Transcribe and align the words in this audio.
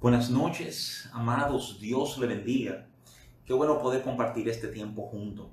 Buenas 0.00 0.30
noches, 0.30 1.08
amados, 1.12 1.80
Dios 1.80 2.18
le 2.18 2.28
bendiga. 2.28 2.86
Qué 3.44 3.52
bueno 3.52 3.82
poder 3.82 4.02
compartir 4.02 4.48
este 4.48 4.68
tiempo 4.68 5.08
junto. 5.08 5.50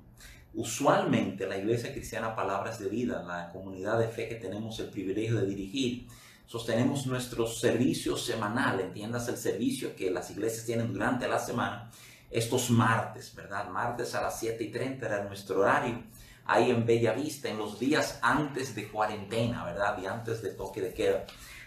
Usualmente 0.54 1.48
la 1.48 1.58
Iglesia 1.58 1.92
Cristiana 1.92 2.36
Palabras 2.36 2.78
de 2.78 2.88
Vida, 2.88 3.24
la 3.24 3.50
comunidad 3.50 3.98
de 3.98 4.06
fe 4.06 4.28
que 4.28 4.36
tenemos 4.36 4.78
el 4.78 4.90
privilegio 4.90 5.34
de 5.40 5.46
dirigir, 5.46 6.06
sostenemos 6.46 7.08
nuestro 7.08 7.48
servicio 7.48 8.16
semanal, 8.16 8.78
entiendas 8.78 9.26
el 9.26 9.36
servicio 9.36 9.96
que 9.96 10.12
las 10.12 10.30
iglesias 10.30 10.64
tienen 10.64 10.92
durante 10.92 11.26
la 11.26 11.40
semana, 11.40 11.90
estos 12.30 12.70
martes, 12.70 13.34
¿verdad? 13.34 13.68
Martes 13.68 14.14
a 14.14 14.22
las 14.22 14.38
7 14.38 14.62
y 14.62 14.70
30 14.70 15.06
era 15.06 15.24
nuestro 15.24 15.62
horario, 15.62 16.04
ahí 16.44 16.70
en 16.70 16.86
Bella 16.86 17.14
Vista, 17.14 17.48
en 17.48 17.58
los 17.58 17.80
días 17.80 18.20
antes 18.22 18.76
de 18.76 18.86
cuarentena, 18.86 19.64
¿verdad? 19.64 20.00
Y 20.00 20.06
antes 20.06 20.40
de 20.40 20.50
toque 20.50 20.82
de 20.82 20.94
queda 20.94 21.26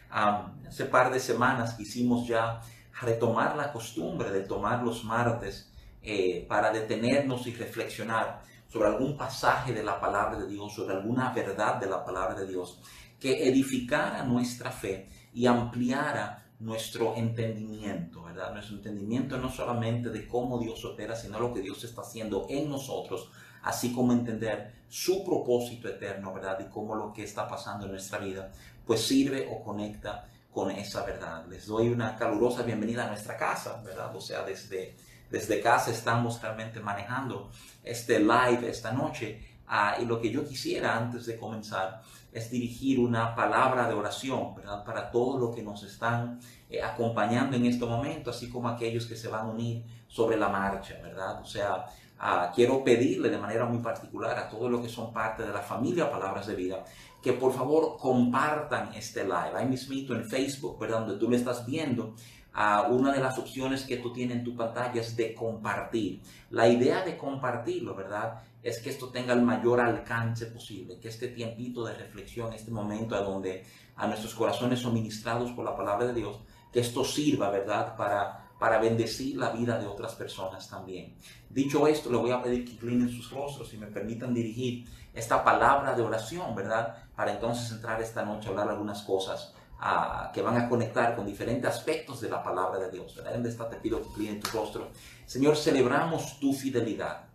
hace 0.10 0.86
par 0.86 1.12
de 1.12 1.20
semanas 1.20 1.74
quisimos 1.76 2.28
ya 2.28 2.62
retomar 3.02 3.56
la 3.56 3.72
costumbre 3.72 4.32
de 4.32 4.42
tomar 4.42 4.84
los 4.84 5.04
martes 5.04 5.72
eh, 6.02 6.46
para 6.48 6.72
detenernos 6.72 7.46
y 7.48 7.54
reflexionar 7.54 8.42
sobre 8.68 8.88
algún 8.88 9.18
pasaje 9.18 9.74
de 9.74 9.84
la 9.84 10.00
palabra 10.00 10.40
de 10.40 10.48
Dios, 10.48 10.74
sobre 10.74 10.96
alguna 10.96 11.32
verdad 11.34 11.76
de 11.76 11.88
la 11.88 12.06
palabra 12.06 12.36
de 12.36 12.48
Dios, 12.48 12.80
que 13.20 13.48
edificara 13.50 14.24
nuestra 14.24 14.72
fe 14.72 15.10
y 15.34 15.46
ampliara 15.46 16.46
nuestro 16.60 17.16
entendimiento, 17.16 18.24
¿verdad? 18.24 18.54
Nuestro 18.54 18.76
entendimiento 18.76 19.38
no 19.38 19.50
solamente 19.50 20.10
de 20.10 20.28
cómo 20.28 20.60
Dios 20.60 20.84
opera, 20.86 21.16
sino 21.16 21.40
lo 21.40 21.54
que 21.54 21.62
Dios 21.62 21.84
está 21.84 22.02
haciendo 22.02 22.46
en 22.50 22.70
nosotros, 22.70 23.32
así 23.64 23.94
como 23.94 24.14
entender 24.14 24.74
su 24.88 25.24
propósito 25.24 25.88
eterno, 25.88 26.34
¿verdad? 26.34 26.60
Y 26.60 26.70
cómo 26.70 26.96
lo 26.96 27.14
que 27.14 27.24
está 27.24 27.48
pasando 27.48 27.86
en 27.86 27.94
nuestra 27.94 28.20
vida 28.20 28.52
pues 28.90 29.06
sirve 29.06 29.48
o 29.52 29.64
conecta 29.64 30.28
con 30.52 30.72
esa 30.72 31.06
verdad. 31.06 31.46
Les 31.48 31.68
doy 31.68 31.90
una 31.90 32.16
calurosa 32.16 32.64
bienvenida 32.64 33.06
a 33.06 33.08
nuestra 33.10 33.38
casa, 33.38 33.80
¿verdad? 33.86 34.16
O 34.16 34.20
sea, 34.20 34.42
desde, 34.42 34.98
desde 35.30 35.62
casa 35.62 35.92
estamos 35.92 36.42
realmente 36.42 36.80
manejando 36.80 37.52
este 37.84 38.18
live 38.18 38.68
esta 38.68 38.92
noche. 38.92 39.60
Ah, 39.68 39.98
y 40.02 40.06
lo 40.06 40.20
que 40.20 40.32
yo 40.32 40.44
quisiera 40.44 40.98
antes 40.98 41.28
de 41.28 41.38
comenzar 41.38 42.02
es 42.32 42.50
dirigir 42.50 43.00
una 43.00 43.36
palabra 43.36 43.88
de 43.88 43.94
oración, 43.94 44.56
¿verdad? 44.56 44.84
Para 44.84 45.12
todos 45.12 45.40
los 45.40 45.56
que 45.56 45.62
nos 45.62 45.84
están 45.84 46.40
eh, 46.68 46.82
acompañando 46.82 47.58
en 47.58 47.68
este 47.68 47.86
momento, 47.86 48.32
así 48.32 48.50
como 48.50 48.70
aquellos 48.70 49.06
que 49.06 49.16
se 49.16 49.28
van 49.28 49.46
a 49.46 49.52
unir 49.52 49.86
sobre 50.08 50.36
la 50.36 50.50
marcha, 50.50 50.96
¿verdad? 51.04 51.40
O 51.40 51.46
sea, 51.46 51.86
ah, 52.18 52.52
quiero 52.56 52.84
pedirle 52.84 53.30
de 53.30 53.38
manera 53.38 53.66
muy 53.66 53.84
particular 53.84 54.36
a 54.36 54.50
todos 54.50 54.72
los 54.72 54.82
que 54.82 54.90
son 54.90 55.14
parte 55.14 55.44
de 55.44 55.54
la 55.54 55.62
familia 55.62 56.10
Palabras 56.10 56.48
de 56.48 56.56
Vida 56.56 56.84
que 57.22 57.34
por 57.34 57.54
favor 57.54 57.98
compartan 57.98 58.94
este 58.94 59.24
live. 59.24 59.52
Ahí 59.56 59.68
mismito 59.68 60.16
en 60.16 60.26
Facebook, 60.26 60.80
¿verdad? 60.80 61.02
Donde 61.02 61.18
tú 61.18 61.30
lo 61.30 61.36
estás 61.36 61.66
viendo, 61.66 62.16
a 62.54 62.84
una 62.84 63.12
de 63.12 63.20
las 63.20 63.38
opciones 63.38 63.84
que 63.84 63.98
tú 63.98 64.12
tienes 64.12 64.38
en 64.38 64.44
tu 64.44 64.56
pantalla 64.56 65.00
es 65.00 65.16
de 65.16 65.34
compartir. 65.34 66.22
La 66.50 66.68
idea 66.68 67.04
de 67.04 67.18
compartirlo, 67.18 67.96
¿verdad? 67.96 68.42
Es 68.64 68.80
que 68.80 68.90
esto 68.90 69.10
tenga 69.10 69.34
el 69.34 69.42
mayor 69.42 69.80
alcance 69.80 70.48
posible, 70.48 71.00
que 71.00 71.10
este 71.10 71.30
tiempito 71.30 71.86
de 71.86 71.94
reflexión, 71.94 72.52
este 72.54 72.72
momento 72.72 73.16
a 73.16 73.22
donde 73.22 73.64
a 73.96 74.08
nuestros 74.08 74.34
corazones 74.34 74.80
son 74.80 74.94
ministrados 74.94 75.52
por 75.52 75.64
la 75.64 75.76
palabra 75.76 76.08
de 76.08 76.14
Dios, 76.14 76.40
que 76.74 76.80
esto 76.80 77.04
sirva, 77.04 77.50
¿verdad? 77.50 77.96
Para 77.96 78.50
para 78.60 78.78
bendecir 78.78 79.38
la 79.38 79.52
vida 79.52 79.80
de 79.80 79.88
otras 79.88 80.14
personas 80.16 80.70
también. 80.70 81.16
Dicho 81.50 81.88
esto, 81.88 82.12
le 82.12 82.18
voy 82.18 82.32
a 82.32 82.44
pedir 82.44 82.66
que 82.66 82.74
inclinen 82.74 83.10
sus 83.10 83.32
rostros 83.32 83.74
y 83.74 83.78
me 83.78 83.88
permitan 83.88 84.34
dirigir 84.34 84.86
esta 85.14 85.44
palabra 85.44 85.96
de 85.96 86.02
oración, 86.02 86.56
¿verdad? 86.56 86.96
Para 87.16 87.32
entonces 87.32 87.72
entrar 87.72 88.02
esta 88.02 88.24
noche 88.24 88.48
a 88.48 88.52
hablar 88.52 88.70
algunas 88.70 89.02
cosas 89.04 89.54
ah, 89.80 90.32
que 90.34 90.42
van 90.42 90.58
a 90.58 90.70
conectar 90.70 91.16
con 91.16 91.26
diferentes 91.26 91.70
aspectos 91.70 92.22
de 92.22 92.30
la 92.30 92.44
palabra 92.44 92.80
de 92.80 92.92
Dios. 92.92 93.16
¿verdad? 93.16 93.34
¿Dónde 93.34 93.50
está? 93.50 93.70
Te 93.70 93.78
pido 93.78 94.02
que 94.02 94.08
inclinen 94.10 94.40
tu 94.40 94.50
rostro. 94.58 94.90
Señor, 95.26 95.58
celebramos 95.58 96.40
tu 96.40 96.54
fidelidad. 96.54 97.26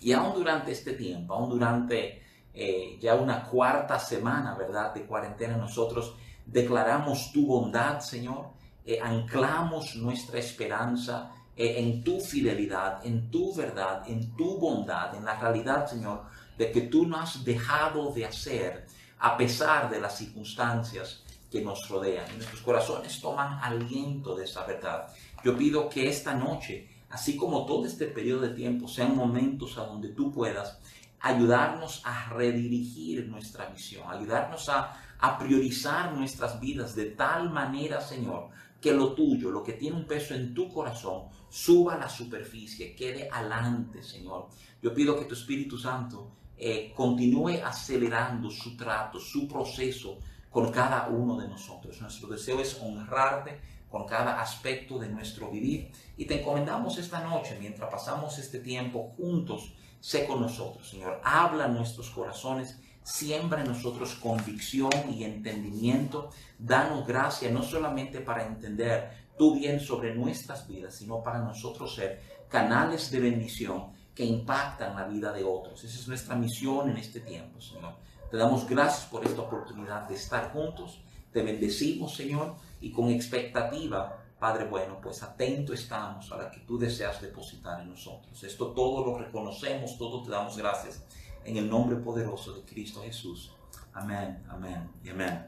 Y 0.00 0.12
aún 0.12 0.34
durante 0.34 0.72
este 0.72 0.92
tiempo, 0.92 1.34
aún 1.34 1.48
durante 1.48 2.22
eh, 2.52 2.98
ya 3.00 3.14
una 3.14 3.44
cuarta 3.44 3.98
semana, 3.98 4.54
¿verdad? 4.54 4.94
De 4.94 5.06
cuarentena, 5.06 5.56
nosotros 5.56 6.16
declaramos 6.44 7.32
tu 7.32 7.46
bondad, 7.46 8.00
Señor. 8.00 8.50
Eh, 8.84 8.98
anclamos 9.02 9.96
nuestra 9.96 10.38
esperanza 10.38 11.32
eh, 11.56 11.74
en 11.78 12.04
tu 12.04 12.20
fidelidad, 12.20 13.04
en 13.04 13.30
tu 13.30 13.54
verdad, 13.54 14.02
en 14.06 14.36
tu 14.36 14.58
bondad, 14.58 15.14
en 15.14 15.24
la 15.24 15.38
realidad, 15.38 15.86
Señor, 15.86 16.22
de 16.58 16.72
que 16.72 16.82
tú 16.82 17.06
no 17.06 17.18
has 17.18 17.44
dejado 17.44 18.12
de 18.12 18.24
hacer 18.26 18.86
a 19.18 19.36
pesar 19.36 19.90
de 19.90 20.00
las 20.00 20.18
circunstancias 20.18 21.22
que 21.50 21.60
nos 21.60 21.88
rodean. 21.88 22.26
Nuestros 22.34 22.60
corazones 22.60 23.20
toman 23.20 23.58
aliento 23.62 24.34
de 24.34 24.44
esa 24.44 24.64
verdad. 24.66 25.08
Yo 25.44 25.56
pido 25.56 25.88
que 25.88 26.08
esta 26.08 26.34
noche, 26.34 26.88
así 27.10 27.36
como 27.36 27.66
todo 27.66 27.86
este 27.86 28.06
periodo 28.06 28.42
de 28.42 28.50
tiempo, 28.50 28.88
sean 28.88 29.16
momentos 29.16 29.78
a 29.78 29.84
donde 29.84 30.08
tú 30.08 30.32
puedas 30.32 30.78
ayudarnos 31.20 32.02
a 32.04 32.28
redirigir 32.30 33.26
nuestra 33.28 33.66
visión, 33.66 34.04
ayudarnos 34.08 34.68
a, 34.68 34.92
a 35.18 35.38
priorizar 35.38 36.12
nuestras 36.12 36.60
vidas 36.60 36.94
de 36.94 37.06
tal 37.06 37.50
manera, 37.50 38.00
Señor, 38.00 38.50
que 38.80 38.92
lo 38.92 39.14
tuyo, 39.14 39.50
lo 39.50 39.62
que 39.62 39.72
tiene 39.72 39.96
un 39.96 40.06
peso 40.06 40.34
en 40.34 40.52
tu 40.52 40.68
corazón, 40.68 41.24
suba 41.48 41.94
a 41.94 41.98
la 41.98 42.08
superficie, 42.08 42.94
quede 42.94 43.28
adelante, 43.32 44.02
Señor. 44.02 44.48
Yo 44.82 44.92
pido 44.92 45.18
que 45.18 45.24
tu 45.24 45.34
Espíritu 45.34 45.78
Santo 45.78 46.30
eh, 46.58 46.92
continúe 46.94 47.60
acelerando 47.62 48.50
su 48.50 48.76
trato, 48.76 49.20
su 49.20 49.46
proceso 49.46 50.18
con 50.50 50.72
cada 50.72 51.08
uno 51.08 51.36
de 51.36 51.48
nosotros. 51.48 52.00
Nuestro 52.00 52.28
deseo 52.28 52.60
es 52.60 52.80
honrarte 52.80 53.60
con 53.90 54.06
cada 54.06 54.40
aspecto 54.40 54.98
de 54.98 55.08
nuestro 55.08 55.50
vivir 55.50 55.92
y 56.16 56.24
te 56.24 56.40
encomendamos 56.40 56.98
esta 56.98 57.20
noche 57.20 57.58
mientras 57.60 57.90
pasamos 57.90 58.38
este 58.38 58.60
tiempo 58.60 59.12
juntos. 59.16 59.74
Sé 60.00 60.26
con 60.26 60.40
nosotros, 60.40 60.88
Señor. 60.88 61.20
Habla 61.24 61.66
en 61.66 61.74
nuestros 61.74 62.10
corazones, 62.10 62.78
siembra 63.02 63.60
en 63.60 63.68
nosotros 63.68 64.14
convicción 64.14 64.90
y 65.12 65.24
entendimiento. 65.24 66.30
Danos 66.58 67.06
gracia 67.06 67.50
no 67.50 67.62
solamente 67.62 68.20
para 68.20 68.46
entender 68.46 69.26
tu 69.36 69.54
bien 69.54 69.78
sobre 69.80 70.14
nuestras 70.14 70.66
vidas, 70.66 70.94
sino 70.94 71.22
para 71.22 71.40
nosotros 71.40 71.94
ser 71.94 72.22
canales 72.48 73.10
de 73.10 73.20
bendición 73.20 73.95
que 74.16 74.24
impactan 74.24 74.96
la 74.96 75.04
vida 75.04 75.30
de 75.30 75.44
otros. 75.44 75.84
Esa 75.84 75.98
es 75.98 76.08
nuestra 76.08 76.34
misión 76.34 76.88
en 76.90 76.96
este 76.96 77.20
tiempo, 77.20 77.60
Señor. 77.60 77.92
Te 78.30 78.38
damos 78.38 78.66
gracias 78.66 79.04
por 79.04 79.22
esta 79.26 79.42
oportunidad 79.42 80.08
de 80.08 80.14
estar 80.14 80.52
juntos. 80.52 81.02
Te 81.30 81.42
bendecimos, 81.42 82.16
Señor, 82.16 82.56
y 82.80 82.90
con 82.90 83.10
expectativa, 83.10 84.24
Padre 84.38 84.64
bueno, 84.64 84.98
pues 85.02 85.22
atento 85.22 85.74
estamos 85.74 86.32
a 86.32 86.38
la 86.38 86.50
que 86.50 86.60
tú 86.60 86.78
deseas 86.78 87.20
depositar 87.20 87.82
en 87.82 87.90
nosotros. 87.90 88.42
Esto 88.42 88.68
todo 88.68 89.04
lo 89.04 89.18
reconocemos, 89.18 89.98
todo 89.98 90.22
te 90.22 90.30
damos 90.30 90.56
gracias 90.56 91.04
en 91.44 91.58
el 91.58 91.68
nombre 91.68 91.96
poderoso 91.96 92.54
de 92.54 92.62
Cristo 92.62 93.02
Jesús. 93.02 93.52
Amén, 93.92 94.42
amén 94.48 94.90
y 95.04 95.10
amén. 95.10 95.46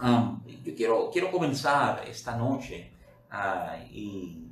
Um, 0.00 0.40
yo 0.62 0.74
quiero, 0.76 1.10
quiero 1.10 1.32
comenzar 1.32 2.04
esta 2.06 2.36
noche 2.36 2.92
uh, 3.32 3.82
y 3.92 4.45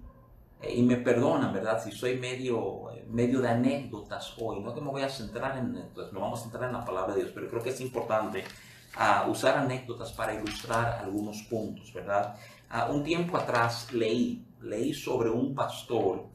y 0.72 0.82
me 0.82 0.96
perdonan, 0.96 1.52
¿verdad? 1.52 1.82
Si 1.82 1.92
soy 1.92 2.18
medio, 2.18 2.90
medio 3.08 3.40
de 3.40 3.48
anécdotas 3.48 4.34
hoy, 4.38 4.60
no 4.60 4.74
que 4.74 4.80
me 4.80 4.90
voy 4.90 5.02
a 5.02 5.08
centrar 5.08 5.56
en 5.58 5.66
anécdotas, 5.66 6.12
no 6.12 6.20
vamos 6.20 6.40
a 6.40 6.42
centrar 6.44 6.64
en 6.64 6.72
la 6.72 6.84
palabra 6.84 7.14
de 7.14 7.22
Dios, 7.22 7.32
pero 7.34 7.48
creo 7.48 7.62
que 7.62 7.70
es 7.70 7.80
importante 7.80 8.44
uh, 8.98 9.30
usar 9.30 9.58
anécdotas 9.58 10.12
para 10.12 10.34
ilustrar 10.34 11.00
algunos 11.02 11.42
puntos, 11.42 11.92
¿verdad? 11.92 12.36
Uh, 12.70 12.92
un 12.92 13.04
tiempo 13.04 13.36
atrás 13.36 13.92
leí, 13.92 14.44
leí 14.60 14.94
sobre 14.94 15.30
un 15.30 15.54
pastor 15.54 16.26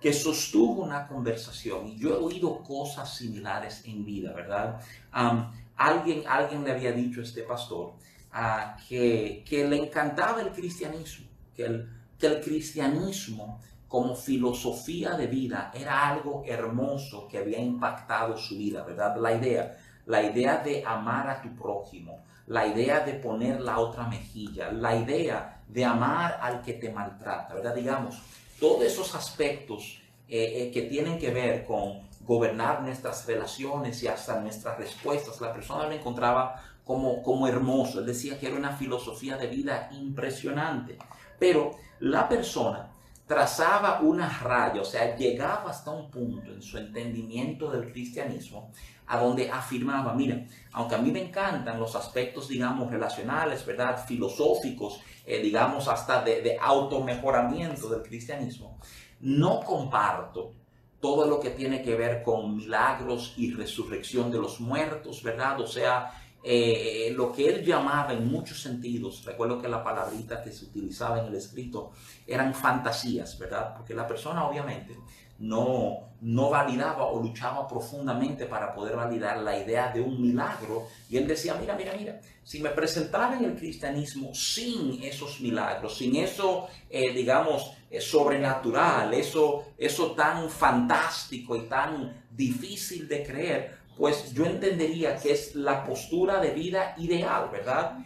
que 0.00 0.12
sostuvo 0.12 0.82
una 0.82 1.08
conversación 1.08 1.88
y 1.88 1.98
yo 1.98 2.10
he 2.10 2.18
oído 2.18 2.62
cosas 2.62 3.16
similares 3.16 3.82
en 3.86 4.04
vida, 4.04 4.32
¿verdad? 4.32 4.80
Um, 5.14 5.50
alguien, 5.76 6.22
alguien 6.28 6.64
le 6.64 6.72
había 6.72 6.92
dicho 6.92 7.20
a 7.20 7.24
este 7.24 7.42
pastor 7.42 7.94
uh, 8.34 8.80
que, 8.88 9.44
que 9.48 9.66
le 9.66 9.76
encantaba 9.76 10.42
el 10.42 10.50
cristianismo, 10.50 11.26
que 11.54 11.64
el 11.64 11.95
que 12.18 12.26
el 12.26 12.40
cristianismo 12.40 13.60
como 13.88 14.14
filosofía 14.14 15.12
de 15.12 15.26
vida 15.26 15.70
era 15.74 16.08
algo 16.08 16.42
hermoso 16.46 17.28
que 17.28 17.38
había 17.38 17.60
impactado 17.60 18.36
su 18.36 18.56
vida, 18.56 18.82
¿verdad? 18.82 19.16
La 19.16 19.32
idea, 19.32 19.76
la 20.06 20.22
idea 20.22 20.58
de 20.58 20.84
amar 20.84 21.30
a 21.30 21.40
tu 21.40 21.54
prójimo, 21.54 22.24
la 22.46 22.66
idea 22.66 23.00
de 23.00 23.14
poner 23.14 23.60
la 23.60 23.78
otra 23.78 24.06
mejilla, 24.08 24.72
la 24.72 24.96
idea 24.96 25.62
de 25.68 25.84
amar 25.84 26.38
al 26.40 26.62
que 26.62 26.74
te 26.74 26.90
maltrata, 26.90 27.54
¿verdad? 27.54 27.74
Digamos, 27.74 28.20
todos 28.58 28.84
esos 28.84 29.14
aspectos 29.14 30.00
eh, 30.28 30.62
eh, 30.62 30.70
que 30.72 30.82
tienen 30.82 31.18
que 31.18 31.30
ver 31.30 31.64
con 31.64 32.06
gobernar 32.22 32.82
nuestras 32.82 33.24
relaciones 33.26 34.02
y 34.02 34.08
hasta 34.08 34.40
nuestras 34.40 34.76
respuestas, 34.78 35.40
la 35.40 35.52
persona 35.52 35.86
lo 35.86 35.92
encontraba 35.92 36.60
como, 36.84 37.22
como 37.22 37.46
hermoso. 37.46 38.00
Él 38.00 38.06
decía 38.06 38.38
que 38.38 38.48
era 38.48 38.56
una 38.56 38.76
filosofía 38.76 39.36
de 39.36 39.46
vida 39.46 39.88
impresionante. 39.92 40.98
Pero 41.38 41.72
la 42.00 42.28
persona 42.28 42.92
trazaba 43.26 44.00
una 44.00 44.28
raya, 44.28 44.80
o 44.80 44.84
sea, 44.84 45.16
llegaba 45.16 45.70
hasta 45.70 45.90
un 45.90 46.10
punto 46.10 46.52
en 46.52 46.62
su 46.62 46.78
entendimiento 46.78 47.70
del 47.70 47.90
cristianismo 47.90 48.70
a 49.08 49.18
donde 49.18 49.50
afirmaba, 49.50 50.14
mira, 50.14 50.44
aunque 50.72 50.94
a 50.94 50.98
mí 50.98 51.10
me 51.10 51.22
encantan 51.22 51.78
los 51.78 51.94
aspectos, 51.94 52.48
digamos, 52.48 52.90
relacionales, 52.90 53.64
¿verdad? 53.64 54.04
Filosóficos, 54.04 55.00
eh, 55.24 55.40
digamos, 55.40 55.88
hasta 55.88 56.22
de, 56.22 56.42
de 56.42 56.58
automejoramiento 56.60 57.88
del 57.88 58.02
cristianismo, 58.02 58.78
no 59.20 59.60
comparto 59.60 60.52
todo 61.00 61.26
lo 61.26 61.38
que 61.38 61.50
tiene 61.50 61.82
que 61.82 61.94
ver 61.94 62.22
con 62.22 62.56
milagros 62.56 63.34
y 63.36 63.52
resurrección 63.52 64.30
de 64.30 64.38
los 64.38 64.60
muertos, 64.60 65.22
¿verdad? 65.22 65.60
O 65.60 65.66
sea, 65.66 66.10
eh, 66.42 67.12
lo 67.14 67.32
que 67.32 67.48
él 67.48 67.64
llamaba 67.64 68.12
en 68.12 68.30
muchos 68.30 68.62
sentidos, 68.62 69.24
recuerdo 69.24 69.60
que 69.60 69.68
la 69.68 69.82
palabrita 69.82 70.42
que 70.42 70.52
se 70.52 70.66
utilizaba 70.66 71.20
en 71.20 71.26
el 71.26 71.34
escrito 71.34 71.92
eran 72.26 72.54
fantasías, 72.54 73.38
¿verdad? 73.38 73.74
Porque 73.76 73.94
la 73.94 74.06
persona 74.06 74.46
obviamente 74.46 74.96
no, 75.38 76.10
no 76.20 76.50
validaba 76.50 77.06
o 77.06 77.20
luchaba 77.20 77.66
profundamente 77.68 78.46
para 78.46 78.74
poder 78.74 78.96
validar 78.96 79.38
la 79.38 79.58
idea 79.58 79.92
de 79.92 80.00
un 80.00 80.20
milagro. 80.20 80.86
Y 81.10 81.16
él 81.16 81.26
decía, 81.26 81.54
mira, 81.60 81.74
mira, 81.74 81.94
mira, 81.96 82.20
si 82.42 82.60
me 82.60 82.70
presentara 82.70 83.36
en 83.36 83.44
el 83.44 83.56
cristianismo 83.56 84.34
sin 84.34 85.02
esos 85.02 85.40
milagros, 85.40 85.98
sin 85.98 86.16
eso, 86.16 86.68
eh, 86.88 87.12
digamos, 87.12 87.72
eh, 87.90 88.00
sobrenatural, 88.00 89.12
eso, 89.14 89.64
eso 89.76 90.12
tan 90.12 90.48
fantástico 90.48 91.56
y 91.56 91.62
tan 91.62 92.24
difícil 92.30 93.06
de 93.08 93.22
creer, 93.22 93.75
pues 93.96 94.32
yo 94.32 94.44
entendería 94.44 95.16
que 95.16 95.32
es 95.32 95.54
la 95.54 95.84
postura 95.84 96.40
de 96.40 96.50
vida 96.50 96.94
ideal, 96.98 97.48
¿verdad? 97.50 97.98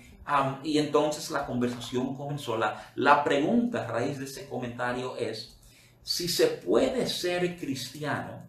y 0.62 0.78
entonces 0.78 1.30
la 1.30 1.44
conversación 1.44 2.14
comenzó. 2.14 2.56
La, 2.56 2.92
la 2.94 3.24
pregunta 3.24 3.84
a 3.84 3.86
raíz 3.88 4.18
de 4.18 4.26
ese 4.26 4.48
comentario 4.48 5.16
es 5.16 5.56
si 6.02 6.28
se 6.28 6.46
puede 6.46 7.08
ser 7.08 7.58
cristiano 7.58 8.42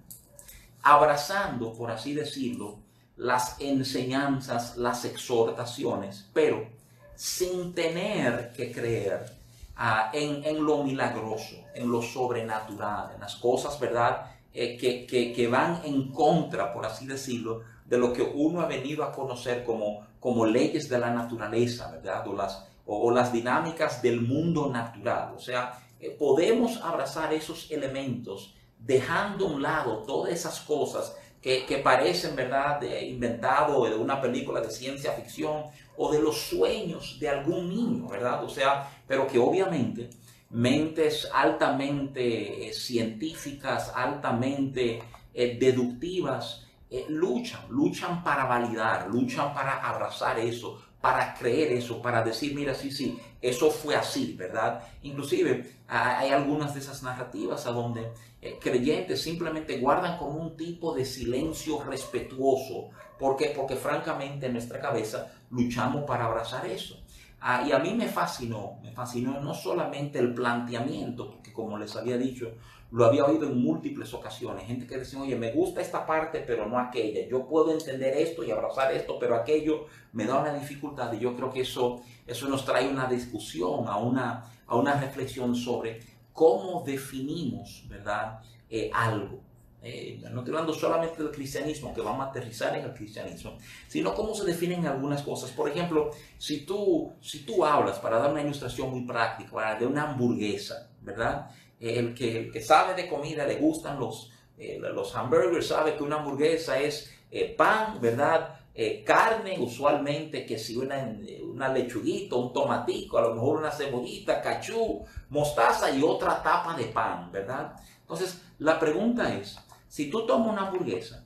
abrazando, 0.83 1.73
por 1.73 1.91
así 1.91 2.13
decirlo, 2.13 2.77
las 3.17 3.55
enseñanzas, 3.59 4.77
las 4.77 5.05
exhortaciones, 5.05 6.27
pero 6.33 6.67
sin 7.15 7.73
tener 7.73 8.51
que 8.53 8.71
creer 8.71 9.31
ah, 9.75 10.09
en, 10.13 10.43
en, 10.43 10.65
lo 10.65 10.83
milagroso, 10.83 11.55
en 11.75 11.91
lo 11.91 12.01
sobrenatural, 12.01 13.11
en 13.13 13.21
las 13.21 13.35
cosas, 13.35 13.79
¿verdad? 13.79 14.30
Eh, 14.53 14.75
que, 14.77 15.47
van 15.47 15.81
en 15.85 16.11
contra, 16.11 16.73
por 16.73 16.85
así 16.85 17.07
decirlo, 17.07 17.61
de 17.85 17.97
lo 17.97 18.11
que 18.11 18.21
uno 18.21 18.59
ha 18.59 18.65
venido 18.65 19.03
a 19.03 19.11
conocer 19.13 19.63
como, 19.63 20.05
como 20.19 20.45
leyes 20.45 20.89
de 20.89 20.99
la 20.99 21.09
naturaleza, 21.09 21.89
¿verdad? 21.89 22.27
O 22.27 22.33
las, 22.33 22.67
o, 22.85 23.11
las 23.11 23.31
dinámicas 23.31 24.01
del 24.01 24.19
mundo 24.19 24.69
natural. 24.69 25.33
O 25.37 25.39
sea, 25.39 25.79
eh, 26.01 26.09
podemos 26.09 26.81
abrazar 26.83 27.33
esos 27.33 27.71
elementos 27.71 28.53
dejando 28.77 29.47
a 29.47 29.51
un 29.51 29.61
lado 29.61 30.03
todas 30.03 30.33
esas 30.33 30.59
cosas 30.59 31.15
que, 31.41 31.65
que 31.65 31.77
parecen, 31.77 32.35
¿verdad?, 32.35 32.81
de 32.81 33.05
inventado 33.05 33.85
de 33.85 33.95
una 33.95 34.19
película 34.19 34.59
de 34.59 34.69
ciencia 34.69 35.13
ficción 35.13 35.63
o 35.95 36.11
de 36.11 36.21
los 36.21 36.49
sueños 36.49 37.17
de 37.21 37.29
algún 37.29 37.69
niño, 37.69 38.09
¿verdad? 38.09 38.43
O 38.43 38.49
sea, 38.49 38.89
pero 39.07 39.27
que 39.27 39.39
obviamente 39.39 40.09
mentes 40.51 41.29
altamente 41.33 42.67
eh, 42.67 42.73
científicas, 42.73 43.91
altamente 43.95 45.01
eh, 45.33 45.57
deductivas, 45.59 46.67
eh, 46.89 47.05
luchan, 47.09 47.61
luchan 47.69 48.23
para 48.23 48.45
validar, 48.45 49.07
luchan 49.09 49.53
para 49.53 49.77
abrazar 49.77 50.39
eso, 50.39 50.81
para 50.99 51.33
creer 51.33 51.71
eso, 51.73 52.01
para 52.01 52.21
decir, 52.21 52.53
mira, 52.53 52.75
sí, 52.75 52.91
sí, 52.91 53.17
eso 53.41 53.71
fue 53.71 53.95
así, 53.95 54.35
¿verdad? 54.37 54.83
Inclusive 55.01 55.81
hay 55.87 56.29
algunas 56.29 56.73
de 56.73 56.81
esas 56.81 57.01
narrativas 57.01 57.65
a 57.65 57.71
donde 57.71 58.11
creyentes 58.59 59.21
simplemente 59.21 59.79
guardan 59.79 60.17
como 60.17 60.39
un 60.39 60.55
tipo 60.55 60.93
de 60.93 61.05
silencio 61.05 61.81
respetuoso. 61.83 62.89
¿Por 63.17 63.35
qué? 63.35 63.51
Porque 63.55 63.75
francamente 63.75 64.45
en 64.45 64.53
nuestra 64.53 64.79
cabeza 64.79 65.33
luchamos 65.49 66.03
para 66.03 66.25
abrazar 66.25 66.67
eso. 66.67 67.00
Ah, 67.43 67.63
y 67.67 67.71
a 67.71 67.79
mí 67.79 67.95
me 67.95 68.07
fascinó, 68.07 68.77
me 68.83 68.91
fascinó 68.91 69.39
no 69.41 69.55
solamente 69.55 70.19
el 70.19 70.31
planteamiento, 70.31 71.31
porque 71.31 71.51
como 71.51 71.75
les 71.75 71.95
había 71.95 72.15
dicho, 72.15 72.53
lo 72.91 73.03
había 73.03 73.25
oído 73.25 73.47
en 73.47 73.59
múltiples 73.63 74.13
ocasiones, 74.13 74.67
gente 74.67 74.85
que 74.85 74.97
decía, 74.99 75.19
oye, 75.19 75.35
me 75.35 75.51
gusta 75.51 75.81
esta 75.81 76.05
parte, 76.05 76.43
pero 76.45 76.67
no 76.67 76.77
aquella, 76.77 77.27
yo 77.27 77.47
puedo 77.47 77.71
entender 77.71 78.15
esto 78.15 78.43
y 78.43 78.51
abrazar 78.51 78.93
esto, 78.93 79.17
pero 79.19 79.35
aquello 79.35 79.85
me 80.13 80.25
da 80.25 80.39
una 80.39 80.53
dificultad 80.53 81.11
y 81.13 81.19
yo 81.19 81.35
creo 81.35 81.49
que 81.49 81.61
eso, 81.61 82.03
eso 82.27 82.47
nos 82.47 82.63
trae 82.63 82.87
una 82.87 83.07
discusión, 83.07 83.87
a 83.87 83.97
una, 83.97 84.45
a 84.67 84.75
una 84.75 84.99
reflexión 84.99 85.55
sobre 85.55 85.99
cómo 86.33 86.83
definimos, 86.85 87.85
¿verdad?, 87.89 88.41
eh, 88.69 88.91
algo. 88.93 89.39
Eh, 89.83 90.19
no 90.31 90.41
estoy 90.41 90.53
hablando 90.53 90.73
solamente 90.73 91.23
del 91.23 91.31
cristianismo, 91.31 91.91
que 91.93 92.01
vamos 92.01 92.27
a 92.27 92.29
aterrizar 92.29 92.77
en 92.77 92.85
el 92.85 92.93
cristianismo, 92.93 93.57
sino 93.87 94.13
cómo 94.13 94.35
se 94.35 94.45
definen 94.45 94.85
algunas 94.85 95.23
cosas. 95.23 95.49
Por 95.51 95.69
ejemplo, 95.69 96.11
si 96.37 96.65
tú, 96.65 97.13
si 97.19 97.39
tú 97.39 97.65
hablas, 97.65 97.97
para 97.97 98.19
dar 98.19 98.31
una 98.31 98.43
ilustración 98.43 98.91
muy 98.91 99.05
práctica, 99.05 99.75
de 99.79 99.87
una 99.87 100.11
hamburguesa, 100.11 100.91
¿verdad? 101.01 101.49
Eh, 101.79 101.97
el, 101.97 102.13
que, 102.13 102.37
el 102.37 102.51
que 102.51 102.61
sabe 102.61 102.93
de 102.93 103.09
comida, 103.09 103.45
le 103.47 103.55
gustan 103.55 103.99
los, 103.99 104.29
eh, 104.57 104.77
los 104.79 105.15
hamburgers, 105.15 105.67
sabe 105.67 105.95
que 105.95 106.03
una 106.03 106.17
hamburguesa 106.17 106.79
es 106.79 107.11
pan, 107.57 107.99
¿verdad? 107.99 108.57
carne, 109.05 109.59
usualmente 109.59 110.45
que 110.45 110.57
si 110.57 110.75
una, 110.75 111.15
una 111.43 111.69
lechuguita, 111.69 112.35
un 112.35 112.51
tomatico, 112.51 113.17
a 113.17 113.21
lo 113.21 113.35
mejor 113.35 113.57
una 113.57 113.71
cebollita, 113.71 114.41
cachú, 114.41 115.05
mostaza 115.29 115.91
y 115.91 116.01
otra 116.01 116.41
tapa 116.41 116.75
de 116.75 116.85
pan, 116.85 117.31
¿verdad? 117.31 117.73
Entonces, 118.01 118.41
la 118.59 118.79
pregunta 118.79 119.33
es, 119.35 119.57
si 119.91 120.09
tú 120.09 120.25
tomas 120.25 120.53
una 120.53 120.67
hamburguesa 120.67 121.21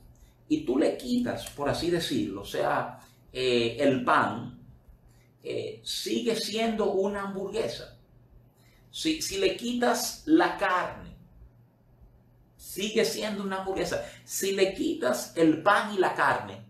y 0.48 0.64
tú 0.64 0.76
le 0.76 0.96
quitas, 0.96 1.48
por 1.50 1.68
así 1.68 1.88
decirlo, 1.88 2.40
o 2.40 2.44
sea, 2.44 2.98
eh, 3.32 3.76
el 3.78 4.02
pan, 4.02 4.58
eh, 5.40 5.80
sigue 5.84 6.34
siendo 6.34 6.90
una 6.90 7.28
hamburguesa. 7.28 7.96
Si, 8.90 9.22
si 9.22 9.38
le 9.38 9.56
quitas 9.56 10.24
la 10.26 10.56
carne, 10.56 11.14
sigue 12.56 13.04
siendo 13.04 13.44
una 13.44 13.58
hamburguesa. 13.58 14.04
Si 14.24 14.50
le 14.50 14.74
quitas 14.74 15.36
el 15.36 15.62
pan 15.62 15.94
y 15.94 15.98
la 15.98 16.12
carne, 16.12 16.66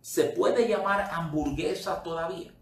se 0.00 0.24
puede 0.24 0.66
llamar 0.66 1.10
hamburguesa 1.12 2.02
todavía. 2.02 2.54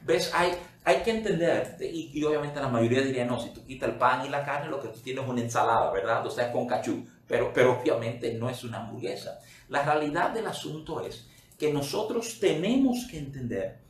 ¿Ves? 0.00 0.32
Hay, 0.32 0.52
hay 0.82 1.02
que 1.02 1.10
entender, 1.10 1.76
y, 1.78 2.24
obviamente 2.24 2.58
la 2.58 2.68
mayoría 2.68 3.02
diría, 3.02 3.26
no, 3.26 3.38
si 3.38 3.50
tú 3.50 3.66
quitas 3.66 3.90
el 3.90 3.96
pan 3.96 4.24
y 4.24 4.30
la 4.30 4.42
carne, 4.42 4.70
lo 4.70 4.80
que 4.80 4.88
tú 4.88 5.00
tienes 5.00 5.24
es 5.24 5.28
una 5.28 5.42
ensalada, 5.42 5.92
¿verdad? 5.92 6.26
O 6.26 6.30
sea, 6.30 6.50
con 6.50 6.66
cachú 6.66 7.06
pero, 7.28 7.52
obviamente 7.78 8.32
no 8.34 8.48
es 8.48 8.64
una 8.64 8.78
hamburguesa. 8.78 9.38
La 9.68 9.84
realidad 9.84 10.30
del 10.30 10.46
asunto 10.46 11.02
es 11.02 11.26
que 11.58 11.72
nosotros 11.72 12.38
tenemos 12.40 13.06
que 13.10 13.18
entender 13.18 13.80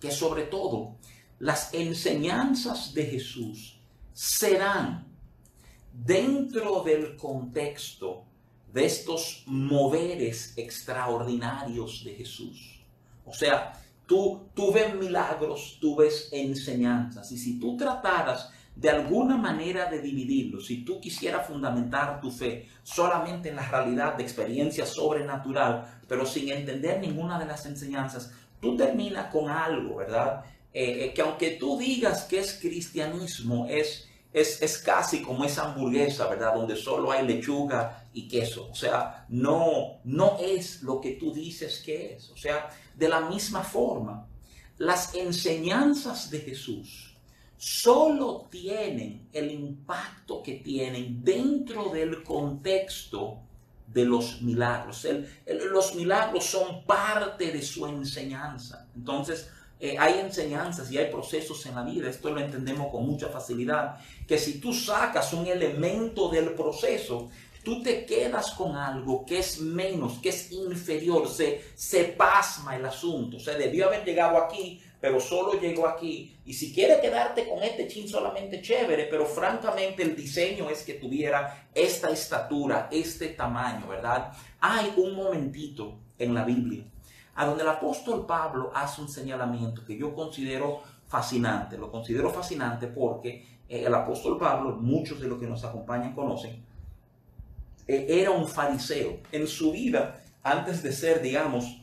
que 0.00 0.10
sobre 0.10 0.42
todo 0.44 0.96
las 1.38 1.72
enseñanzas 1.72 2.92
de 2.92 3.06
Jesús 3.06 3.78
serán 4.12 5.06
dentro 5.92 6.82
del 6.82 7.16
contexto 7.16 8.24
de 8.72 8.86
estos 8.86 9.44
moveres 9.46 10.54
extraordinarios 10.56 12.02
de 12.04 12.14
Jesús. 12.14 12.80
O 13.24 13.32
sea, 13.32 13.72
tú, 14.06 14.48
tú 14.54 14.72
ves 14.72 14.94
milagros, 14.94 15.78
tú 15.80 15.94
ves 15.94 16.28
enseñanzas. 16.32 17.30
Y 17.30 17.38
si 17.38 17.60
tú 17.60 17.76
trataras 17.76 18.50
de 18.78 18.90
alguna 18.90 19.36
manera 19.36 19.90
de 19.90 20.00
dividirlo. 20.00 20.60
Si 20.60 20.84
tú 20.84 21.00
quisieras 21.00 21.48
fundamentar 21.48 22.20
tu 22.20 22.30
fe 22.30 22.68
solamente 22.84 23.48
en 23.48 23.56
la 23.56 23.68
realidad 23.68 24.14
de 24.14 24.22
experiencia 24.22 24.86
sobrenatural, 24.86 26.00
pero 26.06 26.24
sin 26.24 26.48
entender 26.50 27.00
ninguna 27.00 27.40
de 27.40 27.46
las 27.46 27.66
enseñanzas, 27.66 28.32
tú 28.60 28.76
terminas 28.76 29.32
con 29.32 29.50
algo, 29.50 29.96
¿verdad? 29.96 30.44
Eh, 30.72 31.06
eh, 31.06 31.12
que 31.12 31.22
aunque 31.22 31.52
tú 31.52 31.76
digas 31.76 32.22
que 32.24 32.38
es 32.38 32.56
cristianismo, 32.60 33.66
es, 33.68 34.08
es, 34.32 34.62
es, 34.62 34.78
casi 34.78 35.22
como 35.22 35.44
esa 35.44 35.64
hamburguesa, 35.64 36.28
¿verdad? 36.28 36.54
Donde 36.54 36.76
solo 36.76 37.10
hay 37.10 37.26
lechuga 37.26 38.04
y 38.12 38.28
queso. 38.28 38.68
O 38.70 38.76
sea, 38.76 39.26
no, 39.28 39.98
no 40.04 40.36
es 40.40 40.82
lo 40.82 41.00
que 41.00 41.12
tú 41.14 41.32
dices 41.32 41.82
que 41.84 42.14
es. 42.14 42.30
O 42.30 42.36
sea, 42.36 42.70
de 42.94 43.08
la 43.08 43.22
misma 43.22 43.64
forma, 43.64 44.28
las 44.76 45.16
enseñanzas 45.16 46.30
de 46.30 46.38
Jesús 46.38 47.07
solo 47.58 48.46
tienen 48.48 49.28
el 49.32 49.50
impacto 49.50 50.42
que 50.42 50.54
tienen 50.54 51.22
dentro 51.22 51.90
del 51.90 52.22
contexto 52.22 53.40
de 53.86 54.04
los 54.04 54.40
milagros. 54.42 55.06
los 55.46 55.94
milagros 55.94 56.44
son 56.44 56.84
parte 56.84 57.50
de 57.50 57.60
su 57.60 57.86
enseñanza. 57.86 58.86
Entonces, 58.94 59.50
eh, 59.80 59.96
hay 59.98 60.20
enseñanzas 60.20 60.90
y 60.90 60.98
hay 60.98 61.10
procesos 61.10 61.64
en 61.66 61.74
la 61.74 61.84
vida, 61.84 62.08
esto 62.08 62.30
lo 62.30 62.40
entendemos 62.40 62.90
con 62.90 63.06
mucha 63.06 63.28
facilidad, 63.28 63.96
que 64.26 64.36
si 64.36 64.60
tú 64.60 64.72
sacas 64.72 65.32
un 65.32 65.46
elemento 65.46 66.28
del 66.28 66.52
proceso, 66.54 67.28
tú 67.62 67.82
te 67.82 68.04
quedas 68.04 68.52
con 68.52 68.76
algo 68.76 69.24
que 69.24 69.38
es 69.38 69.60
menos, 69.60 70.18
que 70.18 70.30
es 70.30 70.50
inferior, 70.52 71.28
se, 71.28 71.62
se 71.74 72.04
pasma 72.04 72.76
el 72.76 72.84
asunto. 72.86 73.36
O 73.36 73.40
sea, 73.40 73.56
debió 73.56 73.86
haber 73.86 74.04
llegado 74.04 74.38
aquí, 74.38 74.80
pero 75.00 75.20
solo 75.20 75.60
llegó 75.60 75.86
aquí. 75.86 76.36
Y 76.44 76.54
si 76.54 76.72
quiere 76.72 77.00
quedarte 77.00 77.48
con 77.48 77.62
este 77.62 77.86
chin 77.86 78.08
solamente 78.08 78.60
chévere, 78.60 79.04
pero 79.04 79.26
francamente 79.26 80.02
el 80.02 80.16
diseño 80.16 80.68
es 80.70 80.82
que 80.82 80.94
tuviera 80.94 81.68
esta 81.74 82.10
estatura, 82.10 82.88
este 82.90 83.28
tamaño, 83.28 83.86
¿verdad? 83.88 84.32
Hay 84.60 84.92
un 84.96 85.14
momentito 85.14 85.98
en 86.18 86.34
la 86.34 86.44
Biblia 86.44 86.84
a 87.36 87.46
donde 87.46 87.62
el 87.62 87.68
apóstol 87.68 88.26
Pablo 88.26 88.72
hace 88.74 89.00
un 89.00 89.08
señalamiento 89.08 89.84
que 89.84 89.96
yo 89.96 90.12
considero 90.12 90.82
fascinante. 91.06 91.78
Lo 91.78 91.90
considero 91.90 92.30
fascinante 92.30 92.88
porque 92.88 93.46
eh, 93.68 93.84
el 93.86 93.94
apóstol 93.94 94.36
Pablo, 94.38 94.76
muchos 94.76 95.20
de 95.20 95.28
los 95.28 95.38
que 95.38 95.46
nos 95.46 95.64
acompañan 95.64 96.14
conocen, 96.16 96.64
eh, 97.86 98.06
era 98.08 98.32
un 98.32 98.48
fariseo. 98.48 99.18
En 99.30 99.46
su 99.46 99.70
vida, 99.70 100.20
antes 100.42 100.82
de 100.82 100.92
ser, 100.92 101.22
digamos, 101.22 101.77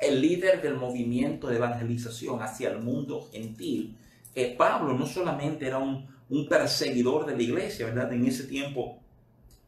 el 0.00 0.20
líder 0.20 0.62
del 0.62 0.76
movimiento 0.76 1.48
de 1.48 1.56
evangelización 1.56 2.42
hacia 2.42 2.70
el 2.70 2.80
mundo 2.80 3.28
gentil, 3.32 3.96
eh, 4.34 4.54
Pablo 4.56 4.94
no 4.94 5.06
solamente 5.06 5.66
era 5.66 5.78
un, 5.78 6.06
un 6.28 6.48
perseguidor 6.48 7.26
de 7.26 7.36
la 7.36 7.42
iglesia, 7.42 7.86
¿verdad? 7.86 8.12
En 8.12 8.26
ese 8.26 8.44
tiempo 8.44 8.98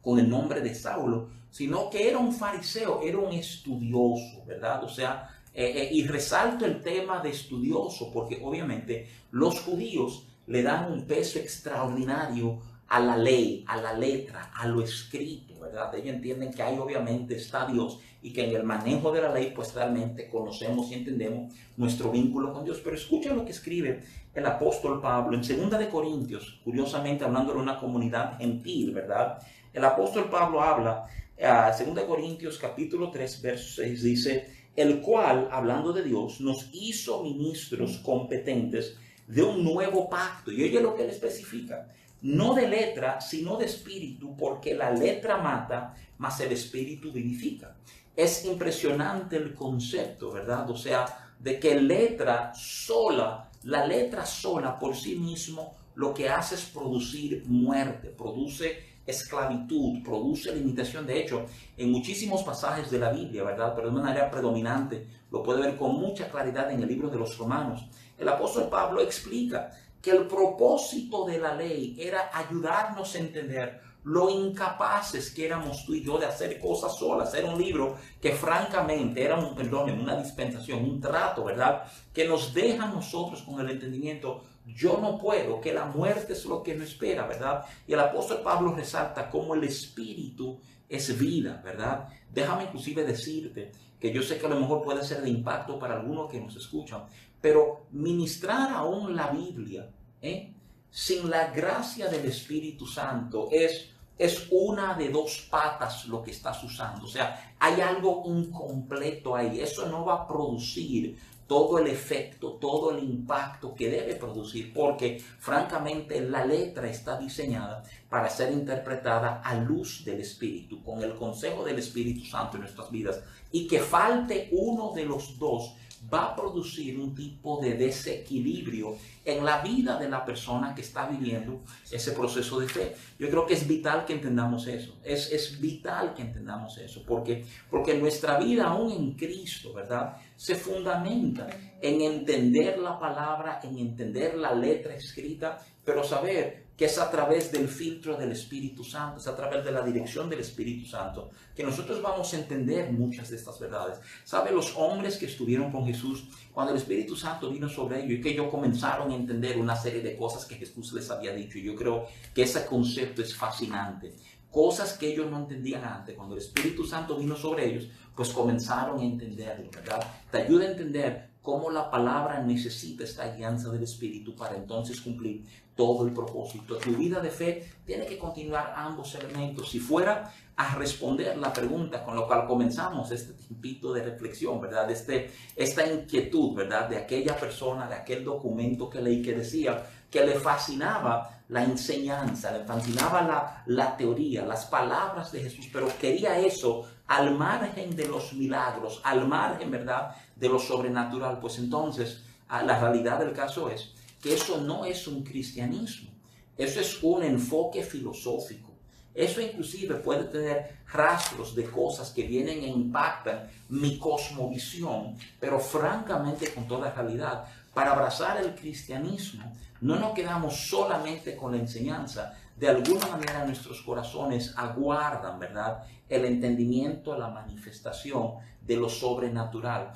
con 0.01 0.19
el 0.19 0.29
nombre 0.29 0.61
de 0.61 0.73
Saulo, 0.73 1.29
sino 1.49 1.89
que 1.89 2.09
era 2.09 2.17
un 2.17 2.33
fariseo, 2.33 3.01
era 3.01 3.17
un 3.17 3.33
estudioso, 3.33 4.43
¿verdad? 4.45 4.83
O 4.83 4.89
sea, 4.89 5.29
eh, 5.53 5.73
eh, 5.75 5.89
y 5.91 6.05
resalto 6.05 6.65
el 6.65 6.81
tema 6.81 7.19
de 7.19 7.29
estudioso 7.31 8.11
porque 8.13 8.39
obviamente 8.43 9.09
los 9.31 9.59
judíos 9.61 10.27
le 10.45 10.61
dan 10.61 10.91
un 10.91 11.05
peso 11.05 11.39
extraordinario 11.39 12.59
a 12.87 12.99
la 12.99 13.17
ley, 13.17 13.65
a 13.67 13.81
la 13.81 13.93
letra, 13.93 14.51
a 14.53 14.67
lo 14.67 14.81
escrito, 14.81 15.56
¿verdad? 15.67 15.93
Ellos 15.95 16.15
entienden 16.15 16.51
que 16.51 16.63
ahí 16.63 16.77
obviamente 16.77 17.35
está 17.35 17.67
Dios 17.67 17.99
y 18.21 18.33
que 18.33 18.49
en 18.49 18.55
el 18.55 18.63
manejo 18.63 19.11
de 19.11 19.21
la 19.21 19.33
ley 19.33 19.53
pues 19.55 19.73
realmente 19.73 20.27
conocemos 20.29 20.91
y 20.91 20.95
entendemos 20.95 21.53
nuestro 21.77 22.11
vínculo 22.11 22.51
con 22.51 22.65
Dios. 22.65 22.81
Pero 22.83 22.95
escucha 22.95 23.33
lo 23.33 23.45
que 23.45 23.51
escribe 23.51 24.01
el 24.33 24.45
apóstol 24.45 25.01
Pablo 25.01 25.37
en 25.37 25.69
2 25.69 25.79
de 25.79 25.89
Corintios, 25.89 26.59
curiosamente 26.63 27.23
hablando 27.23 27.53
de 27.53 27.59
una 27.59 27.79
comunidad 27.79 28.37
gentil, 28.37 28.93
¿verdad? 28.93 29.39
El 29.73 29.83
apóstol 29.85 30.29
Pablo 30.29 30.61
habla, 30.61 31.03
a 31.41 31.71
2 31.71 32.03
Corintios 32.05 32.57
capítulo 32.57 33.11
3, 33.11 33.41
verso 33.41 33.81
6, 33.81 34.03
dice, 34.03 34.57
el 34.75 35.01
cual, 35.01 35.49
hablando 35.51 35.91
de 35.91 36.03
Dios, 36.03 36.39
nos 36.39 36.69
hizo 36.71 37.23
ministros 37.23 37.97
competentes 37.97 38.97
de 39.27 39.43
un 39.43 39.63
nuevo 39.63 40.07
pacto. 40.09 40.51
Y 40.51 40.63
oye 40.63 40.81
lo 40.81 40.95
que 40.95 41.03
él 41.03 41.09
especifica, 41.09 41.87
no 42.21 42.53
de 42.53 42.67
letra, 42.67 43.21
sino 43.21 43.57
de 43.57 43.65
espíritu, 43.65 44.35
porque 44.35 44.73
la 44.73 44.91
letra 44.91 45.37
mata, 45.37 45.95
mas 46.17 46.39
el 46.39 46.51
espíritu 46.51 47.11
vivifica. 47.11 47.75
Es 48.15 48.45
impresionante 48.45 49.37
el 49.37 49.53
concepto, 49.53 50.31
¿verdad? 50.31 50.69
O 50.69 50.75
sea, 50.75 51.05
de 51.39 51.59
que 51.59 51.79
letra 51.79 52.53
sola, 52.55 53.49
la 53.63 53.85
letra 53.85 54.25
sola 54.25 54.79
por 54.79 54.95
sí 54.95 55.15
mismo, 55.15 55.75
lo 55.95 56.13
que 56.13 56.29
hace 56.29 56.55
es 56.55 56.65
producir 56.65 57.43
muerte, 57.47 58.09
produce 58.09 58.97
esclavitud, 59.05 60.03
produce 60.03 60.53
limitación. 60.53 61.07
De 61.07 61.21
hecho, 61.21 61.45
en 61.77 61.91
muchísimos 61.91 62.43
pasajes 62.43 62.91
de 62.91 62.99
la 62.99 63.11
Biblia, 63.11 63.43
¿verdad? 63.43 63.73
Pero 63.75 63.87
de 63.87 63.95
una 63.95 64.03
manera 64.03 64.29
predominante, 64.29 65.07
lo 65.31 65.41
puede 65.41 65.61
ver 65.61 65.77
con 65.77 65.95
mucha 65.95 66.29
claridad 66.29 66.71
en 66.71 66.81
el 66.81 66.87
libro 66.87 67.09
de 67.09 67.17
los 67.17 67.37
Romanos. 67.37 67.85
El 68.17 68.27
apóstol 68.27 68.67
Pablo 68.69 69.01
explica 69.01 69.71
que 70.07 70.15
el 70.15 70.25
propósito 70.25 71.25
de 71.25 71.37
la 71.37 71.53
ley 71.53 71.93
era 71.99 72.31
ayudarnos 72.33 73.13
a 73.13 73.17
entender 73.17 73.81
lo 74.05 74.29
incapaces 74.29 75.31
que 75.31 75.45
éramos 75.45 75.85
tú 75.85 75.95
y 75.95 76.01
yo 76.01 76.17
de 76.17 76.25
hacer 76.25 76.61
cosas 76.61 76.95
solas. 76.97 77.33
Era 77.33 77.49
un 77.49 77.61
libro 77.61 77.97
que 78.21 78.31
francamente 78.31 79.21
era 79.21 79.35
un, 79.35 79.53
perdón, 79.53 79.89
una 79.99 80.15
dispensación, 80.15 80.81
un 80.81 81.01
trato, 81.01 81.43
¿verdad? 81.43 81.83
Que 82.13 82.25
nos 82.25 82.53
deja 82.53 82.85
a 82.85 82.93
nosotros 82.93 83.41
con 83.41 83.59
el 83.59 83.69
entendimiento 83.69 84.43
yo 84.65 84.97
no 85.01 85.17
puedo, 85.17 85.59
que 85.59 85.73
la 85.73 85.83
muerte 85.83 86.31
es 86.31 86.45
lo 86.45 86.63
que 86.63 86.73
no 86.73 86.85
espera, 86.85 87.27
¿verdad? 87.27 87.65
Y 87.85 87.91
el 87.91 87.99
apóstol 87.99 88.39
Pablo 88.41 88.73
resalta 88.73 89.29
cómo 89.29 89.55
el 89.55 89.65
espíritu 89.65 90.57
es 90.87 91.17
vida, 91.19 91.61
¿verdad? 91.65 92.07
Déjame 92.33 92.63
inclusive 92.63 93.03
decirte 93.03 93.73
que 93.99 94.13
yo 94.13 94.21
sé 94.21 94.37
que 94.37 94.45
a 94.45 94.49
lo 94.49 94.59
mejor 94.59 94.83
puede 94.83 95.03
ser 95.03 95.21
de 95.21 95.29
impacto 95.29 95.77
para 95.77 95.95
algunos 95.95 96.31
que 96.31 96.39
nos 96.39 96.55
escuchan, 96.55 97.03
pero 97.41 97.87
ministrar 97.91 98.71
aún 98.73 99.15
la 99.15 99.29
Biblia, 99.31 99.89
¿eh? 100.21 100.53
sin 100.89 101.29
la 101.29 101.51
gracia 101.51 102.07
del 102.07 102.25
Espíritu 102.25 102.85
Santo 102.85 103.49
es 103.51 103.89
es 104.17 104.47
una 104.49 104.95
de 104.95 105.09
dos 105.09 105.47
patas 105.49 106.07
lo 106.07 106.23
que 106.23 106.31
estás 106.31 106.63
usando. 106.63 107.05
O 107.05 107.07
sea, 107.07 107.53
hay 107.59 107.81
algo 107.81 108.23
incompleto 108.25 109.35
ahí. 109.35 109.59
Eso 109.59 109.87
no 109.87 110.05
va 110.05 110.15
a 110.15 110.27
producir 110.27 111.17
todo 111.47 111.79
el 111.79 111.87
efecto, 111.87 112.53
todo 112.53 112.91
el 112.91 113.03
impacto 113.03 113.73
que 113.73 113.89
debe 113.89 114.15
producir, 114.15 114.73
porque 114.73 115.23
francamente 115.39 116.19
la 116.19 116.45
letra 116.45 116.89
está 116.89 117.17
diseñada 117.17 117.83
para 118.09 118.29
ser 118.29 118.51
interpretada 118.51 119.41
a 119.41 119.55
luz 119.55 120.03
del 120.03 120.19
Espíritu, 120.19 120.83
con 120.83 121.01
el 121.01 121.15
consejo 121.15 121.63
del 121.63 121.79
Espíritu 121.79 122.25
Santo 122.25 122.57
en 122.57 122.63
nuestras 122.63 122.91
vidas, 122.91 123.21
y 123.51 123.65
que 123.65 123.79
falte 123.79 124.49
uno 124.51 124.91
de 124.93 125.05
los 125.05 125.39
dos 125.39 125.75
va 126.13 126.25
a 126.25 126.35
producir 126.35 126.99
un 126.99 127.13
tipo 127.13 127.59
de 127.61 127.73
desequilibrio 127.73 128.95
en 129.25 129.43
la 129.43 129.61
vida 129.61 129.99
de 129.99 130.09
la 130.09 130.23
persona 130.23 130.73
que 130.73 130.81
está 130.81 131.07
viviendo 131.07 131.61
ese 131.91 132.11
proceso 132.11 132.59
de 132.59 132.67
fe. 132.67 132.95
Yo 133.19 133.29
creo 133.29 133.45
que 133.45 133.55
es 133.55 133.67
vital 133.67 134.05
que 134.05 134.13
entendamos 134.13 134.67
eso, 134.67 134.97
es, 135.03 135.31
es 135.31 135.59
vital 135.59 136.13
que 136.13 136.21
entendamos 136.21 136.77
eso, 136.77 137.03
porque, 137.05 137.45
porque 137.69 137.95
nuestra 137.95 138.37
vida 138.39 138.67
aún 138.67 138.91
en 138.91 139.11
Cristo, 139.13 139.73
¿verdad? 139.73 140.17
Se 140.35 140.55
fundamenta 140.55 141.47
en 141.81 142.01
entender 142.01 142.79
la 142.79 142.97
palabra, 142.99 143.59
en 143.63 143.77
entender 143.77 144.37
la 144.37 144.53
letra 144.53 144.95
escrita, 144.95 145.59
pero 145.83 146.03
saber 146.03 146.66
que 146.77 146.85
es 146.85 146.99
a 146.99 147.09
través 147.09 147.51
del 147.51 147.67
filtro 147.67 148.15
del 148.15 148.31
Espíritu 148.31 148.83
Santo, 148.83 149.19
es 149.19 149.25
a 149.25 149.35
través 149.35 149.65
de 149.65 149.71
la 149.71 149.81
dirección 149.81 150.29
del 150.29 150.41
Espíritu 150.41 150.85
Santo, 150.85 151.31
que 151.55 151.63
nosotros 151.63 151.99
vamos 152.03 152.31
a 152.31 152.37
entender 152.37 152.93
muchas 152.93 153.31
de 153.31 153.35
estas 153.35 153.59
verdades. 153.59 153.99
¿Sabe? 154.23 154.51
Los 154.51 154.75
hombres 154.77 155.17
que 155.17 155.25
estuvieron 155.25 155.71
con 155.71 155.87
Jesús, 155.87 156.27
cuando 156.53 156.73
el 156.73 156.77
Espíritu 156.77 157.15
Santo 157.15 157.49
vino 157.49 157.67
sobre 157.67 158.03
ellos 158.03 158.19
y 158.19 158.21
que 158.21 158.29
ellos 158.29 158.49
comenzaron 158.51 159.11
a 159.11 159.15
entender 159.15 159.57
una 159.57 159.75
serie 159.75 160.03
de 160.03 160.15
cosas 160.15 160.45
que 160.45 160.55
Jesús 160.55 160.93
les 160.93 161.09
había 161.09 161.33
dicho, 161.33 161.57
y 161.57 161.63
yo 161.63 161.75
creo 161.75 162.05
que 162.35 162.43
ese 162.43 162.63
concepto 162.67 163.23
es 163.23 163.35
fascinante. 163.35 164.13
Cosas 164.51 164.93
que 164.93 165.11
ellos 165.11 165.31
no 165.31 165.39
entendían 165.39 165.83
antes, 165.83 166.15
cuando 166.15 166.35
el 166.35 166.41
Espíritu 166.41 166.85
Santo 166.85 167.17
vino 167.17 167.35
sobre 167.35 167.65
ellos, 167.65 167.89
pues 168.15 168.29
comenzaron 168.29 168.99
a 168.99 169.03
entenderlo, 169.03 169.69
¿verdad? 169.71 169.99
Te 170.31 170.43
ayuda 170.43 170.65
a 170.65 170.71
entender 170.71 171.29
cómo 171.41 171.71
la 171.71 171.89
palabra 171.89 172.43
necesita 172.43 173.03
esta 173.03 173.23
alianza 173.23 173.69
del 173.71 173.83
Espíritu 173.83 174.35
para 174.35 174.55
entonces 174.55 175.01
cumplir 175.01 175.43
todo 175.77 176.05
el 176.05 176.13
propósito. 176.13 176.75
Tu 176.77 176.91
vida 176.91 177.21
de 177.21 177.29
fe 177.29 177.71
tiene 177.85 178.05
que 178.05 178.17
continuar 178.17 178.73
ambos 178.75 179.15
elementos. 179.15 179.69
Si 179.69 179.79
fuera 179.79 180.33
a 180.57 180.75
responder 180.75 181.37
la 181.37 181.53
pregunta 181.53 182.03
con 182.03 182.19
la 182.19 182.25
cual 182.25 182.47
comenzamos 182.47 183.11
este 183.11 183.33
tiempito 183.33 183.93
de 183.93 184.03
reflexión, 184.03 184.59
¿verdad? 184.59 184.89
Este, 184.89 185.31
esta 185.55 185.85
inquietud, 185.85 186.55
¿verdad? 186.55 186.89
De 186.89 186.97
aquella 186.97 187.37
persona, 187.37 187.87
de 187.87 187.95
aquel 187.95 188.25
documento 188.25 188.89
que 188.89 189.01
leí 189.01 189.21
que 189.21 189.33
decía 189.33 189.85
que 190.09 190.25
le 190.25 190.33
fascinaba 190.39 191.41
la 191.49 191.63
enseñanza, 191.63 192.51
le 192.51 192.65
fascinaba 192.65 193.21
la, 193.21 193.63
la 193.67 193.95
teoría, 193.95 194.45
las 194.45 194.65
palabras 194.65 195.31
de 195.31 195.41
Jesús, 195.41 195.69
pero 195.71 195.87
quería 195.99 196.39
eso 196.39 196.87
al 197.07 197.35
margen 197.35 197.95
de 197.95 198.07
los 198.07 198.33
milagros, 198.33 198.99
al 199.03 199.27
margen, 199.27 199.69
¿verdad? 199.69 200.15
De 200.35 200.49
lo 200.49 200.59
sobrenatural. 200.59 201.39
Pues 201.39 201.59
entonces, 201.59 202.23
la 202.49 202.79
realidad 202.79 203.19
del 203.19 203.33
caso 203.33 203.69
es 203.69 203.93
que 204.21 204.33
eso 204.33 204.59
no 204.61 204.85
es 204.85 205.07
un 205.07 205.23
cristianismo, 205.23 206.11
eso 206.57 206.79
es 206.79 207.01
un 207.03 207.23
enfoque 207.23 207.83
filosófico. 207.83 208.67
Eso 209.13 209.41
inclusive 209.41 209.95
puede 209.95 210.25
tener 210.25 210.77
rastros 210.93 211.55
de 211.55 211.63
cosas 211.65 212.11
que 212.11 212.21
vienen 212.21 212.63
e 212.63 212.67
impactan 212.67 213.49
mi 213.69 213.97
cosmovisión, 213.97 215.15
pero 215.39 215.59
francamente 215.59 216.53
con 216.53 216.67
toda 216.67 216.91
realidad, 216.91 217.45
para 217.73 217.93
abrazar 217.93 218.37
el 218.37 218.53
cristianismo, 218.53 219.51
no 219.81 219.95
nos 219.95 220.13
quedamos 220.13 220.55
solamente 220.55 221.35
con 221.35 221.51
la 221.51 221.57
enseñanza, 221.57 222.35
de 222.55 222.69
alguna 222.69 223.07
manera 223.07 223.45
nuestros 223.45 223.81
corazones 223.81 224.53
aguardan, 224.55 225.39
¿verdad? 225.39 225.83
El 226.07 226.25
entendimiento, 226.25 227.17
la 227.17 227.29
manifestación 227.29 228.33
de 228.61 228.75
lo 228.75 228.87
sobrenatural 228.89 229.93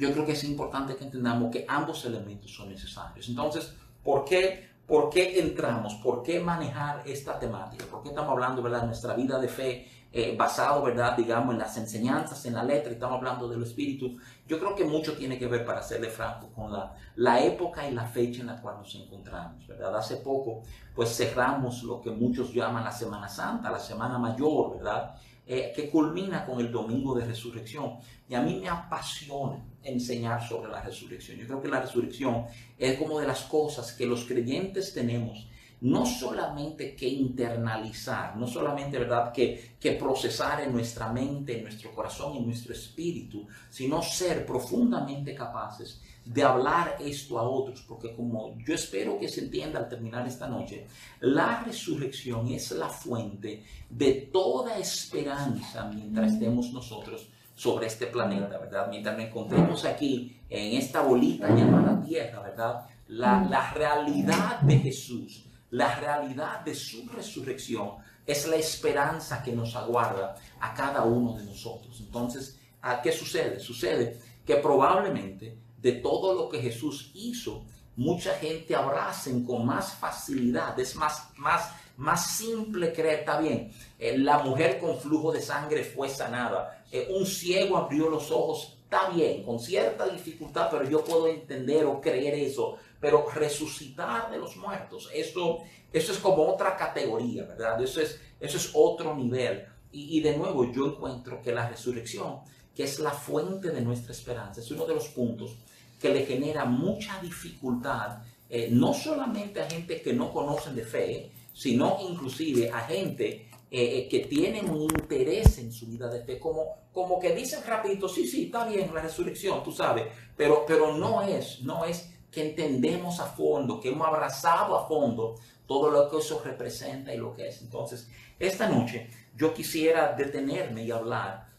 yo 0.00 0.12
creo 0.12 0.24
que 0.24 0.32
es 0.32 0.44
importante 0.44 0.96
que 0.96 1.04
entendamos 1.04 1.52
que 1.52 1.66
ambos 1.68 2.04
elementos 2.06 2.52
son 2.52 2.70
necesarios. 2.70 3.28
Entonces, 3.28 3.74
¿por 4.02 4.24
qué, 4.24 4.70
por 4.86 5.10
qué 5.10 5.38
entramos? 5.38 5.94
¿Por 5.96 6.22
qué 6.22 6.40
manejar 6.40 7.02
esta 7.06 7.38
temática? 7.38 7.84
¿Por 7.84 8.02
qué 8.02 8.08
estamos 8.08 8.32
hablando, 8.32 8.62
verdad, 8.62 8.80
de 8.80 8.86
nuestra 8.86 9.14
vida 9.14 9.38
de 9.38 9.48
fe 9.48 9.88
eh, 10.12 10.34
basado, 10.36 10.82
verdad, 10.82 11.16
digamos, 11.16 11.52
en 11.52 11.60
las 11.60 11.76
enseñanzas, 11.76 12.44
en 12.46 12.54
la 12.54 12.64
letra, 12.64 12.90
estamos 12.90 13.18
hablando 13.18 13.46
del 13.46 13.62
Espíritu? 13.62 14.16
Yo 14.48 14.58
creo 14.58 14.74
que 14.74 14.84
mucho 14.84 15.16
tiene 15.18 15.38
que 15.38 15.46
ver, 15.46 15.66
para 15.66 15.82
serle 15.82 16.08
franco, 16.08 16.48
con 16.54 16.72
la, 16.72 16.96
la 17.16 17.44
época 17.44 17.86
y 17.86 17.92
la 17.92 18.06
fecha 18.06 18.40
en 18.40 18.46
la 18.46 18.60
cual 18.60 18.78
nos 18.78 18.94
encontramos, 18.94 19.66
¿verdad? 19.66 19.94
Hace 19.94 20.16
poco, 20.16 20.62
pues 20.94 21.14
cerramos 21.14 21.82
lo 21.82 22.00
que 22.00 22.10
muchos 22.10 22.54
llaman 22.54 22.84
la 22.84 22.92
Semana 22.92 23.28
Santa, 23.28 23.70
la 23.70 23.78
Semana 23.78 24.18
Mayor, 24.18 24.78
¿verdad? 24.78 25.14
Eh, 25.52 25.72
que 25.74 25.90
culmina 25.90 26.46
con 26.46 26.60
el 26.60 26.70
domingo 26.70 27.12
de 27.12 27.24
resurrección. 27.24 27.98
Y 28.28 28.36
a 28.36 28.40
mí 28.40 28.60
me 28.60 28.68
apasiona 28.68 29.60
enseñar 29.82 30.46
sobre 30.48 30.70
la 30.70 30.80
resurrección. 30.80 31.38
Yo 31.38 31.46
creo 31.48 31.60
que 31.60 31.66
la 31.66 31.80
resurrección 31.80 32.46
es 32.78 32.96
como 32.96 33.18
de 33.18 33.26
las 33.26 33.40
cosas 33.42 33.92
que 33.92 34.06
los 34.06 34.26
creyentes 34.26 34.94
tenemos 34.94 35.48
no 35.80 36.06
solamente 36.06 36.94
que 36.94 37.08
internalizar, 37.08 38.36
no 38.36 38.46
solamente, 38.46 38.98
¿verdad?, 38.98 39.32
que, 39.32 39.74
que 39.80 39.92
procesar 39.92 40.60
en 40.60 40.72
nuestra 40.72 41.10
mente, 41.10 41.56
en 41.56 41.64
nuestro 41.64 41.92
corazón, 41.94 42.36
en 42.36 42.46
nuestro 42.46 42.72
espíritu, 42.72 43.48
sino 43.70 44.02
ser 44.02 44.46
profundamente 44.46 45.34
capaces 45.34 46.00
de 46.32 46.42
hablar 46.42 46.96
esto 47.00 47.38
a 47.38 47.42
otros, 47.42 47.82
porque 47.88 48.14
como 48.14 48.56
yo 48.58 48.74
espero 48.74 49.18
que 49.18 49.28
se 49.28 49.40
entienda 49.40 49.80
al 49.80 49.88
terminar 49.88 50.26
esta 50.26 50.46
noche, 50.46 50.86
la 51.20 51.62
resurrección 51.64 52.48
es 52.48 52.70
la 52.72 52.88
fuente 52.88 53.64
de 53.88 54.28
toda 54.32 54.78
esperanza 54.78 55.90
mientras 55.92 56.32
estemos 56.32 56.72
nosotros 56.72 57.28
sobre 57.54 57.88
este 57.88 58.06
planeta, 58.06 58.58
¿verdad? 58.58 58.88
Mientras 58.88 59.16
nos 59.16 59.26
encontremos 59.26 59.84
aquí 59.84 60.36
en 60.48 60.78
esta 60.78 61.02
bolita 61.02 61.48
llamada 61.48 62.00
Tierra, 62.00 62.40
¿verdad? 62.40 62.86
La, 63.08 63.44
la 63.50 63.72
realidad 63.72 64.60
de 64.60 64.78
Jesús 64.78 65.46
la 65.70 65.94
realidad 66.00 66.64
de 66.64 66.74
su 66.74 67.08
resurrección 67.08 67.92
es 68.26 68.46
la 68.48 68.56
esperanza 68.56 69.42
que 69.42 69.52
nos 69.52 69.76
aguarda 69.76 70.34
a 70.60 70.74
cada 70.74 71.02
uno 71.04 71.36
de 71.36 71.44
nosotros. 71.44 72.00
Entonces, 72.00 72.58
¿qué 73.02 73.12
sucede? 73.12 73.60
Sucede 73.60 74.18
que 74.44 74.56
probablemente 74.56 75.56
de 75.80 75.92
todo 75.92 76.34
lo 76.34 76.48
que 76.48 76.60
Jesús 76.60 77.10
hizo, 77.14 77.64
mucha 77.96 78.34
gente 78.34 78.74
abracen 78.74 79.44
con 79.44 79.66
más 79.66 79.94
facilidad, 79.94 80.78
es 80.78 80.96
más, 80.96 81.28
más, 81.36 81.72
más 81.96 82.36
simple 82.36 82.92
creer, 82.92 83.20
está 83.20 83.40
bien, 83.40 83.72
eh, 83.98 84.16
la 84.16 84.38
mujer 84.38 84.78
con 84.78 84.98
flujo 84.98 85.32
de 85.32 85.42
sangre 85.42 85.84
fue 85.84 86.08
sanada, 86.08 86.84
eh, 86.90 87.08
un 87.10 87.26
ciego 87.26 87.76
abrió 87.76 88.08
los 88.08 88.30
ojos, 88.30 88.78
está 88.84 89.10
bien, 89.10 89.44
con 89.44 89.60
cierta 89.60 90.08
dificultad, 90.08 90.68
pero 90.70 90.88
yo 90.88 91.04
puedo 91.04 91.28
entender 91.28 91.84
o 91.84 92.00
creer 92.00 92.34
eso, 92.34 92.76
pero 93.00 93.26
resucitar 93.34 94.30
de 94.30 94.38
los 94.38 94.56
muertos, 94.56 95.08
eso, 95.14 95.58
eso 95.92 96.12
es 96.12 96.18
como 96.18 96.48
otra 96.48 96.76
categoría, 96.76 97.44
¿verdad? 97.44 97.82
Eso 97.82 98.00
es, 98.00 98.20
eso 98.40 98.56
es 98.56 98.70
otro 98.74 99.14
nivel. 99.14 99.66
Y, 99.92 100.20
de 100.20 100.36
nuevo, 100.36 100.70
yo 100.70 100.86
encuentro 100.86 101.42
que 101.42 101.52
la 101.52 101.68
resurrección, 101.68 102.40
que 102.76 102.84
es 102.84 103.00
la 103.00 103.10
fuente 103.10 103.70
de 103.70 103.80
nuestra 103.80 104.12
esperanza, 104.12 104.60
es 104.60 104.70
uno 104.70 104.86
de 104.86 104.94
los 104.94 105.08
puntos 105.08 105.56
que 106.00 106.08
le 106.08 106.24
genera 106.24 106.64
mucha 106.64 107.20
dificultad, 107.20 108.22
eh, 108.48 108.68
no 108.70 108.94
solamente 108.94 109.60
a 109.60 109.70
gente 109.70 110.00
que 110.00 110.12
no 110.12 110.32
conocen 110.32 110.74
de 110.74 110.84
fe, 110.84 111.30
sino 111.52 111.98
inclusive 112.00 112.70
a 112.70 112.80
gente 112.80 113.48
eh, 113.70 114.08
que 114.08 114.20
tienen 114.20 114.68
un 114.70 114.82
interés 114.82 115.58
en 115.58 115.70
su 115.70 115.86
vida 115.86 116.08
de 116.08 116.24
fe, 116.24 116.38
como, 116.38 116.86
como 116.92 117.20
que 117.20 117.34
dicen 117.34 117.60
rapidito, 117.66 118.08
sí, 118.08 118.26
sí, 118.26 118.46
está 118.46 118.66
bien 118.66 118.92
la 118.92 119.02
resurrección, 119.02 119.62
tú 119.62 119.70
sabes, 119.70 120.06
pero, 120.36 120.64
pero 120.66 120.96
no 120.96 121.22
es, 121.22 121.60
no 121.60 121.84
es 121.84 122.10
que 122.30 122.48
entendemos 122.48 123.20
a 123.20 123.26
fondo, 123.26 123.78
que 123.78 123.90
hemos 123.90 124.08
abrazado 124.08 124.76
a 124.76 124.88
fondo 124.88 125.36
todo 125.66 125.90
lo 125.90 126.10
que 126.10 126.18
eso 126.18 126.40
representa 126.44 127.14
y 127.14 127.18
lo 127.18 127.34
que 127.34 127.48
es. 127.48 127.62
Entonces, 127.62 128.08
esta 128.38 128.68
noche 128.68 129.08
yo 129.36 129.52
quisiera 129.52 130.14
detenerme 130.14 130.84
y 130.84 130.90
hablar 130.90 131.49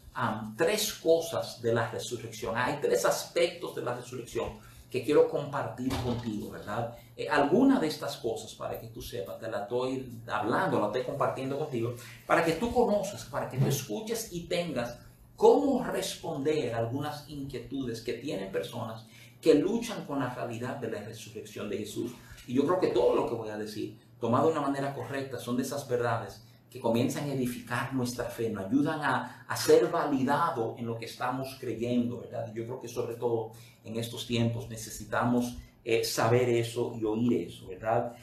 tres 0.58 0.94
cosas 0.94 1.62
de 1.62 1.74
la 1.74 1.90
resurrección. 1.90 2.56
Hay 2.58 2.80
tres 2.82 3.06
aspectos 3.06 3.76
de 3.76 3.82
la 3.82 3.96
resurrección 3.96 4.60
que 4.90 5.04
quiero 5.04 5.30
compartir 5.30 5.90
contigo, 6.04 6.52
¿verdad? 6.52 6.98
Eh, 7.16 7.30
alguna 7.30 7.80
de 7.80 7.88
estas 7.88 8.18
cosas, 8.18 8.54
para 8.54 8.78
que 8.78 8.88
tú 8.88 9.02
sepas, 9.02 9.40
te 9.40 9.50
la 9.50 9.62
estoy 9.62 10.22
hablando, 10.28 10.82
la 10.82 10.88
estoy 10.88 11.04
compartiendo 11.04 11.58
contigo, 11.58 11.96
para 12.28 12.44
que 12.44 12.54
tú 12.54 12.74
conozcas, 12.74 13.24
para 13.26 13.50
que 13.50 13.58
tú 13.58 13.68
escuches 13.68 14.34
y 14.34 14.48
tengas 14.48 15.00
cómo 15.38 15.82
responder 15.84 16.74
a 16.74 16.80
algunas 16.80 17.28
inquietudes 17.30 18.02
que 18.02 18.14
tienen 18.14 18.52
personas 18.52 19.06
que 19.40 19.56
luchan 19.56 20.06
con 20.06 20.20
la 20.20 20.36
realidad 20.36 20.76
de 20.76 20.92
la 20.92 21.02
resurrección 21.02 21.70
de 21.70 21.78
Jesús. 21.78 22.12
Y 22.46 22.54
yo 22.54 22.66
creo 22.66 22.80
que 22.80 22.88
todo 22.88 23.16
lo 23.16 23.28
que 23.30 23.36
voy 23.36 23.50
a 23.50 23.58
decir, 23.58 23.98
tomado 24.20 24.48
de 24.48 24.52
una 24.52 24.62
manera 24.62 24.94
correcta, 24.94 25.40
son 25.40 25.56
de 25.56 25.64
esas 25.64 25.88
verdades 25.88 26.44
que 26.72 26.80
comienzan 26.80 27.30
a 27.30 27.34
edificar 27.34 27.94
nuestra 27.94 28.26
fe, 28.26 28.50
nos 28.50 28.66
ayudan 28.66 29.02
a, 29.02 29.46
a 29.48 29.58
ser 29.58 29.90
validado 29.90 30.76
en 30.78 30.86
lo 30.86 30.98
que 30.98 31.06
estamos 31.06 31.58
creyendo, 31.60 32.22
¿verdad? 32.22 32.52
Yo 32.54 32.64
creo 32.64 32.80
que 32.80 32.88
sobre 32.88 33.16
todo 33.16 33.52
en 33.84 33.98
estos 33.98 34.26
tiempos 34.26 34.70
necesitamos 34.70 35.58
eh, 35.84 36.04
saber 36.06 36.48
eso 36.50 36.96
y 37.00 37.04
oír 37.04 37.48
eso, 37.48 37.68
¿verdad? 37.68 38.16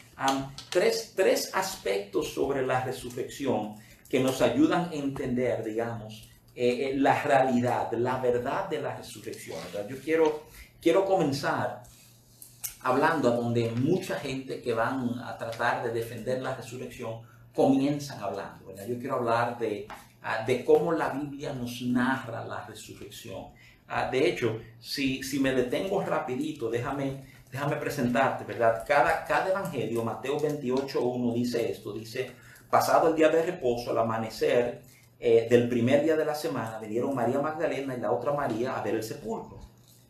tres, 0.71 1.12
tres 1.14 1.55
aspectos 1.55 2.33
sobre 2.33 2.66
la 2.66 2.83
resurrección 2.85 3.75
que 4.09 4.18
nos 4.18 4.40
ayudan 4.40 4.88
a 4.90 4.94
entender, 4.94 5.62
digamos, 5.62 6.29
eh, 6.57 6.90
eh, 6.90 6.96
la 6.96 7.22
realidad, 7.22 7.92
la 7.92 8.18
verdad 8.18 8.68
de 8.68 8.81
la 8.81 8.96
resurrección. 8.96 9.59
Yo 9.88 9.96
quiero 10.03 10.49
Quiero 10.81 11.05
comenzar 11.05 11.83
hablando 12.83 13.33
a 13.33 13.37
donde 13.37 13.72
mucha 13.72 14.14
gente 14.20 14.62
que 14.62 14.72
van 14.72 15.18
a 15.18 15.37
tratar 15.37 15.83
de 15.83 15.90
defender 15.92 16.40
la 16.40 16.55
resurrección 16.55 17.20
comienzan 17.59 18.23
hablando. 18.23 18.73
Yo 18.87 19.01
quiero 19.01 19.16
hablar 19.16 19.59
de, 19.59 19.88
ah, 20.23 20.44
de 20.47 20.64
cómo 20.64 20.92
la 20.92 21.09
Biblia 21.09 21.53
nos 21.53 21.83
narra 21.83 22.44
la 22.44 22.64
resurrección. 22.64 23.47
Ah, 23.88 24.09
de 24.09 24.29
hecho, 24.29 24.61
si, 24.79 25.25
si 25.25 25.40
me 25.40 25.53
detengo 25.53 26.01
rapidito, 26.05 26.71
déjame, 26.71 27.25
déjame 27.51 27.75
presentarte, 27.75 28.44
¿verdad? 28.44 28.85
Cada, 28.87 29.25
cada 29.25 29.51
evangelio, 29.51 30.05
Mateo 30.05 30.38
28, 30.38 31.01
1 31.01 31.35
dice 31.35 31.73
esto, 31.73 31.92
dice, 31.92 32.31
pasado 32.71 33.09
el 33.09 33.16
día 33.16 33.29
de 33.29 33.42
reposo, 33.42 33.90
al 33.90 33.99
amanecer 33.99 34.83
eh, 35.18 35.49
del 35.51 35.68
primer 35.68 36.05
día 36.05 36.14
de 36.14 36.25
la 36.25 36.37
semana, 36.37 36.79
vinieron 36.79 37.12
María 37.12 37.40
Magdalena 37.40 37.97
y 37.97 38.01
la 38.01 38.12
otra 38.12 38.33
María 38.33 38.79
a 38.79 38.83
ver 38.83 38.94
el 38.94 39.03
sepulcro. 39.03 39.59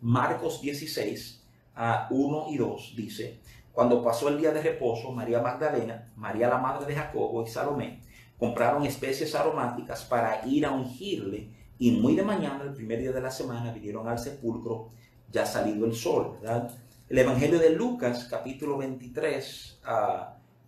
Marcos 0.02 0.60
16, 0.60 1.42
a 1.76 2.08
1 2.10 2.46
y 2.50 2.58
2 2.58 2.92
dice, 2.94 3.40
cuando 3.78 4.02
pasó 4.02 4.28
el 4.28 4.38
día 4.38 4.50
de 4.50 4.60
reposo, 4.60 5.12
María 5.12 5.40
Magdalena, 5.40 6.10
María 6.16 6.48
la 6.48 6.58
madre 6.58 6.84
de 6.84 6.96
Jacobo 6.96 7.44
y 7.44 7.46
Salomé 7.46 8.00
compraron 8.36 8.84
especies 8.84 9.36
aromáticas 9.36 10.04
para 10.04 10.44
ir 10.48 10.66
a 10.66 10.72
ungirle 10.72 11.52
y 11.78 11.92
muy 11.92 12.16
de 12.16 12.24
mañana, 12.24 12.64
el 12.64 12.72
primer 12.72 12.98
día 12.98 13.12
de 13.12 13.20
la 13.20 13.30
semana, 13.30 13.72
vinieron 13.72 14.08
al 14.08 14.18
sepulcro 14.18 14.90
ya 15.30 15.46
salido 15.46 15.86
el 15.86 15.94
sol, 15.94 16.38
¿verdad? 16.42 16.76
El 17.08 17.18
Evangelio 17.18 17.60
de 17.60 17.70
Lucas, 17.70 18.26
capítulo 18.28 18.78
23, 18.78 19.80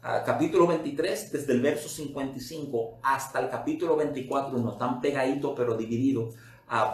capítulo 0.00 0.68
23, 0.68 1.32
desde 1.32 1.52
el 1.52 1.62
verso 1.62 1.88
55 1.88 3.00
hasta 3.02 3.40
el 3.40 3.48
capítulo 3.48 3.96
24, 3.96 4.56
no 4.56 4.76
tan 4.76 5.00
pegadito 5.00 5.52
pero 5.56 5.76
dividido, 5.76 6.28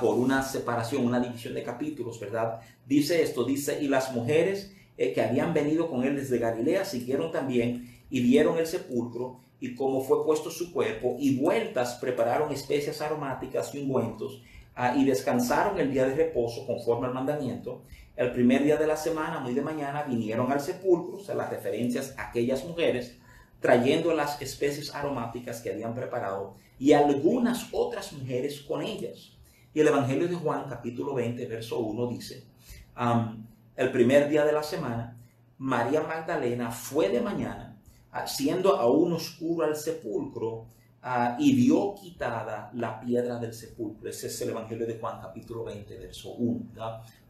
por 0.01 0.15
una 0.15 0.43
separación, 0.43 1.05
una 1.05 1.21
división 1.21 1.53
de 1.53 1.63
capítulos, 1.63 2.19
¿verdad? 2.19 2.59
Dice 2.87 3.23
esto, 3.23 3.45
dice, 3.45 3.83
y 3.83 3.89
las 3.89 4.15
mujeres 4.15 4.73
que 4.97 5.21
habían 5.21 5.53
venido 5.53 5.91
con 5.91 6.05
él 6.05 6.17
desde 6.17 6.39
Galilea 6.39 6.85
siguieron 6.85 7.31
también 7.31 7.97
y 8.11 8.21
vieron 8.21 8.59
el 8.59 8.67
sepulcro 8.67 9.41
y 9.61 9.75
cómo 9.75 10.03
fue 10.03 10.25
puesto 10.25 10.51
su 10.51 10.73
cuerpo 10.73 11.17
y 11.19 11.37
vueltas 11.37 11.95
prepararon 12.01 12.53
especias 12.53 13.01
aromáticas 13.01 13.75
y 13.75 13.79
ungüentos 13.79 14.43
ah, 14.75 14.95
y 14.97 15.05
descansaron 15.05 15.79
el 15.79 15.93
día 15.93 16.07
de 16.07 16.15
reposo 16.15 16.67
conforme 16.67 17.07
al 17.07 17.15
mandamiento. 17.15 17.83
El 18.17 18.33
primer 18.33 18.65
día 18.65 18.77
de 18.77 18.87
la 18.87 18.97
semana, 18.97 19.41
muy 19.41 19.53
de 19.53 19.61
mañana, 19.61 20.03
vinieron 20.05 20.51
al 20.51 20.61
sepulcro, 20.61 21.19
o 21.19 21.21
sea, 21.21 21.35
las 21.35 21.51
referencias 21.51 22.15
a 22.17 22.29
aquellas 22.29 22.65
mujeres, 22.65 23.19
trayendo 23.61 24.15
las 24.15 24.41
especies 24.41 24.95
aromáticas 24.95 25.61
que 25.61 25.71
habían 25.71 25.95
preparado 25.95 26.55
y 26.79 26.93
algunas 26.93 27.69
otras 27.73 28.13
mujeres 28.13 28.61
con 28.61 28.83
ellas. 28.83 29.33
Y 29.75 29.81
el 29.81 29.89
Evangelio 29.89 30.29
de 30.29 30.35
Juan, 30.35 30.65
capítulo 30.69 31.15
20, 31.15 31.47
verso 31.47 31.79
1, 31.81 32.07
dice, 32.07 32.45
el 33.77 33.93
primer 33.93 34.29
día 34.29 34.45
de 34.45 34.53
la 34.53 34.63
semana, 34.63 35.17
María 35.59 36.03
Magdalena 36.03 36.71
fue 36.71 37.09
de 37.09 37.21
mañana, 37.21 37.79
ah, 38.11 38.27
siendo 38.27 38.77
aún 38.77 39.13
oscuro 39.13 39.67
al 39.67 39.77
sepulcro, 39.77 40.67
ah, 41.03 41.37
y 41.39 41.55
vio 41.55 41.95
quitada 41.95 42.71
la 42.75 43.01
piedra 43.01 43.39
del 43.39 43.53
sepulcro. 43.53 44.09
Ese 44.09 44.27
es 44.29 44.41
el 44.41 44.51
Evangelio 44.51 44.87
de 44.87 44.99
Juan, 44.99 45.21
capítulo 45.21 45.65
20, 45.65 45.99
verso 45.99 46.33
1. 46.33 46.73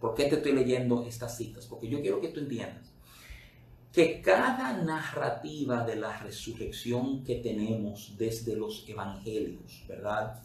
¿Por 0.00 0.14
qué 0.14 0.24
te 0.24 0.36
estoy 0.36 0.52
leyendo 0.52 1.04
estas 1.04 1.36
citas? 1.36 1.66
Porque 1.66 1.88
yo 1.88 2.00
quiero 2.00 2.20
que 2.20 2.28
tú 2.28 2.40
entiendas 2.40 2.92
que 3.92 4.20
cada 4.20 4.76
narrativa 4.82 5.82
de 5.82 5.96
la 5.96 6.18
resurrección 6.18 7.24
que 7.24 7.36
tenemos 7.36 8.14
desde 8.18 8.54
los 8.54 8.84
evangelios, 8.86 9.84
¿verdad? 9.88 10.42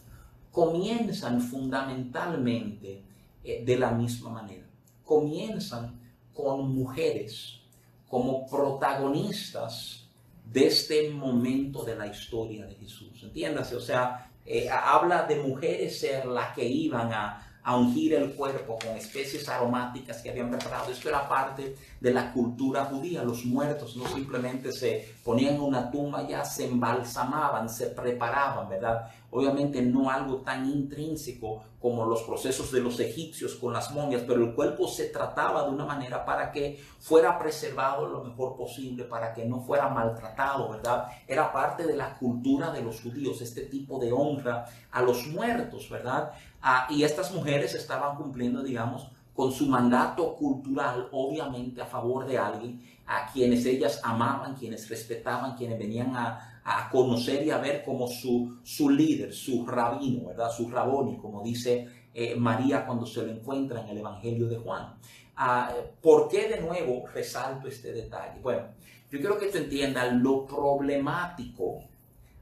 comienzan 0.52 1.40
fundamentalmente 1.40 3.02
eh, 3.42 3.64
de 3.64 3.78
la 3.78 3.90
misma 3.90 4.30
manera. 4.30 4.71
Comienzan 5.04 6.00
con 6.34 6.74
mujeres 6.74 7.60
como 8.08 8.46
protagonistas 8.46 10.08
de 10.44 10.66
este 10.66 11.10
momento 11.10 11.82
de 11.82 11.96
la 11.96 12.06
historia 12.06 12.66
de 12.66 12.74
Jesús. 12.74 13.22
Entiéndase, 13.22 13.76
o 13.76 13.80
sea, 13.80 14.30
eh, 14.44 14.68
habla 14.68 15.22
de 15.22 15.36
mujeres 15.36 15.98
ser 15.98 16.26
las 16.26 16.54
que 16.54 16.64
iban 16.64 17.12
a, 17.12 17.51
a 17.64 17.76
ungir 17.76 18.14
el 18.14 18.34
cuerpo 18.34 18.78
con 18.78 18.96
especies 18.96 19.48
aromáticas 19.48 20.20
que 20.20 20.30
habían 20.30 20.50
preparado. 20.50 20.90
Esto 20.90 21.08
era 21.08 21.28
parte 21.28 21.76
de 22.00 22.12
la 22.12 22.32
cultura 22.32 22.86
judía. 22.86 23.22
Los 23.22 23.44
muertos 23.44 23.96
no 23.96 24.06
simplemente 24.08 24.72
se 24.72 25.14
ponían 25.24 25.54
en 25.54 25.60
una 25.60 25.90
tumba, 25.90 26.26
ya 26.26 26.44
se 26.44 26.66
embalsamaban, 26.66 27.68
se 27.68 27.86
preparaban, 27.86 28.68
¿verdad? 28.68 29.10
obviamente 29.32 29.80
no 29.80 30.10
algo 30.10 30.36
tan 30.36 30.66
intrínseco 30.66 31.64
como 31.80 32.04
los 32.04 32.22
procesos 32.22 32.70
de 32.70 32.80
los 32.80 33.00
egipcios 33.00 33.54
con 33.54 33.72
las 33.72 33.90
momias, 33.90 34.22
pero 34.26 34.44
el 34.44 34.54
cuerpo 34.54 34.86
se 34.86 35.06
trataba 35.06 35.64
de 35.64 35.70
una 35.70 35.86
manera 35.86 36.24
para 36.24 36.52
que 36.52 36.78
fuera 37.00 37.38
preservado 37.38 38.06
lo 38.06 38.22
mejor 38.22 38.56
posible, 38.56 39.04
para 39.04 39.32
que 39.32 39.46
no 39.46 39.60
fuera 39.60 39.88
maltratado, 39.88 40.68
¿verdad? 40.68 41.08
Era 41.26 41.50
parte 41.50 41.86
de 41.86 41.96
la 41.96 42.18
cultura 42.18 42.70
de 42.70 42.82
los 42.82 43.00
judíos, 43.00 43.40
este 43.40 43.62
tipo 43.62 43.98
de 43.98 44.12
honra 44.12 44.66
a 44.90 45.00
los 45.00 45.26
muertos, 45.26 45.88
¿verdad? 45.88 46.32
Ah, 46.62 46.86
y 46.88 47.02
estas 47.02 47.32
mujeres 47.34 47.74
estaban 47.74 48.16
cumpliendo, 48.16 48.62
digamos, 48.62 49.08
con 49.34 49.50
su 49.50 49.66
mandato 49.66 50.36
cultural, 50.36 51.08
obviamente 51.10 51.80
a 51.80 51.86
favor 51.86 52.26
de 52.26 52.38
alguien 52.38 52.80
a 53.06 53.30
quienes 53.32 53.66
ellas 53.66 54.00
amaban, 54.04 54.54
quienes 54.54 54.88
respetaban, 54.88 55.56
quienes 55.56 55.78
venían 55.78 56.14
a, 56.14 56.48
conocer 56.92 57.44
y 57.44 57.50
a 57.50 57.58
ver 57.58 57.82
como 57.84 58.06
su, 58.06 58.58
su 58.62 58.88
líder, 58.88 59.32
su 59.32 59.66
rabino, 59.66 60.28
¿verdad? 60.28 60.48
Su 60.50 60.70
raboni, 60.70 61.16
como 61.16 61.42
dice 61.42 61.88
eh, 62.14 62.36
María 62.36 62.86
cuando 62.86 63.04
se 63.04 63.26
lo 63.26 63.32
encuentra 63.32 63.80
en 63.80 63.88
el 63.88 63.98
Evangelio 63.98 64.46
de 64.46 64.58
Juan. 64.58 64.94
Ah, 65.34 65.72
¿Por 66.00 66.28
qué 66.28 66.48
de 66.48 66.60
nuevo 66.60 67.08
resalto 67.08 67.66
este 67.66 67.92
detalle? 67.92 68.40
Bueno, 68.40 68.68
yo 69.10 69.18
quiero 69.18 69.38
que 69.38 69.46
tú 69.46 69.58
entiendas 69.58 70.12
lo 70.12 70.46
problemático 70.46 71.80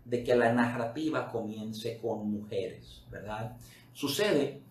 de 0.05 0.23
que 0.23 0.35
la 0.35 0.53
narrativa 0.53 1.31
comience 1.31 1.99
con 1.99 2.31
mujeres, 2.31 3.03
¿verdad? 3.11 3.57
Sucede 3.93 4.63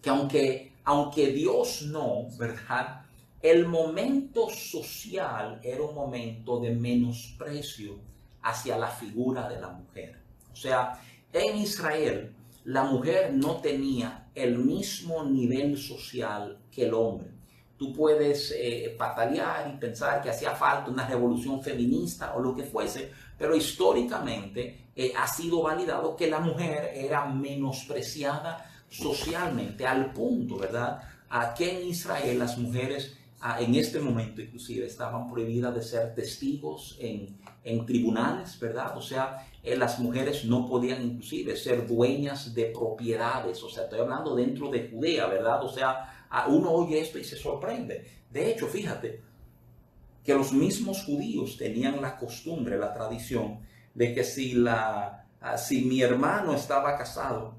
que 0.00 0.10
aunque, 0.10 0.72
aunque 0.84 1.28
Dios 1.28 1.82
no, 1.82 2.28
¿verdad? 2.38 3.02
El 3.42 3.66
momento 3.66 4.48
social 4.50 5.60
era 5.62 5.82
un 5.82 5.94
momento 5.94 6.60
de 6.60 6.70
menosprecio 6.70 7.98
hacia 8.42 8.78
la 8.78 8.88
figura 8.88 9.48
de 9.48 9.60
la 9.60 9.68
mujer. 9.68 10.20
O 10.52 10.56
sea, 10.56 11.00
en 11.32 11.58
Israel 11.58 12.34
la 12.64 12.82
mujer 12.82 13.32
no 13.32 13.56
tenía 13.56 14.28
el 14.34 14.58
mismo 14.58 15.24
nivel 15.24 15.78
social 15.78 16.58
que 16.70 16.86
el 16.86 16.94
hombre. 16.94 17.30
Tú 17.76 17.92
puedes 17.92 18.52
eh, 18.56 18.94
patalear 18.98 19.72
y 19.72 19.78
pensar 19.78 20.20
que 20.20 20.30
hacía 20.30 20.52
falta 20.52 20.90
una 20.90 21.06
revolución 21.06 21.62
feminista 21.62 22.34
o 22.34 22.40
lo 22.40 22.54
que 22.54 22.64
fuese, 22.64 23.12
pero 23.38 23.54
históricamente 23.54 24.85
eh, 24.96 25.12
ha 25.16 25.28
sido 25.28 25.62
validado 25.62 26.16
que 26.16 26.28
la 26.28 26.40
mujer 26.40 26.90
era 26.94 27.26
menospreciada 27.26 28.70
socialmente 28.88 29.86
al 29.86 30.12
punto, 30.12 30.56
¿verdad? 30.56 31.02
A 31.28 31.52
que 31.54 31.78
en 31.78 31.88
Israel 31.88 32.38
las 32.38 32.56
mujeres 32.56 33.16
en 33.58 33.74
este 33.74 34.00
momento 34.00 34.40
inclusive 34.40 34.86
estaban 34.86 35.28
prohibidas 35.28 35.74
de 35.74 35.82
ser 35.82 36.14
testigos 36.14 36.96
en, 36.98 37.36
en 37.62 37.84
tribunales, 37.84 38.58
¿verdad? 38.58 38.96
O 38.96 39.02
sea, 39.02 39.46
eh, 39.62 39.76
las 39.76 39.98
mujeres 39.98 40.44
no 40.46 40.66
podían 40.66 41.02
inclusive 41.02 41.56
ser 41.56 41.86
dueñas 41.86 42.54
de 42.54 42.66
propiedades, 42.66 43.62
o 43.62 43.68
sea, 43.68 43.84
estoy 43.84 44.00
hablando 44.00 44.34
dentro 44.34 44.70
de 44.70 44.88
Judea, 44.88 45.26
¿verdad? 45.26 45.62
O 45.62 45.68
sea, 45.68 46.26
uno 46.48 46.70
oye 46.70 47.00
esto 47.00 47.18
y 47.18 47.24
se 47.24 47.36
sorprende. 47.36 48.06
De 48.30 48.50
hecho, 48.50 48.66
fíjate 48.66 49.20
que 50.24 50.34
los 50.34 50.52
mismos 50.52 51.04
judíos 51.04 51.56
tenían 51.56 52.00
la 52.00 52.16
costumbre, 52.16 52.78
la 52.78 52.92
tradición 52.92 53.60
de 53.96 54.14
que 54.14 54.22
si, 54.22 54.52
la, 54.52 55.26
ah, 55.40 55.58
si 55.58 55.82
mi 55.82 56.00
hermano 56.02 56.54
estaba 56.54 56.96
casado 56.96 57.56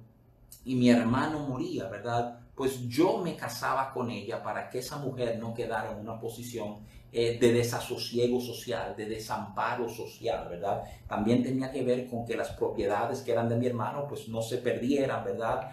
y 0.63 0.75
mi 0.75 0.89
hermano 0.89 1.39
moría, 1.39 1.89
¿verdad? 1.89 2.39
pues 2.57 2.89
yo 2.89 3.19
me 3.19 3.35
casaba 3.35 3.93
con 3.93 4.09
ella 4.09 4.41
para 4.41 4.67
que 4.67 4.79
esa 4.79 4.97
mujer 4.97 5.37
no 5.39 5.53
quedara 5.53 5.91
en 5.91 5.99
una 5.99 6.19
posición 6.19 6.79
eh, 7.13 7.37
de 7.39 7.53
desasosiego 7.53 8.41
social, 8.41 8.95
de 8.97 9.05
desamparo 9.05 9.87
social, 9.87 10.49
¿verdad? 10.49 10.83
También 11.07 11.43
tenía 11.43 11.71
que 11.71 11.83
ver 11.83 12.07
con 12.07 12.25
que 12.25 12.35
las 12.35 12.49
propiedades 12.49 13.21
que 13.21 13.31
eran 13.31 13.47
de 13.47 13.57
mi 13.57 13.67
hermano, 13.67 14.07
pues 14.09 14.27
no 14.27 14.41
se 14.41 14.57
perdieran, 14.57 15.23
¿verdad? 15.23 15.69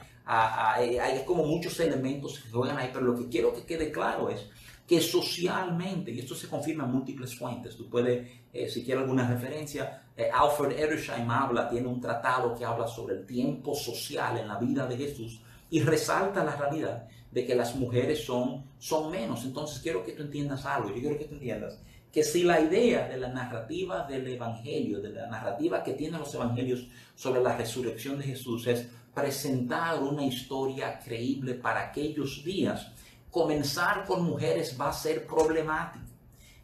Eh, 0.79 1.01
hay 1.01 1.25
como 1.25 1.45
muchos 1.45 1.81
elementos 1.81 2.39
que 2.39 2.51
juegan 2.51 2.77
ahí, 2.77 2.91
pero 2.93 3.07
lo 3.07 3.17
que 3.17 3.31
quiero 3.31 3.55
que 3.55 3.65
quede 3.65 3.91
claro 3.91 4.29
es 4.29 4.47
que 4.87 5.01
socialmente, 5.01 6.11
y 6.11 6.19
esto 6.19 6.35
se 6.35 6.49
confirma 6.49 6.85
en 6.85 6.91
múltiples 6.91 7.35
fuentes, 7.35 7.79
tú 7.79 7.89
puedes, 7.89 8.29
eh, 8.53 8.69
si 8.69 8.85
quieres 8.85 9.05
alguna 9.05 9.27
referencia, 9.27 10.04
Alfred 10.33 10.79
Edersheim 10.79 11.31
habla, 11.31 11.69
tiene 11.69 11.89
un 11.89 12.01
tratado 12.01 12.55
que 12.55 12.65
habla 12.65 12.87
sobre 12.87 13.17
el 13.17 13.27
tiempo 13.27 13.75
social 13.75 14.39
en 14.39 14.49
la 14.49 14.59
vida 14.59 14.87
de 14.87 14.97
Jesús, 14.97 15.41
y 15.71 15.81
resalta 15.81 16.45
la 16.45 16.55
realidad 16.55 17.09
de 17.31 17.45
que 17.45 17.55
las 17.55 17.75
mujeres 17.75 18.25
son, 18.25 18.65
son 18.79 19.11
menos. 19.11 19.45
Entonces 19.45 19.81
quiero 19.81 20.05
que 20.05 20.13
tú 20.13 20.23
entiendas 20.23 20.65
algo, 20.67 20.91
yo 20.91 21.01
quiero 21.01 21.19
que 21.19 21.25
tú 21.25 21.35
entiendas 21.35 21.79
que 22.15 22.23
si 22.23 22.45
la 22.45 22.61
idea 22.61 23.09
de 23.09 23.17
la 23.17 23.29
narrativa 23.29 24.07
del 24.07 24.29
Evangelio, 24.29 25.01
de 25.01 25.11
la 25.11 25.27
narrativa 25.27 25.83
que 25.83 25.95
tienen 25.95 26.21
los 26.21 26.33
Evangelios 26.33 26.87
sobre 27.17 27.43
la 27.43 27.57
resurrección 27.57 28.19
de 28.19 28.25
Jesús 28.27 28.69
es 28.69 28.87
presentar 29.13 30.01
una 30.01 30.25
historia 30.25 31.01
creíble 31.01 31.55
para 31.55 31.89
aquellos 31.89 32.45
días, 32.45 32.93
comenzar 33.33 34.05
con 34.05 34.23
mujeres 34.23 34.77
va 34.81 34.91
a 34.91 34.93
ser 34.93 35.27
problemático. 35.27 36.05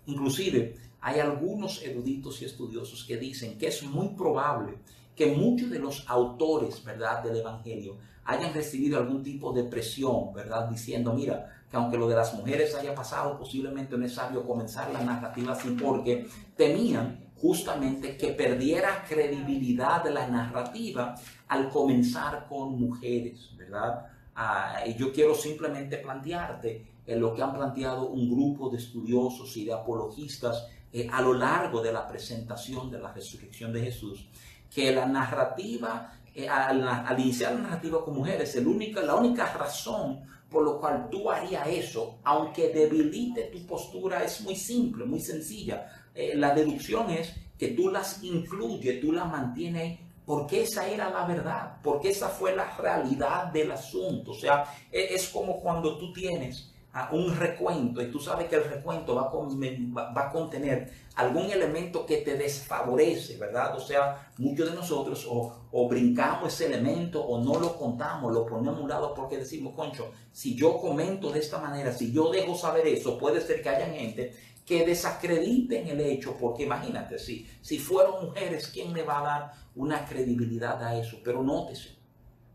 Inclusive 0.07 0.77
hay 1.01 1.21
algunos 1.21 1.83
eruditos 1.83 2.43
y 2.43 2.45
estudiosos 2.45 3.05
que 3.05 3.17
dicen 3.17 3.59
que 3.59 3.69
es 3.69 3.83
muy 3.83 4.09
probable 4.09 4.75
que 5.17 5.27
muchos 5.27 5.71
de 5.71 5.79
los 5.79 6.09
autores, 6.09 6.83
¿verdad?, 6.85 7.23
del 7.23 7.37
Evangelio 7.37 7.97
hayan 8.25 8.55
recibido 8.55 8.99
algún 8.99 9.23
tipo 9.23 9.53
de 9.53 9.65
presión, 9.65 10.33
¿verdad? 10.33 10.69
Diciendo, 10.69 11.13
mira, 11.13 11.65
que 11.71 11.77
aunque 11.77 11.99
lo 11.99 12.09
de 12.09 12.17
las 12.17 12.35
mujeres 12.35 12.75
haya 12.75 12.95
pasado, 12.95 13.39
posiblemente 13.39 13.97
no 13.97 14.05
es 14.05 14.15
sabio 14.15 14.47
comenzar 14.47 14.91
la 14.93 15.03
narrativa 15.03 15.53
así 15.53 15.71
porque 15.71 16.27
temían 16.57 17.31
justamente 17.37 18.17
que 18.17 18.29
perdiera 18.29 19.05
credibilidad 19.09 20.05
de 20.05 20.11
la 20.11 20.27
narrativa 20.29 21.15
al 21.49 21.71
comenzar 21.71 22.47
con 22.49 22.79
mujeres, 22.79 23.51
¿verdad? 23.57 24.07
Ah, 24.35 24.85
yo 24.99 25.13
quiero 25.13 25.35
simplemente 25.35 25.99
plantearte 25.99 26.87
en 27.07 27.21
lo 27.21 27.35
que 27.35 27.43
han 27.43 27.55
planteado 27.55 28.09
un 28.09 28.31
grupo 28.31 28.69
de 28.69 28.77
estudiosos 28.79 29.57
y 29.57 29.65
de 29.65 29.73
apologistas 29.73 30.67
eh, 30.93 31.09
a 31.11 31.21
lo 31.23 31.35
largo 31.35 31.83
de 31.83 31.93
la 31.93 32.07
presentación 32.07 32.91
de 32.91 32.99
la 32.99 33.13
resurrección 33.13 33.73
de 33.73 33.83
Jesús, 33.83 34.29
que 34.73 34.93
la 34.93 35.07
narrativa 35.07 36.21
eh, 36.35 36.49
al, 36.49 37.19
iniciar 37.19 37.55
la 37.55 37.61
narrativa 37.61 38.05
con 38.05 38.15
mujeres, 38.15 38.55
el 38.57 38.67
única, 38.67 39.01
la 39.03 39.17
única 39.17 39.53
razón 39.53 40.21
por 40.51 40.65
lo 40.65 40.81
cual 40.81 41.09
tú 41.11 41.31
harías 41.31 41.67
eso, 41.69 42.19
aunque 42.25 42.71
debilite 42.71 43.45
tu 43.45 43.65
postura, 43.67 44.25
es 44.25 44.41
muy 44.41 44.57
simple, 44.57 45.05
muy 45.05 45.21
sencilla. 45.21 45.87
Eh, 46.13 46.33
la 46.35 46.53
deducción 46.53 47.09
es 47.11 47.33
que 47.57 47.69
tú 47.69 47.89
las 47.89 48.23
incluyes, 48.25 49.01
tú 49.01 49.13
las 49.13 49.31
mantienes 49.31 50.01
porque 50.27 50.63
esa 50.63 50.89
era 50.89 51.09
la 51.09 51.25
verdad, 51.25 51.77
porque 51.83 52.11
esa 52.11 52.29
fue 52.29 52.55
la 52.55 52.77
realidad 52.77 53.47
del 53.47 53.71
asunto. 53.71 54.33
O 54.33 54.35
sea, 54.35 54.65
e, 54.91 55.15
es 55.15 55.29
como 55.29 55.61
cuando 55.61 55.99
tú 55.99 56.13
tienes 56.13 56.73
un 57.13 57.37
recuento 57.37 58.03
y 58.03 58.11
tú 58.11 58.19
sabes 58.19 58.49
que 58.49 58.57
el 58.57 58.65
recuento 58.65 59.15
va 59.15 59.23
a, 59.23 60.13
va 60.13 60.27
a 60.27 60.31
contener 60.33 60.91
algún 61.15 61.51
elemento 61.51 62.05
que 62.05 62.19
te 62.19 62.37
desfavorece, 62.37 63.37
¿verdad? 63.37 63.77
O 63.77 63.81
sea, 63.81 64.31
muchos 64.39 64.71
de 64.71 64.75
nosotros 64.75 65.27
o, 65.29 65.89
brincamos 65.89 66.53
ese 66.53 66.67
elemento 66.67 67.23
o 67.23 67.43
no 67.43 67.61
lo 67.61 67.77
contamos, 67.77 68.33
lo 68.33 68.45
ponemos 68.47 68.79
a 68.79 68.83
un 68.83 68.89
lado 68.89 69.15
porque 69.15 69.39
decimos, 69.39 69.75
concho, 69.75 70.11
si 70.33 70.57
yo 70.57 70.79
comento 70.79 71.31
de 71.31 71.41
esta 71.41 71.59
manera, 71.59 71.93
si 71.93 72.13
yo 72.13 72.31
dejo 72.31 72.57
saber 72.57 72.87
eso, 72.87 73.19
puede 73.19 73.41
ser 73.41 73.63
que 73.63 73.69
haya 73.69 73.87
gente 73.87 74.33
que 74.67 74.85
desacrediten 74.85 75.89
el 75.89 76.01
hecho, 76.01 76.37
porque 76.41 76.65
imagínate, 76.65 77.19
si, 77.19 77.49
si 77.61 77.79
fueron 77.79 78.27
mujeres, 78.27 78.69
¿quién 78.69 78.93
le 78.93 79.03
va 79.03 79.19
a 79.19 79.23
dar 79.23 79.53
una 79.75 80.07
credibilidad 80.07 80.83
a 80.83 80.97
eso? 80.97 81.19
Pero 81.25 81.43
nótese, 81.43 82.00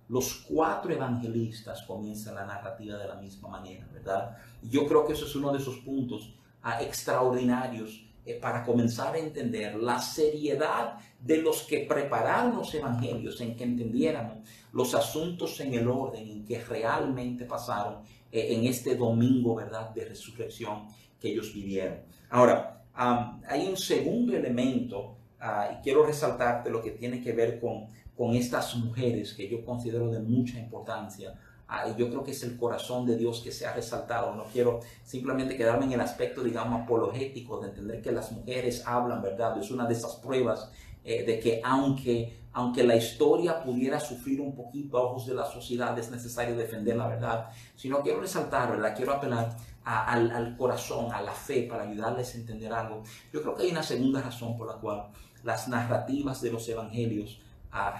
los 0.08 0.46
cuatro 0.48 0.94
evangelistas 0.94 1.84
comienzan 1.84 2.36
la 2.36 2.46
narrativa 2.46 2.98
de 2.98 3.08
la 3.08 3.16
misma 3.16 3.50
manera, 3.50 3.88
¿verdad? 3.92 4.38
Yo 4.62 4.88
creo 4.88 5.06
que 5.06 5.14
eso 5.14 5.26
es 5.26 5.36
uno 5.36 5.52
de 5.52 5.60
esos 5.60 5.78
puntos 5.78 6.36
ah, 6.62 6.82
extraordinarios 6.82 8.06
eh, 8.26 8.40
para 8.40 8.64
comenzar 8.64 9.16
a 9.16 9.20
entender 9.20 9.76
la 9.76 10.00
seriedad 10.00 11.00
de 11.20 11.38
los 11.38 11.64
que 11.64 11.80
prepararon 11.80 12.56
los 12.56 12.74
evangelios 12.74 13.40
en 13.42 13.56
que 13.56 13.64
entendieran 13.64 14.44
los 14.74 14.94
asuntos 14.96 15.60
en 15.60 15.74
el 15.74 15.88
orden 15.88 16.30
en 16.30 16.46
que 16.46 16.60
realmente 16.60 17.46
pasaron 17.46 18.04
eh, 18.32 18.48
en 18.56 18.66
este 18.66 18.96
domingo, 18.96 19.56
¿verdad?, 19.56 19.90
de 19.92 20.06
resurrección 20.06 20.88
que 21.20 21.30
ellos 21.30 21.54
vivieron. 21.54 22.00
Ahora, 22.30 22.84
hay 22.94 23.68
un 23.68 23.78
segundo 23.78 24.36
elemento 24.36 25.18
ah, 25.40 25.70
y 25.72 25.84
quiero 25.84 26.06
resaltarte 26.06 26.70
lo 26.70 26.82
que 26.82 26.92
tiene 26.92 27.22
que 27.22 27.34
ver 27.34 27.60
con 27.60 27.88
con 28.18 28.36
estas 28.36 28.76
mujeres 28.76 29.34
que 29.34 29.50
yo 29.50 29.64
considero 29.66 30.10
de 30.10 30.20
mucha 30.20 30.58
importancia. 30.58 31.34
Ah, 31.68 31.88
yo 31.98 32.10
creo 32.10 32.24
que 32.24 32.32
es 32.32 32.44
el 32.44 32.58
corazón 32.58 33.06
de 33.06 33.18
Dios 33.18 33.42
que 33.44 33.52
se 33.52 33.66
ha 33.66 33.74
resaltado. 33.74 34.36
No 34.36 34.46
quiero 34.46 34.82
simplemente 35.04 35.58
quedarme 35.58 35.86
en 35.86 35.94
el 35.94 36.02
aspecto, 36.02 36.44
digamos, 36.44 36.84
apologético 36.84 37.60
de 37.60 37.70
entender 37.70 38.02
que 38.02 38.12
las 38.12 38.32
mujeres 38.32 38.84
hablan, 38.86 39.22
¿verdad? 39.22 39.58
Es 39.58 39.72
una 39.72 39.88
de 39.88 39.94
esas 39.94 40.16
pruebas 40.16 40.70
eh, 41.04 41.26
de 41.26 41.40
que 41.40 41.62
aunque, 41.64 42.44
aunque 42.54 42.84
la 42.84 42.96
historia 42.96 43.64
pudiera 43.64 44.00
sufrir 44.00 44.42
un 44.42 44.56
poquito 44.56 44.98
a 44.98 45.02
ojos 45.02 45.26
de 45.26 45.34
la 45.34 45.46
sociedad, 45.46 45.98
es 45.98 46.12
necesario 46.12 46.56
defender 46.56 46.98
la 46.98 47.08
verdad. 47.08 47.50
Sino 47.76 48.02
quiero 48.02 48.22
resaltar, 48.22 48.70
¿verdad? 48.72 48.96
Quiero 48.96 49.14
apelar 49.14 49.58
al, 49.84 50.32
al 50.32 50.56
corazón, 50.56 51.12
a 51.12 51.22
la 51.22 51.34
fe, 51.34 51.64
para 51.64 51.84
ayudarles 51.84 52.36
a 52.36 52.38
entender 52.38 52.72
algo. 52.72 53.02
Yo 53.34 53.42
creo 53.42 53.56
que 53.56 53.64
hay 53.64 53.72
una 53.72 53.84
segunda 53.84 54.22
razón 54.22 54.56
por 54.56 54.68
la 54.68 54.76
cual 54.76 55.08
las 55.44 55.68
narrativas 55.68 56.42
de 56.42 56.52
los 56.52 56.68
evangelios 56.70 57.40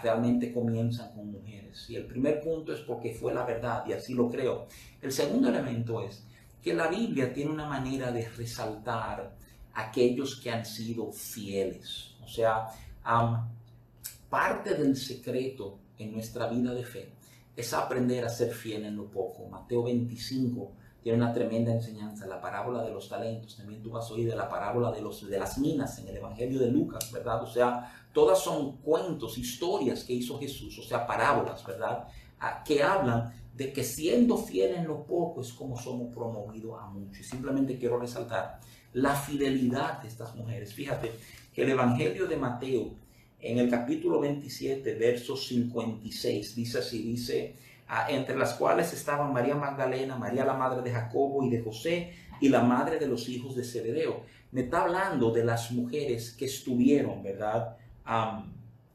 realmente 0.02 0.54
comienzan 0.54 1.14
con 1.14 1.32
mujeres. 1.32 1.90
Y 1.90 1.96
el 1.96 2.06
primer 2.06 2.42
punto 2.42 2.74
es 2.74 2.80
porque 2.82 3.14
fue 3.14 3.34
la 3.34 3.44
verdad 3.44 3.84
y 3.86 3.94
así 3.94 4.14
lo 4.14 4.30
creo. 4.30 4.68
El 5.02 5.12
segundo 5.12 5.50
elemento 5.50 6.02
es 6.02 6.26
que 6.62 6.74
la 6.74 6.88
Biblia 6.88 7.34
tiene 7.34 7.52
una 7.52 7.68
manera 7.68 8.12
de 8.12 8.28
resaltar 8.30 9.36
aquellos 9.74 10.40
que 10.40 10.50
han 10.50 10.66
sido 10.66 11.12
fieles. 11.12 12.16
O 12.24 12.28
sea, 12.28 12.68
parte 14.30 14.76
del 14.76 14.96
secreto 14.96 15.80
en 15.98 16.14
nuestra 16.14 16.48
vida 16.48 16.74
de 16.74 16.84
fe 16.84 17.10
es 17.56 17.74
aprender 17.74 18.26
a 18.26 18.30
ser 18.30 18.54
fiel 18.54 18.86
en 18.86 18.96
lo 18.96 19.10
poco. 19.10 19.48
Mateo 19.48 19.84
25 19.84 20.72
tiene 21.06 21.20
una 21.20 21.32
tremenda 21.32 21.72
enseñanza, 21.72 22.26
la 22.26 22.42
parábola 22.42 22.82
de 22.82 22.90
los 22.90 23.08
talentos. 23.08 23.56
También 23.56 23.80
tú 23.84 23.92
vas 23.92 24.10
a 24.10 24.14
oír 24.16 24.28
de 24.28 24.36
la 24.36 24.50
parábola 24.50 24.92
de, 24.92 25.02
los, 25.02 25.30
de 25.30 25.38
las 25.38 25.60
minas 25.60 26.00
en 26.00 26.08
el 26.08 26.18
Evangelio 26.18 26.60
de 26.60 26.72
Lucas, 26.72 27.12
¿verdad? 27.12 27.44
O 27.44 27.46
sea, 27.46 27.94
todas 28.12 28.40
son 28.40 28.78
cuentos, 28.78 29.38
historias 29.38 30.04
que 30.04 30.14
hizo 30.14 30.40
Jesús, 30.40 30.80
o 30.80 30.82
sea, 30.82 31.06
parábolas, 31.06 31.64
¿verdad? 31.64 32.08
Ah, 32.40 32.64
que 32.66 32.82
hablan 32.82 33.32
de 33.54 33.72
que 33.72 33.84
siendo 33.84 34.36
fiel 34.36 34.74
en 34.74 34.88
lo 34.88 35.06
poco 35.06 35.42
es 35.42 35.54
como 35.54 35.78
somos 35.78 36.12
promovidos 36.12 36.82
a 36.82 36.88
mucho. 36.88 37.24
Simplemente 37.24 37.78
quiero 37.78 38.00
resaltar 38.00 38.60
la 38.94 39.14
fidelidad 39.14 40.02
de 40.02 40.08
estas 40.08 40.36
mujeres. 40.36 40.74
Fíjate 40.74 41.12
que 41.54 41.62
el 41.62 41.70
Evangelio 41.70 42.26
de 42.26 42.38
Mateo, 42.38 42.96
en 43.40 43.60
el 43.60 43.70
capítulo 43.70 44.22
27, 44.22 44.96
verso 44.96 45.38
56, 45.38 46.56
dice 46.56 46.80
así, 46.80 47.04
dice, 47.04 47.56
entre 48.10 48.36
las 48.36 48.54
cuales 48.56 48.94
estaban 48.94 49.34
María 49.34 49.56
Magdalena, 49.56 50.16
María 50.16 50.46
la 50.46 50.54
madre 50.54 50.82
de 50.82 50.92
Jacobo 50.92 51.44
y 51.44 51.50
de 51.50 51.62
José, 51.62 52.14
y 52.42 52.50
la 52.50 52.62
madre 52.62 53.00
de 53.00 53.08
los 53.08 53.30
hijos 53.30 53.56
de 53.56 53.64
Zebedeo. 53.64 54.24
Me 54.52 54.62
está 54.62 54.84
hablando 54.84 55.32
de 55.32 55.44
las 55.44 55.72
mujeres 55.72 56.32
que 56.32 56.46
estuvieron, 56.46 57.24
¿verdad? 57.24 57.78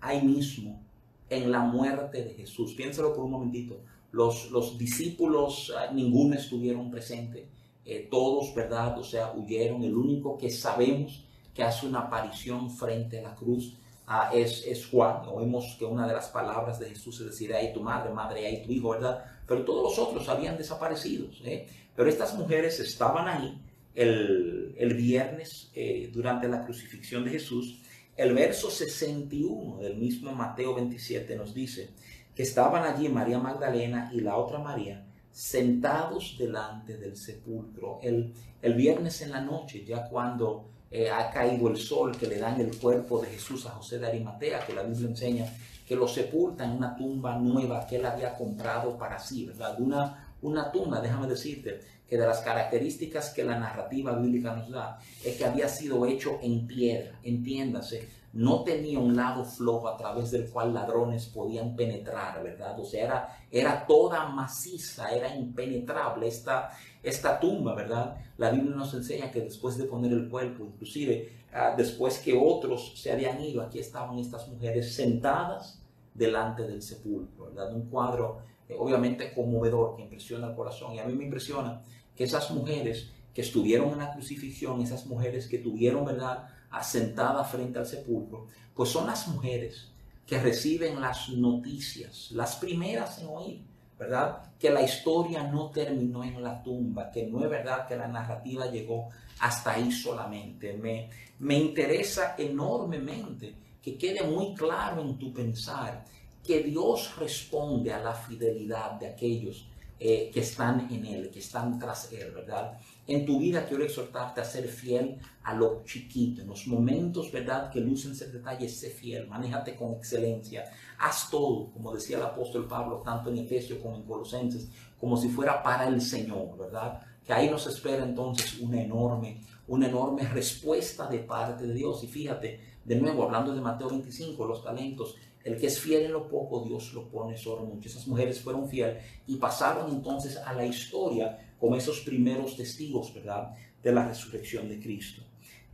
ahí 0.01 0.23
mismo, 0.23 0.81
en 1.29 1.51
la 1.51 1.61
muerte 1.61 2.23
de 2.23 2.35
Jesús. 2.35 2.75
Piénsalo 2.75 3.13
por 3.13 3.25
un 3.25 3.33
momentito 3.33 3.81
los, 4.13 4.79
discípulos, 4.79 5.73
ah, 5.77 5.93
ninguno 5.93 6.35
estuvieron 6.35 6.91
presentes, 6.91 7.47
eh, 7.85 8.09
todos, 8.11 8.55
¿verdad? 8.55 8.99
O 8.99 9.05
sea, 9.05 9.33
huyeron. 9.33 9.83
El 9.85 9.97
único 9.97 10.37
que 10.37 10.51
sabemos 10.51 11.25
que 11.55 11.63
hace 11.63 11.87
una 11.87 12.01
aparición 12.01 12.71
frente 12.71 13.21
a 13.21 13.23
la 13.23 13.35
cruz 13.35 13.77
ah, 14.11 14.31
es, 14.35 14.67
es, 14.67 14.87
Juan. 14.89 15.23
Oímos 15.29 15.77
que 15.79 15.85
una 15.85 16.07
de 16.07 16.13
las 16.13 16.29
palabras 16.29 16.81
de 16.81 16.89
Jesús 16.89 17.21
es 17.21 17.27
decir, 17.27 17.55
ahí 17.55 17.73
tu 17.73 17.81
madre, 17.81 18.13
madre, 18.13 18.45
ahí 18.45 18.63
tu 18.63 18.73
hijo, 18.73 18.91
¿verdad? 18.91 19.25
Pero 19.47 19.65
todos 19.65 19.97
los 19.97 20.09
otros 20.09 20.29
habían 20.29 20.59
desaparecido. 20.59 21.29
¿eh? 21.45 21.69
Pero 21.95 22.11
estas 22.11 22.35
mujeres 22.35 22.81
estaban 22.81 23.29
ahí 23.29 23.63
el, 23.95 24.75
el 24.77 24.95
viernes 24.95 25.71
eh, 25.75 26.11
durante 26.13 26.49
la 26.49 26.65
crucifixión 26.65 27.25
de 27.25 27.31
Jesús. 27.31 27.81
El 28.17 28.35
verso 28.35 28.69
61 28.69 29.79
del 29.79 29.97
mismo 29.97 30.33
Mateo 30.33 30.75
27 30.75 31.37
nos 31.37 31.55
dice, 31.55 31.91
estaban 32.35 32.83
allí 32.83 33.09
María 33.09 33.39
Magdalena 33.39 34.11
y 34.13 34.21
la 34.21 34.37
otra 34.37 34.59
María 34.59 35.07
sentados 35.31 36.37
delante 36.37 36.97
del 36.97 37.17
sepulcro. 37.17 38.01
El, 38.03 38.35
el 38.61 38.75
viernes 38.75 39.23
en 39.23 39.31
la 39.31 39.41
noche, 39.41 39.85
ya 39.85 40.09
cuando 40.09 40.69
eh, 40.91 41.09
ha 41.09 41.31
caído 41.31 41.69
el 41.69 41.77
sol, 41.77 42.17
que 42.17 42.27
le 42.27 42.39
dan 42.39 42.61
el 42.61 42.77
cuerpo 42.77 43.21
de 43.21 43.29
Jesús 43.29 43.67
a 43.67 43.71
José 43.71 43.99
de 43.99 44.09
Arimatea, 44.09 44.67
que 44.67 44.75
la 44.75 44.83
Biblia 44.83 45.09
enseña 45.09 45.47
que 45.87 45.97
lo 45.97 46.07
sepulta 46.07 46.65
en 46.65 46.71
una 46.71 46.97
tumba 46.97 47.37
nueva 47.37 47.87
que 47.87 47.97
él 47.97 48.07
había 48.07 48.35
comprado 48.35 48.97
para 48.97 49.19
sí, 49.19 49.47
¿verdad? 49.47 49.75
Una, 49.81 50.35
una 50.43 50.71
tumba, 50.71 51.01
déjame 51.01 51.27
decirte, 51.27 51.81
que 52.09 52.17
de 52.17 52.27
las 52.27 52.41
características 52.41 53.31
que 53.31 53.45
la 53.45 53.59
narrativa 53.59 54.13
bíblica 54.13 54.55
nos 54.55 54.71
da 54.71 54.99
es 55.25 55.37
que 55.37 55.45
había 55.45 55.69
sido 55.69 56.07
hecho 56.07 56.39
en 56.43 56.67
piedra, 56.67 57.19
entiéndase, 57.23 58.09
no 58.33 58.63
tenía 58.63 58.99
un 58.99 59.17
lado 59.17 59.45
flojo 59.45 59.89
a 59.89 59.97
través 59.97 60.31
del 60.31 60.49
cual 60.49 60.73
ladrones 60.73 61.27
podían 61.27 61.75
penetrar, 61.75 62.43
¿verdad? 62.43 62.79
O 62.79 62.85
sea, 62.85 63.05
era, 63.05 63.39
era 63.51 63.87
toda 63.87 64.29
maciza, 64.29 65.11
era 65.11 65.35
impenetrable 65.35 66.29
esta, 66.29 66.71
esta 67.03 67.41
tumba, 67.41 67.75
¿verdad? 67.75 68.17
La 68.37 68.51
Biblia 68.51 68.75
nos 68.75 68.95
enseña 68.95 69.31
que 69.31 69.41
después 69.41 69.77
de 69.79 69.85
poner 69.85 70.13
el 70.13 70.29
cuerpo, 70.29 70.65
inclusive 70.65 71.33
ah, 71.53 71.75
después 71.77 72.19
que 72.19 72.37
otros 72.37 72.93
se 72.97 73.11
habían 73.13 73.41
ido, 73.43 73.63
aquí 73.63 73.79
estaban 73.79 74.19
estas 74.19 74.49
mujeres 74.49 74.95
sentadas 74.95 75.81
delante 76.15 76.63
del 76.65 76.83
sepulcro, 76.83 77.47
¿verdad? 77.47 77.75
Un 77.75 77.87
cuadro 77.89 78.39
eh, 78.69 78.77
obviamente 78.79 79.33
conmovedor 79.33 79.97
que 79.97 80.03
impresiona 80.03 80.49
el 80.49 80.55
corazón 80.55 80.95
y 80.95 80.99
a 80.99 81.05
mí 81.05 81.15
me 81.15 81.25
impresiona 81.25 81.83
que 82.15 82.25
esas 82.25 82.51
mujeres 82.51 83.11
que 83.35 83.43
estuvieron 83.43 83.93
en 83.93 83.99
la 83.99 84.13
crucifixión, 84.13 84.81
esas 84.83 85.07
mujeres 85.07 85.47
que 85.49 85.59
tuvieron, 85.59 86.05
¿verdad? 86.05 86.49
asentada 86.71 87.43
frente 87.45 87.79
al 87.79 87.87
sepulcro, 87.87 88.47
pues 88.75 88.91
son 88.91 89.07
las 89.07 89.27
mujeres 89.29 89.89
que 90.27 90.39
reciben 90.39 91.01
las 91.01 91.29
noticias, 91.31 92.31
las 92.31 92.57
primeras 92.57 93.19
en 93.19 93.29
oír, 93.29 93.63
¿verdad? 94.01 94.55
Que 94.59 94.71
la 94.71 94.81
historia 94.81 95.43
no 95.43 95.71
terminó 95.71 96.25
en 96.25 96.43
la 96.43 96.63
tumba, 96.63 97.11
que 97.11 97.27
no 97.27 97.45
es 97.45 97.51
verdad 97.51 97.87
que 97.87 97.97
la 97.97 98.09
narrativa 98.09 98.65
llegó 98.65 99.11
hasta 99.41 99.73
ahí 99.73 99.93
solamente. 99.93 100.73
Me, 100.73 101.11
me 101.41 101.59
interesa 101.59 102.35
enormemente 102.39 103.55
que 103.83 103.99
quede 103.99 104.23
muy 104.23 104.55
claro 104.55 105.03
en 105.03 105.19
tu 105.19 105.35
pensar 105.35 106.03
que 106.43 106.63
Dios 106.63 107.15
responde 107.19 107.93
a 107.93 107.99
la 107.99 108.15
fidelidad 108.15 108.93
de 108.93 109.09
aquellos 109.09 109.69
eh, 109.99 110.31
que 110.33 110.41
están 110.41 110.89
en 110.91 111.05
Él, 111.05 111.31
que 111.31 111.41
están 111.41 111.79
tras 111.79 112.11
Él, 112.11 112.31
¿verdad? 112.31 112.79
En 113.11 113.27
tu 113.27 113.41
vida 113.41 113.67
quiero 113.67 113.83
exhortarte 113.83 114.41
a 114.41 114.45
ser 114.45 114.69
fiel 114.69 115.19
a 115.43 115.53
lo 115.53 115.83
chiquito, 115.85 116.43
en 116.43 116.47
los 116.47 116.69
momentos, 116.69 117.33
¿verdad? 117.33 117.69
Que 117.69 117.81
lucen 117.81 118.15
ser 118.15 118.31
detalles, 118.31 118.79
sé 118.79 118.91
fiel, 118.91 119.27
manéjate 119.27 119.75
con 119.75 119.95
excelencia, 119.95 120.63
haz 120.97 121.29
todo, 121.29 121.73
como 121.73 121.93
decía 121.93 122.19
el 122.19 122.23
apóstol 122.23 122.69
Pablo, 122.69 123.03
tanto 123.05 123.31
en 123.31 123.39
Efesios 123.39 123.81
como 123.81 123.97
en 123.97 124.05
Colosenses, 124.05 124.69
como 125.01 125.17
si 125.17 125.29
fuera 125.29 125.61
para 125.61 125.89
el 125.89 126.01
Señor, 126.01 126.57
¿verdad? 126.57 127.01
Que 127.25 127.33
ahí 127.33 127.51
nos 127.51 127.67
espera 127.67 128.05
entonces 128.05 128.61
una 128.61 128.81
enorme, 128.81 129.41
una 129.67 129.89
enorme 129.89 130.23
respuesta 130.29 131.09
de 131.09 131.19
parte 131.19 131.67
de 131.67 131.75
Dios. 131.75 132.05
Y 132.05 132.07
fíjate, 132.07 132.61
de 132.85 132.95
nuevo, 132.95 133.25
hablando 133.25 133.53
de 133.53 133.61
Mateo 133.61 133.89
25, 133.89 134.47
los 134.47 134.63
talentos, 134.63 135.17
el 135.43 135.57
que 135.57 135.67
es 135.67 135.81
fiel 135.81 136.05
en 136.05 136.13
lo 136.13 136.29
poco, 136.29 136.63
Dios 136.65 136.93
lo 136.95 137.09
pone 137.09 137.37
sobre 137.37 137.65
mucho. 137.65 137.89
Esas 137.89 138.07
mujeres 138.07 138.41
fueron 138.41 138.69
fieles 138.69 139.05
y 139.27 139.35
pasaron 139.35 139.91
entonces 139.91 140.37
a 140.37 140.53
la 140.53 140.65
historia 140.65 141.50
como 141.61 141.77
esos 141.77 142.01
primeros 142.01 142.57
testigos, 142.57 143.13
¿verdad?, 143.15 143.55
de 143.83 143.93
la 143.93 144.09
resurrección 144.09 144.69
de 144.69 144.81
Cristo. 144.81 145.23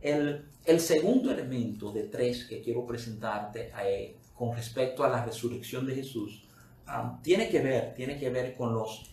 El, 0.01 0.45
segundo 0.79 1.31
elemento 1.31 1.91
de 1.91 2.03
tres 2.03 2.45
que 2.45 2.61
quiero 2.61 2.85
presentarte 2.85 3.71
eh, 3.83 4.15
con 4.35 4.55
respecto 4.55 5.03
a 5.03 5.09
la 5.09 5.25
resurrección 5.25 5.87
de 5.87 5.95
Jesús 5.95 6.43
um, 6.87 7.21
tiene 7.21 7.49
que 7.49 7.59
ver, 7.59 7.93
tiene 7.95 8.19
que 8.19 8.29
ver 8.29 8.55
con 8.55 8.73
los 8.73 9.09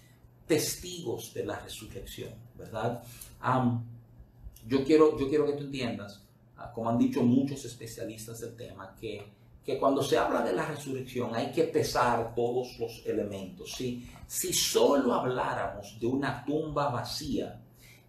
testigos 0.46 1.32
de 1.32 1.46
la 1.46 1.58
resurrección, 1.58 2.34
¿verdad? 2.56 3.02
Um, 3.42 3.82
yo, 4.66 4.84
quiero, 4.84 5.18
yo 5.18 5.28
quiero 5.28 5.46
que 5.46 5.54
tú 5.54 5.64
entiendas, 5.64 6.22
uh, 6.58 6.72
como 6.74 6.90
han 6.90 6.98
dicho 6.98 7.22
muchos 7.22 7.64
especialistas 7.64 8.40
del 8.40 8.54
tema, 8.54 8.94
que 9.00 9.24
que 9.64 9.78
cuando 9.78 10.02
se 10.02 10.18
habla 10.18 10.42
de 10.42 10.52
la 10.52 10.66
resurrección 10.66 11.34
hay 11.34 11.50
que 11.50 11.64
pesar 11.64 12.34
todos 12.34 12.78
los 12.78 13.02
elementos. 13.06 13.72
Si, 13.72 14.06
si 14.26 14.52
solo 14.52 15.14
habláramos 15.14 15.98
de 15.98 16.06
una 16.06 16.44
tumba 16.44 16.90
vacía, 16.90 17.60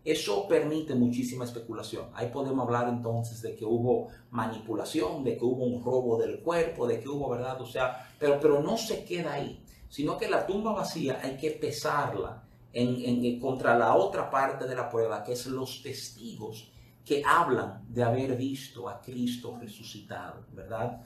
eso 0.04 0.48
permite 0.48 0.94
muchísima 0.94 1.46
especulación. 1.46 2.10
Ahí 2.14 2.30
podemos 2.30 2.66
hablar 2.66 2.90
entonces 2.90 3.42
de 3.42 3.56
que 3.56 3.66
hubo 3.66 4.10
manipulación, 4.32 5.24
de 5.24 5.38
que 5.38 5.46
hubo 5.46 5.64
un 5.64 5.84
robo 5.84 6.18
del 6.18 6.42
cuerpo, 6.42 6.86
de 6.86 7.00
que 7.00 7.10
hubo, 7.10 7.30
¿verdad? 7.30 7.60
O 7.62 7.66
sea, 7.66 8.08
pero, 8.20 8.40
pero 8.40 8.62
no 8.62 8.78
se 8.78 9.04
queda 9.04 9.34
ahí, 9.34 9.64
sino 9.90 10.18
que 10.18 10.30
la 10.30 10.46
tumba 10.46 10.74
vacía 10.74 11.20
hay 11.24 11.38
que 11.38 11.52
pesarla 11.52 12.44
en, 12.72 13.26
en, 13.26 13.40
contra 13.40 13.78
la 13.78 13.96
otra 13.96 14.30
parte 14.30 14.68
de 14.68 14.76
la 14.76 14.90
prueba, 14.90 15.24
que 15.24 15.32
es 15.32 15.48
los 15.48 15.82
testigos 15.82 16.70
que 17.06 17.24
hablan 17.26 17.86
de 17.88 18.04
haber 18.04 18.36
visto 18.36 18.90
a 18.90 19.00
Cristo 19.00 19.58
resucitado, 19.60 20.46
¿verdad? 20.52 21.02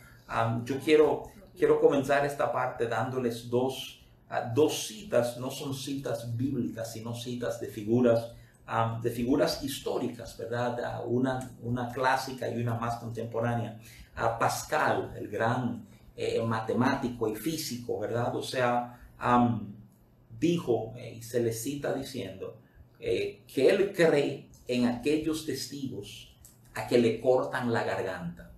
Yo 0.66 0.80
quiero, 0.80 1.24
quiero 1.58 1.80
comenzar 1.80 2.26
esta 2.26 2.52
parte 2.52 2.88
dándoles 2.88 3.50
dos, 3.50 4.06
ah, 4.30 4.52
dos 4.54 4.88
citas, 4.88 5.38
no 5.38 5.50
son 5.52 5.74
citas 5.74 6.36
bíblicas, 6.36 6.94
sino 6.94 7.14
citas 7.16 7.60
de 7.60 7.68
figuras, 7.68 8.34
de 9.02 9.10
figuras 9.10 9.64
históricas, 9.64 10.38
¿verdad? 10.38 11.04
una, 11.08 11.52
una 11.64 11.90
clásica 11.92 12.48
y 12.48 12.62
una 12.62 12.76
más 12.76 12.98
contemporánea. 12.98 13.80
Pascal, 14.38 15.14
el 15.18 15.28
gran 15.28 15.88
eh, 16.16 16.42
matemático 16.44 17.30
y 17.30 17.36
físico, 17.36 17.98
¿verdad? 17.98 18.36
O 18.36 18.44
sea, 18.44 19.00
dijo, 20.40 20.94
eh, 20.98 21.16
y 21.18 21.22
se 21.22 21.42
le 21.42 21.54
cita 21.54 21.94
diciendo, 21.94 22.60
eh, 23.00 23.44
que 23.48 23.70
él 23.70 23.94
cree 23.94 24.50
en 24.68 24.86
aquellos 24.86 25.46
testigos 25.46 26.36
a 26.76 26.88
que 26.88 26.98
le 26.98 27.22
cortan 27.22 27.72
la 27.72 27.84
garganta. 27.84 28.49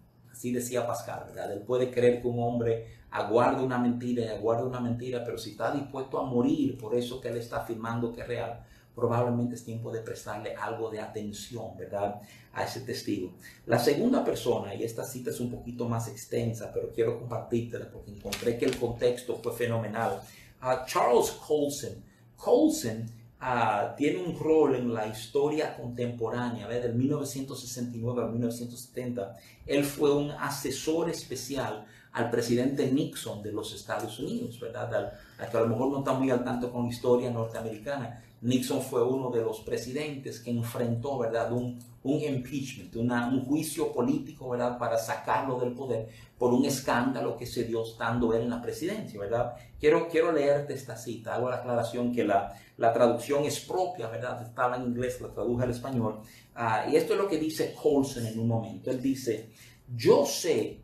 Así 0.42 0.52
decía 0.52 0.88
Pascal, 0.88 1.26
¿verdad? 1.28 1.52
Él 1.52 1.60
puede 1.60 1.92
creer 1.92 2.20
que 2.20 2.28
un 2.28 2.40
hombre 2.40 2.88
aguarde 3.12 3.64
una 3.64 3.78
mentira 3.78 4.24
y 4.24 4.28
aguarde 4.28 4.64
una 4.64 4.80
mentira, 4.80 5.24
pero 5.24 5.38
si 5.38 5.52
está 5.52 5.72
dispuesto 5.72 6.18
a 6.18 6.24
morir 6.24 6.80
por 6.80 6.96
eso 6.96 7.22
que 7.22 7.28
él 7.28 7.38
está 7.38 7.58
afirmando 7.58 8.12
que 8.12 8.22
es 8.22 8.28
real, 8.28 8.66
probablemente 8.96 9.54
es 9.54 9.64
tiempo 9.64 9.92
de 9.92 10.00
prestarle 10.00 10.56
algo 10.56 10.90
de 10.90 11.00
atención, 11.00 11.78
¿verdad? 11.78 12.24
A 12.54 12.64
ese 12.64 12.80
testigo. 12.82 13.34
La 13.68 13.78
segunda 13.78 14.26
persona, 14.26 14.74
y 14.74 14.84
esta 14.84 15.04
cita 15.04 15.30
es 15.30 15.40
un 15.40 15.52
poquito 15.52 15.88
más 15.88 16.08
extensa, 16.08 16.72
pero 16.74 16.92
quiero 16.92 17.20
compartírtela 17.20 17.92
porque 17.92 18.10
encontré 18.10 18.58
que 18.58 18.66
el 18.66 18.80
contexto 18.80 19.36
fue 19.36 19.54
fenomenal. 19.54 20.20
a 20.60 20.84
Charles 20.88 21.30
Colson. 21.46 22.04
Colson 22.36 23.06
uh, 23.42 23.96
tiene 23.96 24.24
un 24.24 24.38
rol 24.38 24.76
en 24.76 24.94
la 24.94 25.08
historia 25.08 25.76
contemporánea, 25.76 26.68
¿verdad? 26.68 26.90
del 26.90 26.96
1969 26.96 28.24
al 28.24 28.32
1970. 28.32 29.36
Él 29.66 29.84
fue 29.84 30.14
un 30.14 30.32
asesor 30.32 31.10
especial 31.10 31.86
al 32.14 32.30
presidente 32.30 32.92
Nixon 32.92 33.42
de 33.42 33.52
los 33.52 33.74
Estados 33.74 34.20
Unidos, 34.20 34.60
¿verdad? 34.60 34.94
Al, 35.40 35.50
que 35.50 35.58
a 35.58 35.62
lo 35.62 35.68
mejor 35.68 35.92
no 35.92 36.00
está 36.00 36.14
muy 36.14 36.30
al 36.30 36.44
tanto 36.44 36.72
con 36.72 36.84
la 36.84 36.90
historia 36.90 37.32
norteamericana. 37.32 38.22
Nixon 38.42 38.82
fue 38.82 39.04
uno 39.04 39.30
de 39.30 39.42
los 39.42 39.62
presidentes 39.62 40.40
que 40.40 40.50
enfrentó, 40.50 41.20
¿verdad? 41.20 41.52
Un, 41.52 41.80
un 42.04 42.20
impeachment, 42.20 42.96
un 42.96 43.46
juicio 43.46 43.94
político, 43.94 44.50
¿verdad? 44.50 44.78
Para 44.78 44.98
sacarlo 44.98 45.60
del 45.60 45.74
poder 45.74 46.10
por 46.38 46.54
un 46.54 46.66
escándalo 46.66 47.38
que 47.38 47.46
se 47.46 47.66
dio 47.66 47.84
estando 47.84 48.34
él 48.34 48.42
en 48.42 48.50
la 48.50 48.62
presidencia, 48.62 49.20
¿verdad? 49.20 49.54
Quiero, 49.80 50.10
quiero 50.10 50.32
leerte 50.32 50.74
esta 50.74 50.98
cita. 50.98 51.36
Hago 51.36 51.50
la 51.50 51.58
aclaración 51.58 52.12
que 52.12 52.24
la, 52.24 52.58
la 52.82 52.92
traducción 52.92 53.46
es 53.46 53.60
propia, 53.60 54.08
¿verdad? 54.08 54.42
Estaba 54.42 54.76
en 54.76 54.86
inglés, 54.86 55.22
la 55.22 55.32
traduje 55.32 55.66
al 55.66 55.70
español. 55.70 56.22
Ah, 56.56 56.88
y 56.92 56.96
esto 56.96 57.14
es 57.14 57.20
lo 57.20 57.28
que 57.28 57.38
dice 57.38 57.76
Colson 57.80 58.26
en 58.26 58.40
un 58.40 58.48
momento. 58.48 58.90
Él 58.90 59.00
dice, 59.00 59.52
yo 59.96 60.26
sé 60.26 60.82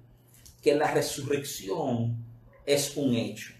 que 0.61 0.75
la 0.75 0.93
resurrección 0.93 2.23
es 2.63 2.95
un 2.95 3.15
hecho. 3.15 3.51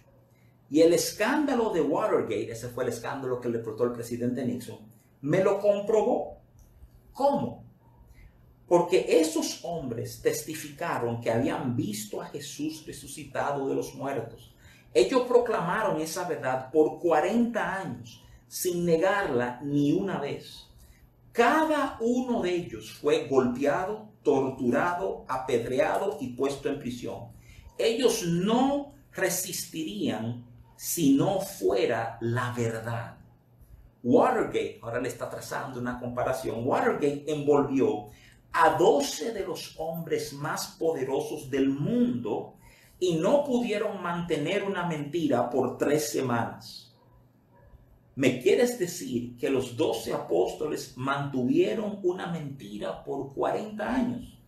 Y 0.70 0.82
el 0.82 0.94
escándalo 0.94 1.72
de 1.72 1.82
Watergate, 1.82 2.52
ese 2.52 2.68
fue 2.68 2.84
el 2.84 2.92
escándalo 2.92 3.42
que 3.42 3.50
le 3.50 3.58
portó 3.58 3.86
el 3.86 3.94
presidente 3.94 4.46
Nixon, 4.46 4.78
me 5.22 5.44
lo 5.44 5.60
comprobó. 5.60 6.38
¿Cómo? 7.14 7.66
Porque 8.68 9.20
esos 9.20 9.62
hombres 9.64 10.22
testificaron 10.22 11.22
que 11.22 11.32
habían 11.32 11.76
visto 11.76 12.22
a 12.22 12.28
Jesús 12.28 12.86
resucitado 12.86 13.68
de 13.68 13.74
los 13.74 13.96
muertos. 13.96 14.54
Ellos 14.94 15.24
proclamaron 15.28 16.00
esa 16.00 16.28
verdad 16.28 16.70
por 16.70 17.00
40 17.00 17.82
años 17.82 18.24
sin 18.48 18.86
negarla 18.86 19.60
ni 19.64 19.92
una 19.92 20.20
vez. 20.20 20.68
Cada 21.32 21.98
uno 22.00 22.42
de 22.42 22.56
ellos 22.56 22.92
fue 22.92 23.28
golpeado, 23.28 24.10
torturado, 24.24 25.26
apedreado 25.28 26.18
y 26.20 26.30
puesto 26.30 26.70
en 26.70 26.80
prisión. 26.80 27.28
Ellos 27.78 28.24
no 28.24 28.94
resistirían 29.12 30.46
si 30.76 31.16
no 31.16 31.40
fuera 31.40 32.18
la 32.22 32.52
verdad. 32.54 33.18
Watergate, 34.04 34.80
ahora 34.82 35.02
le 35.02 35.10
está 35.10 35.30
trazando 35.30 35.80
una 35.80 36.00
comparación, 36.00 36.66
Watergate 36.66 37.26
envolvió 37.28 38.08
a 38.54 38.78
12 38.78 39.34
de 39.34 39.46
los 39.46 39.76
hombres 39.78 40.34
más 40.34 40.76
poderosos 40.80 41.50
del 41.50 41.70
mundo 41.70 42.56
y 43.00 43.16
no 43.16 43.44
pudieron 43.44 44.02
mantener 44.02 44.64
una 44.64 44.88
mentira 44.88 45.50
por 45.50 45.78
tres 45.78 46.10
semanas. 46.10 46.87
¿Me 48.18 48.42
quieres 48.42 48.80
decir 48.80 49.38
que 49.38 49.48
los 49.48 49.78
doce 49.78 50.12
apóstoles 50.12 50.94
mantuvieron 50.96 52.00
una 52.02 52.26
mentira 52.26 53.04
por 53.04 53.32
40 53.36 53.96
años? 53.96 54.40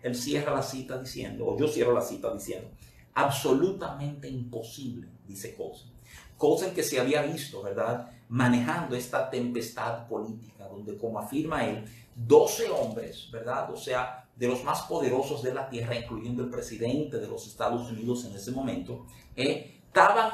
Él 0.00 0.14
cierra 0.14 0.54
la 0.54 0.62
cita 0.62 0.96
diciendo, 0.96 1.44
o 1.44 1.58
yo 1.58 1.66
cierro 1.66 1.92
la 1.92 2.02
cita 2.02 2.32
diciendo, 2.32 2.70
absolutamente 3.14 4.28
imposible, 4.28 5.08
dice 5.26 5.56
Colson. 5.56 5.90
Colson 6.36 6.70
que 6.72 6.84
se 6.84 7.00
había 7.00 7.22
visto, 7.22 7.64
¿verdad? 7.64 8.12
Manejando 8.28 8.94
esta 8.94 9.28
tempestad 9.28 10.06
política, 10.06 10.68
donde 10.68 10.96
como 10.96 11.18
afirma 11.18 11.66
él, 11.66 11.84
12 12.14 12.70
hombres, 12.70 13.28
¿verdad? 13.32 13.72
O 13.72 13.76
sea, 13.76 14.28
de 14.36 14.46
los 14.46 14.62
más 14.62 14.82
poderosos 14.82 15.42
de 15.42 15.52
la 15.52 15.68
tierra, 15.68 15.96
incluyendo 15.96 16.44
el 16.44 16.48
presidente 16.50 17.18
de 17.18 17.26
los 17.26 17.44
Estados 17.48 17.90
Unidos 17.90 18.24
en 18.24 18.36
ese 18.36 18.52
momento, 18.52 19.04
eh, 19.34 19.75
estaban 19.96 20.32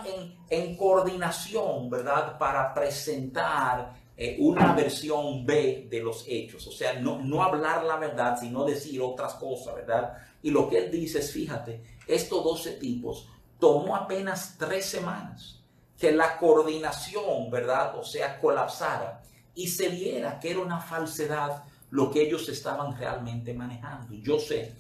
en, 0.51 0.77
coordinación, 0.77 1.89
¿verdad?, 1.89 2.37
para 2.37 2.75
presentar 2.75 3.95
eh, 4.17 4.37
una 4.41 4.73
versión 4.73 5.47
B 5.47 5.87
de 5.89 6.03
los 6.03 6.25
hechos, 6.27 6.67
o 6.67 6.73
sea, 6.73 6.95
no, 6.95 7.21
no 7.21 7.45
hablar 7.45 7.85
la 7.85 7.97
verdad, 7.97 8.37
sino 8.41 8.65
decir 8.65 9.01
otras 9.01 9.35
cosas, 9.35 9.77
¿verdad? 9.77 10.19
Y 10.43 10.51
lo 10.51 10.69
que 10.69 10.79
él 10.79 10.91
dice 10.91 11.21
es, 11.21 11.31
fíjate, 11.31 11.81
estos 12.09 12.43
12 12.43 12.73
tipos 12.73 13.29
tomó 13.61 13.95
apenas 13.95 14.57
tres 14.59 14.87
semanas 14.87 15.61
que 15.97 16.11
la 16.11 16.39
coordinación, 16.39 17.49
¿verdad? 17.49 17.97
O 17.97 18.03
sea, 18.03 18.41
colapsara 18.41 19.23
y 19.55 19.69
se 19.69 19.89
viera 19.91 20.41
que 20.41 20.51
era 20.51 20.61
una 20.61 20.81
falsedad 20.81 21.63
lo 21.91 22.11
que 22.11 22.23
ellos 22.23 22.49
estaban 22.49 22.99
realmente 22.99 23.55
manejando. 23.55 24.13
Yo 24.15 24.41
sé 24.41 24.75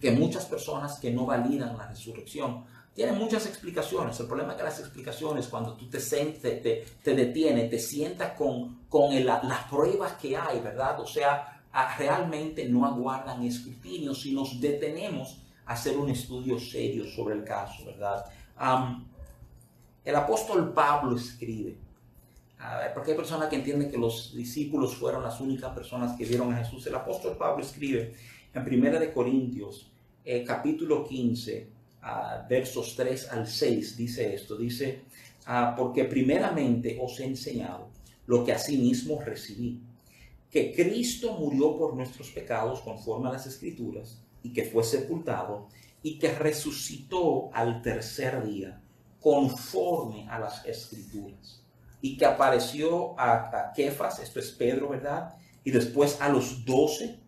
que 0.00 0.12
muchas 0.12 0.46
personas 0.46 0.98
que 0.98 1.10
no 1.10 1.26
validan 1.26 1.76
la 1.76 1.88
resurrección 1.88 2.64
tiene 2.94 3.12
muchas 3.12 3.46
explicaciones. 3.46 4.18
El 4.20 4.26
problema 4.26 4.52
es 4.52 4.58
que 4.58 4.64
las 4.64 4.80
explicaciones, 4.80 5.48
cuando 5.48 5.74
tú 5.74 5.88
te, 5.88 5.98
te, 5.98 6.84
te, 7.02 7.14
detienes, 7.14 7.70
te 7.70 7.78
sientas 7.78 8.32
con, 8.32 8.82
con 8.88 9.24
las 9.24 9.64
pruebas 9.70 10.12
que 10.14 10.36
hay, 10.36 10.60
¿verdad? 10.60 11.00
O 11.00 11.06
sea, 11.06 11.62
realmente 11.98 12.68
no 12.68 12.84
aguardan 12.84 13.42
escrutinio 13.44 14.14
si 14.14 14.34
nos 14.34 14.60
detenemos 14.60 15.38
a 15.64 15.72
hacer 15.72 15.96
un 15.96 16.10
estudio 16.10 16.58
serio 16.58 17.04
sobre 17.06 17.34
el 17.36 17.44
caso, 17.44 17.84
¿verdad? 17.86 18.24
el 20.04 20.14
apóstol 20.14 20.72
Pablo 20.72 21.16
escribe, 21.16 21.76
porque 22.94 23.12
hay 23.12 23.16
personas 23.16 23.48
que 23.48 23.56
entienden 23.56 23.90
que 23.90 23.98
los 23.98 24.34
discípulos 24.36 24.94
fueron 24.94 25.22
las 25.22 25.40
únicas 25.40 25.72
personas 25.72 26.16
que 26.16 26.24
vieron 26.24 26.52
a 26.52 26.58
Jesús. 26.58 26.86
El 26.86 26.94
apóstol 26.94 27.36
Pablo 27.36 27.64
escribe 27.64 28.14
en 28.52 28.62
1 28.62 29.00
de 29.00 29.12
Corintios, 29.12 29.90
eh, 30.24 30.44
capítulo 30.44 31.04
15, 31.04 31.68
versos 32.48 32.96
3 32.96 33.30
al 33.30 33.46
6, 33.46 33.96
dice 33.96 34.34
esto, 34.34 34.56
dice, 34.56 35.02
ah, 35.46 35.74
porque 35.76 36.04
primeramente 36.04 36.98
os 37.00 37.20
he 37.20 37.24
enseñado 37.24 37.88
lo 38.26 38.44
que 38.44 38.52
asimismo 38.52 39.20
recibí, 39.20 39.80
que 40.50 40.72
Cristo 40.74 41.34
murió 41.38 41.76
por 41.78 41.94
nuestros 41.94 42.30
pecados 42.30 42.80
conforme 42.80 43.28
a 43.28 43.32
las 43.32 43.46
escrituras, 43.46 44.20
y 44.42 44.52
que 44.52 44.64
fue 44.64 44.82
sepultado, 44.82 45.68
y 46.02 46.18
que 46.18 46.32
resucitó 46.32 47.50
al 47.52 47.80
tercer 47.80 48.44
día 48.44 48.80
conforme 49.20 50.28
a 50.28 50.40
las 50.40 50.66
escrituras, 50.66 51.62
y 52.00 52.16
que 52.16 52.26
apareció 52.26 53.18
a, 53.18 53.68
a 53.68 53.72
Kefas, 53.72 54.18
esto 54.18 54.40
es 54.40 54.50
Pedro, 54.50 54.88
¿verdad? 54.88 55.36
Y 55.62 55.70
después 55.70 56.20
a 56.20 56.28
los 56.28 56.64
doce, 56.64 57.20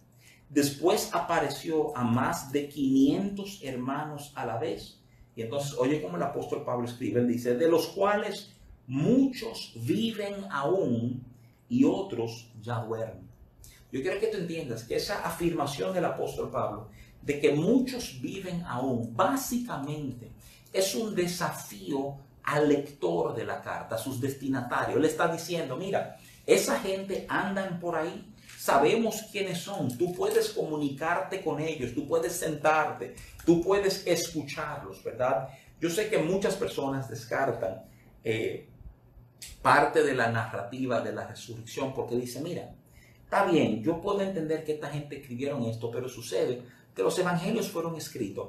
Después 0.55 1.11
apareció 1.13 1.97
a 1.97 2.05
más 2.05 2.53
de 2.53 2.69
500 2.69 3.61
hermanos 3.65 4.33
a 4.37 4.47
la 4.47 4.57
vez. 4.57 5.01
Y 5.35 5.43
entonces, 5.43 5.75
oye 5.77 6.01
como 6.01 6.17
el 6.17 6.23
apóstol 6.23 6.65
Pablo 6.65 6.87
escribe, 6.87 7.21
él 7.21 7.27
dice, 7.27 7.57
de 7.57 7.69
los 7.69 7.89
cuales 7.89 8.53
muchos 8.87 9.73
viven 9.85 10.47
aún 10.53 11.25
y 11.69 11.83
otros 11.83 12.53
ya 12.63 12.79
duermen. 12.85 13.29
Yo 13.91 14.01
quiero 14.01 14.21
que 14.21 14.29
tú 14.29 14.37
entiendas 14.37 14.85
que 14.85 14.95
esa 14.95 15.27
afirmación 15.27 15.93
del 15.93 16.05
apóstol 16.05 16.51
Pablo 16.53 16.89
de 17.21 17.41
que 17.41 17.53
muchos 17.53 18.21
viven 18.21 18.63
aún, 18.63 19.13
básicamente 19.17 20.31
es 20.73 20.95
un 20.95 21.17
desafío 21.17 22.17
al 22.45 22.69
lector 22.69 23.35
de 23.35 23.45
la 23.45 23.61
carta, 23.61 23.97
a 23.97 23.99
sus 23.99 24.21
destinatarios. 24.21 24.99
Él 24.99 25.05
está 25.05 25.27
diciendo, 25.27 25.77
mira, 25.77 26.17
esa 26.47 26.79
gente 26.79 27.27
andan 27.29 27.81
por 27.81 27.97
ahí 27.97 28.34
Sabemos 28.65 29.27
quiénes 29.31 29.59
son. 29.59 29.95
Tú 29.99 30.15
puedes 30.15 30.49
comunicarte 30.49 31.43
con 31.45 31.61
ellos, 31.61 31.93
tú 31.93 32.09
puedes 32.09 32.33
sentarte, 32.33 33.15
tú 33.45 33.61
puedes 33.61 34.07
escucharlos, 34.07 35.05
¿verdad? 35.05 35.51
Yo 35.79 35.91
sé 35.91 36.09
que 36.09 36.17
muchas 36.17 36.55
personas 36.55 37.11
descartan 37.11 37.85
eh, 38.25 38.67
parte 39.61 40.03
de 40.03 40.15
la 40.15 40.31
narrativa 40.31 41.03
de 41.03 41.13
la 41.13 41.27
resurrección 41.27 41.93
porque 41.93 42.17
dicen, 42.17 42.43
mira, 42.43 42.75
está 43.23 43.45
bien, 43.45 43.83
yo 43.83 44.01
puedo 44.01 44.23
entender 44.23 44.65
que 44.65 44.73
esta 44.73 44.89
gente 44.89 45.21
escribieron 45.21 45.65
esto, 45.65 45.91
pero 45.91 46.09
sucede 46.09 46.63
que 46.97 47.03
los 47.03 47.19
evangelios 47.19 47.69
fueron 47.69 47.97
escritos 47.97 48.49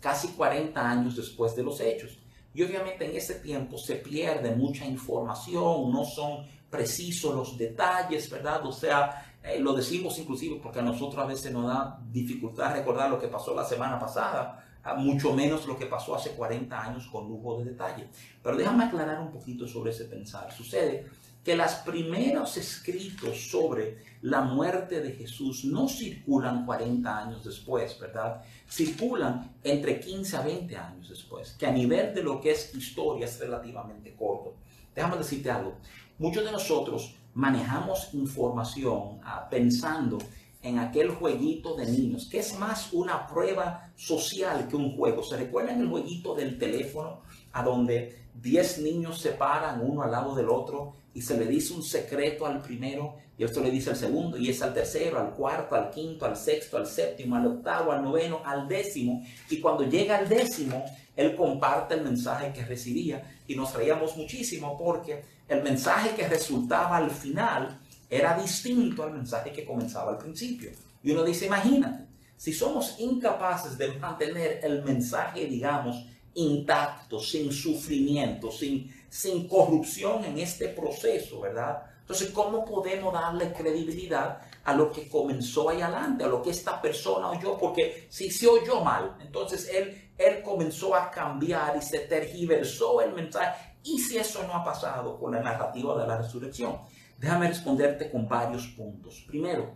casi 0.00 0.26
40 0.32 0.90
años 0.90 1.14
después 1.14 1.54
de 1.54 1.62
los 1.62 1.78
hechos. 1.80 2.18
Y 2.52 2.64
obviamente 2.64 3.08
en 3.08 3.14
ese 3.14 3.36
tiempo 3.36 3.78
se 3.78 3.94
pierde 3.94 4.56
mucha 4.56 4.84
información, 4.84 5.92
no 5.92 6.04
son 6.04 6.48
precisos 6.70 7.34
los 7.34 7.58
detalles, 7.58 8.30
¿verdad? 8.30 8.64
O 8.64 8.72
sea, 8.72 9.34
eh, 9.42 9.58
lo 9.58 9.72
decimos 9.72 10.18
inclusive 10.18 10.60
porque 10.62 10.78
a 10.78 10.82
nosotros 10.82 11.22
a 11.22 11.26
veces 11.26 11.52
nos 11.52 11.66
da 11.66 11.98
dificultad 12.10 12.74
recordar 12.74 13.10
lo 13.10 13.18
que 13.18 13.28
pasó 13.28 13.54
la 13.54 13.64
semana 13.64 13.98
pasada, 13.98 14.64
mucho 14.96 15.34
menos 15.34 15.66
lo 15.66 15.76
que 15.78 15.86
pasó 15.86 16.14
hace 16.14 16.30
40 16.30 16.80
años 16.80 17.06
con 17.08 17.28
lujo 17.28 17.58
de 17.58 17.70
detalle. 17.70 18.08
Pero 18.42 18.56
déjame 18.56 18.84
aclarar 18.84 19.20
un 19.20 19.30
poquito 19.30 19.66
sobre 19.66 19.90
ese 19.90 20.04
pensar. 20.04 20.50
Sucede 20.52 21.06
que 21.44 21.56
los 21.56 21.72
primeros 21.72 22.56
escritos 22.56 23.50
sobre 23.50 23.98
la 24.22 24.42
muerte 24.42 25.00
de 25.00 25.12
Jesús 25.12 25.64
no 25.64 25.88
circulan 25.88 26.66
40 26.66 27.18
años 27.18 27.44
después, 27.44 27.98
¿verdad? 27.98 28.42
Circulan 28.68 29.56
entre 29.64 30.00
15 30.00 30.36
a 30.36 30.42
20 30.42 30.76
años 30.76 31.08
después, 31.08 31.52
que 31.58 31.66
a 31.66 31.72
nivel 31.72 32.14
de 32.14 32.22
lo 32.22 32.40
que 32.40 32.50
es 32.50 32.74
historia 32.74 33.24
es 33.24 33.38
relativamente 33.40 34.14
corto. 34.14 34.56
Déjame 34.94 35.16
decirte 35.16 35.50
algo. 35.50 35.76
Muchos 36.20 36.44
de 36.44 36.52
nosotros 36.52 37.16
manejamos 37.34 38.12
información 38.12 39.20
ah, 39.24 39.48
pensando 39.50 40.18
en 40.62 40.78
aquel 40.78 41.08
jueguito 41.08 41.74
de 41.74 41.86
niños, 41.86 42.28
que 42.30 42.38
es 42.38 42.58
más 42.58 42.92
una 42.92 43.26
prueba 43.26 43.90
social 43.96 44.68
que 44.68 44.76
un 44.76 44.94
juego. 44.94 45.22
¿Se 45.22 45.38
recuerdan 45.38 45.80
el 45.80 45.88
jueguito 45.88 46.34
del 46.34 46.58
teléfono 46.58 47.22
a 47.52 47.62
donde 47.62 48.20
10 48.34 48.80
niños 48.80 49.18
se 49.20 49.30
paran 49.30 49.80
uno 49.80 50.02
al 50.02 50.10
lado 50.10 50.34
del 50.34 50.50
otro 50.50 50.94
y 51.14 51.22
se 51.22 51.38
le 51.38 51.46
dice 51.46 51.72
un 51.72 51.82
secreto 51.82 52.46
al 52.46 52.60
primero 52.60 53.16
y 53.38 53.44
esto 53.44 53.62
le 53.62 53.70
dice 53.70 53.90
al 53.90 53.96
segundo 53.96 54.36
y 54.36 54.50
es 54.50 54.60
al 54.60 54.74
tercero, 54.74 55.18
al 55.18 55.34
cuarto, 55.34 55.74
al 55.74 55.90
quinto, 55.90 56.26
al 56.26 56.36
sexto, 56.36 56.76
al 56.76 56.86
séptimo, 56.86 57.36
al 57.36 57.46
octavo, 57.46 57.92
al 57.92 58.02
noveno, 58.02 58.42
al 58.44 58.68
décimo 58.68 59.22
y 59.48 59.60
cuando 59.60 59.84
llega 59.84 60.18
al 60.18 60.28
décimo 60.28 60.84
él 61.16 61.34
comparte 61.34 61.94
el 61.94 62.02
mensaje 62.02 62.52
que 62.52 62.64
recibía 62.64 63.38
y 63.46 63.56
nos 63.56 63.74
reíamos 63.74 64.16
muchísimo 64.16 64.78
porque 64.78 65.22
el 65.50 65.64
mensaje 65.64 66.14
que 66.14 66.28
resultaba 66.28 66.96
al 66.96 67.10
final 67.10 67.80
era 68.08 68.40
distinto 68.40 69.02
al 69.02 69.12
mensaje 69.12 69.52
que 69.52 69.64
comenzaba 69.64 70.12
al 70.12 70.18
principio. 70.18 70.70
Y 71.02 71.10
uno 71.10 71.24
dice, 71.24 71.46
imagínate, 71.46 72.06
si 72.36 72.52
somos 72.52 72.94
incapaces 73.00 73.76
de 73.76 73.92
mantener 73.98 74.60
el 74.62 74.84
mensaje, 74.84 75.46
digamos, 75.46 76.06
intacto, 76.34 77.18
sin 77.18 77.52
sufrimiento, 77.52 78.52
sin, 78.52 78.94
sin 79.08 79.48
corrupción 79.48 80.24
en 80.24 80.38
este 80.38 80.68
proceso, 80.68 81.40
¿verdad? 81.40 81.82
Entonces, 82.00 82.30
¿cómo 82.30 82.64
podemos 82.64 83.12
darle 83.12 83.52
credibilidad 83.52 84.40
a 84.64 84.74
lo 84.74 84.92
que 84.92 85.08
comenzó 85.08 85.68
ahí 85.68 85.80
adelante, 85.80 86.22
a 86.22 86.28
lo 86.28 86.42
que 86.42 86.50
esta 86.50 86.80
persona 86.80 87.30
oyó? 87.30 87.58
Porque 87.58 88.06
si 88.08 88.30
se 88.30 88.46
oyó 88.46 88.82
mal, 88.82 89.16
entonces 89.20 89.68
él, 89.72 90.10
él 90.16 90.42
comenzó 90.42 90.94
a 90.94 91.10
cambiar 91.10 91.76
y 91.76 91.82
se 91.82 92.00
tergiversó 92.00 93.00
el 93.00 93.14
mensaje. 93.14 93.69
¿Y 93.82 93.98
si 93.98 94.18
eso 94.18 94.46
no 94.46 94.54
ha 94.54 94.64
pasado 94.64 95.18
con 95.18 95.32
la 95.32 95.40
narrativa 95.40 96.00
de 96.00 96.06
la 96.06 96.18
resurrección? 96.18 96.78
Déjame 97.18 97.48
responderte 97.48 98.10
con 98.10 98.28
varios 98.28 98.66
puntos. 98.68 99.24
Primero, 99.26 99.74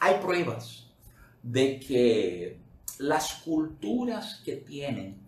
hay 0.00 0.16
pruebas 0.20 0.90
de 1.42 1.78
que 1.78 2.60
las 2.98 3.34
culturas 3.44 4.42
que 4.44 4.56
tienen 4.56 5.20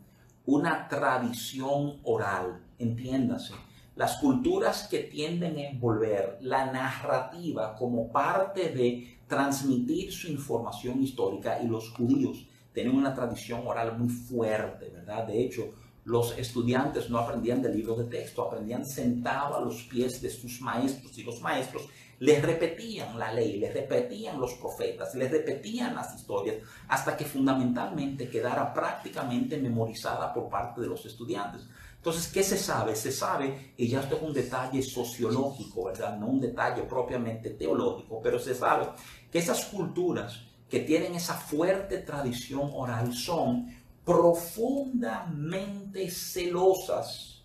una 0.46 0.88
tradición 0.88 2.00
oral, 2.04 2.64
entiéndase, 2.78 3.54
las 3.96 4.16
culturas 4.18 4.86
que 4.88 5.00
tienden 5.00 5.56
a 5.58 5.68
envolver 5.68 6.38
la 6.40 6.70
narrativa 6.72 7.74
como 7.74 8.10
parte 8.10 8.70
de 8.70 9.18
transmitir 9.26 10.12
su 10.12 10.28
información 10.28 11.02
histórica 11.02 11.60
y 11.60 11.66
los 11.66 11.90
judíos 11.90 12.46
tienen 12.72 12.96
una 12.96 13.12
tradición 13.12 13.66
oral 13.66 13.98
muy 13.98 14.08
fuerte, 14.08 14.88
¿verdad? 14.88 15.26
De 15.26 15.42
hecho, 15.42 15.74
los 16.08 16.38
estudiantes 16.38 17.10
no 17.10 17.18
aprendían 17.18 17.60
de 17.60 17.68
libros 17.68 17.98
de 17.98 18.04
texto, 18.04 18.42
aprendían 18.42 18.86
sentado 18.86 19.58
a 19.58 19.60
los 19.60 19.82
pies 19.82 20.22
de 20.22 20.30
sus 20.30 20.58
maestros 20.62 21.18
y 21.18 21.22
los 21.22 21.42
maestros 21.42 21.86
les 22.18 22.40
repetían 22.42 23.18
la 23.18 23.30
ley, 23.30 23.58
les 23.58 23.74
repetían 23.74 24.40
los 24.40 24.54
profetas, 24.54 25.14
les 25.14 25.30
repetían 25.30 25.94
las 25.94 26.18
historias, 26.18 26.56
hasta 26.88 27.14
que 27.14 27.26
fundamentalmente 27.26 28.30
quedara 28.30 28.72
prácticamente 28.72 29.58
memorizada 29.58 30.32
por 30.32 30.48
parte 30.48 30.80
de 30.80 30.86
los 30.86 31.04
estudiantes. 31.04 31.68
Entonces, 31.96 32.28
¿qué 32.32 32.42
se 32.42 32.56
sabe? 32.56 32.96
Se 32.96 33.12
sabe, 33.12 33.74
y 33.76 33.88
ya 33.88 34.00
esto 34.00 34.16
es 34.16 34.22
un 34.22 34.32
detalle 34.32 34.82
sociológico, 34.82 35.84
¿verdad? 35.84 36.16
No 36.16 36.28
un 36.28 36.40
detalle 36.40 36.84
propiamente 36.84 37.50
teológico, 37.50 38.22
pero 38.22 38.38
se 38.38 38.54
sabe 38.54 38.88
que 39.30 39.40
esas 39.40 39.66
culturas 39.66 40.40
que 40.70 40.80
tienen 40.80 41.14
esa 41.14 41.34
fuerte 41.34 41.98
tradición 41.98 42.70
oral 42.72 43.12
son 43.12 43.66
profundamente 44.08 46.10
celosas 46.10 47.42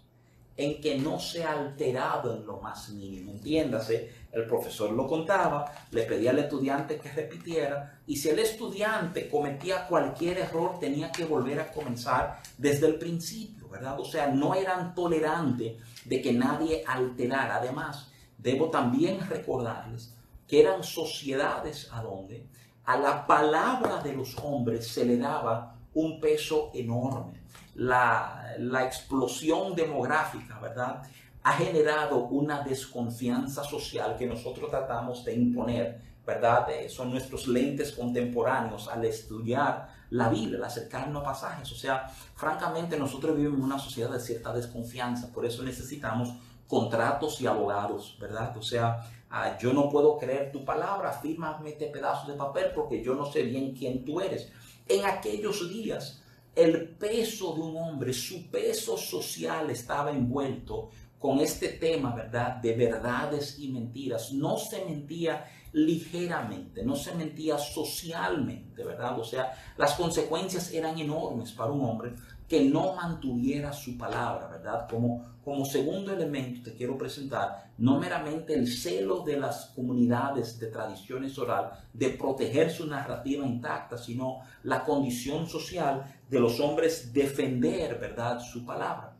en 0.56 0.80
que 0.80 0.98
no 0.98 1.20
se 1.20 1.44
ha 1.44 1.52
alterado 1.52 2.38
en 2.38 2.46
lo 2.46 2.62
más 2.62 2.88
mínimo. 2.88 3.34
Entiéndase, 3.34 4.10
el 4.32 4.48
profesor 4.48 4.92
lo 4.92 5.06
contaba, 5.06 5.70
le 5.92 6.04
pedía 6.04 6.30
al 6.30 6.40
estudiante 6.40 6.98
que 6.98 7.12
repitiera 7.12 8.00
y 8.08 8.16
si 8.16 8.30
el 8.30 8.40
estudiante 8.40 9.28
cometía 9.28 9.88
cualquier 9.88 10.38
error 10.38 10.80
tenía 10.80 11.12
que 11.12 11.26
volver 11.26 11.60
a 11.60 11.70
comenzar 11.70 12.40
desde 12.58 12.88
el 12.88 12.96
principio, 12.96 13.68
¿verdad? 13.68 14.00
O 14.00 14.06
sea, 14.06 14.28
no 14.28 14.56
eran 14.56 14.96
tolerantes 14.96 15.74
de 16.06 16.22
que 16.22 16.32
nadie 16.32 16.82
alterara. 16.88 17.58
Además, 17.58 18.10
debo 18.38 18.70
también 18.70 19.20
recordarles 19.28 20.16
que 20.48 20.62
eran 20.62 20.82
sociedades 20.82 21.90
a 21.92 22.02
donde 22.02 22.48
a 22.86 22.98
la 22.98 23.28
palabra 23.28 24.02
de 24.02 24.14
los 24.14 24.38
hombres 24.38 24.88
se 24.88 25.04
le 25.04 25.18
daba 25.18 25.73
un 25.94 26.20
peso 26.20 26.72
enorme. 26.74 27.42
La, 27.76 28.56
la 28.60 28.86
explosión 28.86 29.76
demográfica, 29.76 30.60
¿verdad? 30.60 31.04
ha 31.44 31.54
generado 31.54 32.26
una 32.28 32.62
desconfianza 32.62 33.64
social 33.64 34.16
que 34.18 34.26
nosotros 34.26 34.70
tratamos 34.70 35.26
de 35.26 35.36
imponer, 35.36 36.02
¿verdad? 36.26 36.70
Eh, 36.72 36.90
son 36.90 37.12
nuestros 37.12 37.48
lentes 37.48 37.92
contemporáneos 37.92 38.88
al 38.88 39.04
estudiar 39.04 39.90
la 40.10 40.30
Biblia, 40.30 40.58
al 40.58 40.64
acercarnos 40.64 41.22
a 41.22 41.26
pasajes. 41.26 41.70
O 41.72 41.76
sea, 41.76 42.08
francamente 42.36 42.98
nosotros 42.98 43.36
vivimos 43.36 43.60
en 43.60 43.66
una 43.66 43.80
sociedad 43.80 44.10
de 44.12 44.22
cierta 44.22 44.54
desconfianza, 44.54 45.34
por 45.34 45.46
eso 45.46 45.64
necesitamos 45.64 46.34
contratos 46.66 47.42
y 47.42 47.48
abogados, 47.48 48.18
¿verdad? 48.22 48.56
O 48.56 48.62
sea, 48.62 49.02
ah, 49.30 49.58
yo 49.58 49.74
no 49.74 49.90
puedo 49.90 50.18
creer 50.18 50.50
tu 50.50 50.64
palabra, 50.64 51.12
fírmame 51.12 51.72
este 51.72 51.88
pedazo 51.88 52.32
de 52.32 52.38
papel 52.38 52.72
porque 52.74 53.04
yo 53.04 53.16
no 53.16 53.26
sé 53.26 53.44
bien 53.44 53.76
quién 53.76 54.06
tú 54.06 54.22
eres. 54.22 54.50
En 54.88 55.06
aquellos 55.06 55.70
días, 55.70 56.22
el 56.56 56.90
peso 56.90 57.54
de 57.54 57.62
un 57.62 57.78
hombre, 57.78 58.14
su 58.14 58.50
peso 58.50 58.98
social 58.98 59.70
estaba 59.70 60.12
envuelto 60.12 60.90
con 61.18 61.40
este 61.40 61.70
tema, 61.70 62.14
¿verdad? 62.14 62.58
De 62.58 62.76
verdades 62.76 63.58
y 63.58 63.70
mentiras. 63.70 64.34
No 64.34 64.58
se 64.58 64.84
mentía 64.84 65.46
ligeramente, 65.72 66.84
no 66.84 66.96
se 66.96 67.16
mentía 67.16 67.58
socialmente, 67.58 68.84
¿verdad? 68.84 69.18
O 69.20 69.24
sea, 69.24 69.54
las 69.78 69.94
consecuencias 69.94 70.72
eran 70.72 71.00
enormes 71.00 71.52
para 71.54 71.72
un 71.72 71.84
hombre 71.86 72.14
que 72.54 72.66
no 72.66 72.94
mantuviera 72.94 73.74
su 73.74 73.98
palabra, 73.98 74.46
¿verdad? 74.48 74.88
Como, 74.88 75.40
como 75.44 75.66
segundo 75.66 76.14
elemento 76.14 76.62
te 76.62 76.76
quiero 76.76 76.96
presentar 76.96 77.72
no 77.80 78.00
meramente 78.00 78.54
el 78.54 78.68
celo 78.68 79.24
de 79.24 79.40
las 79.40 79.72
comunidades 79.76 80.60
de 80.60 80.68
tradiciones 80.68 81.36
oral 81.40 81.72
de 81.92 82.10
proteger 82.10 82.70
su 82.70 82.86
narrativa 82.86 83.44
intacta, 83.44 83.98
sino 83.98 84.42
la 84.62 84.84
condición 84.84 85.48
social 85.48 86.06
de 86.30 86.40
los 86.40 86.60
hombres 86.60 87.12
defender, 87.12 87.98
¿verdad?, 88.00 88.40
su 88.40 88.64
palabra. 88.64 89.18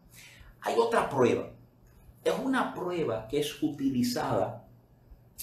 Hay 0.62 0.76
otra 0.78 1.10
prueba 1.10 1.50
es 2.24 2.34
una 2.40 2.72
prueba 2.72 3.28
que 3.28 3.40
es 3.40 3.64
utilizada, 3.64 4.64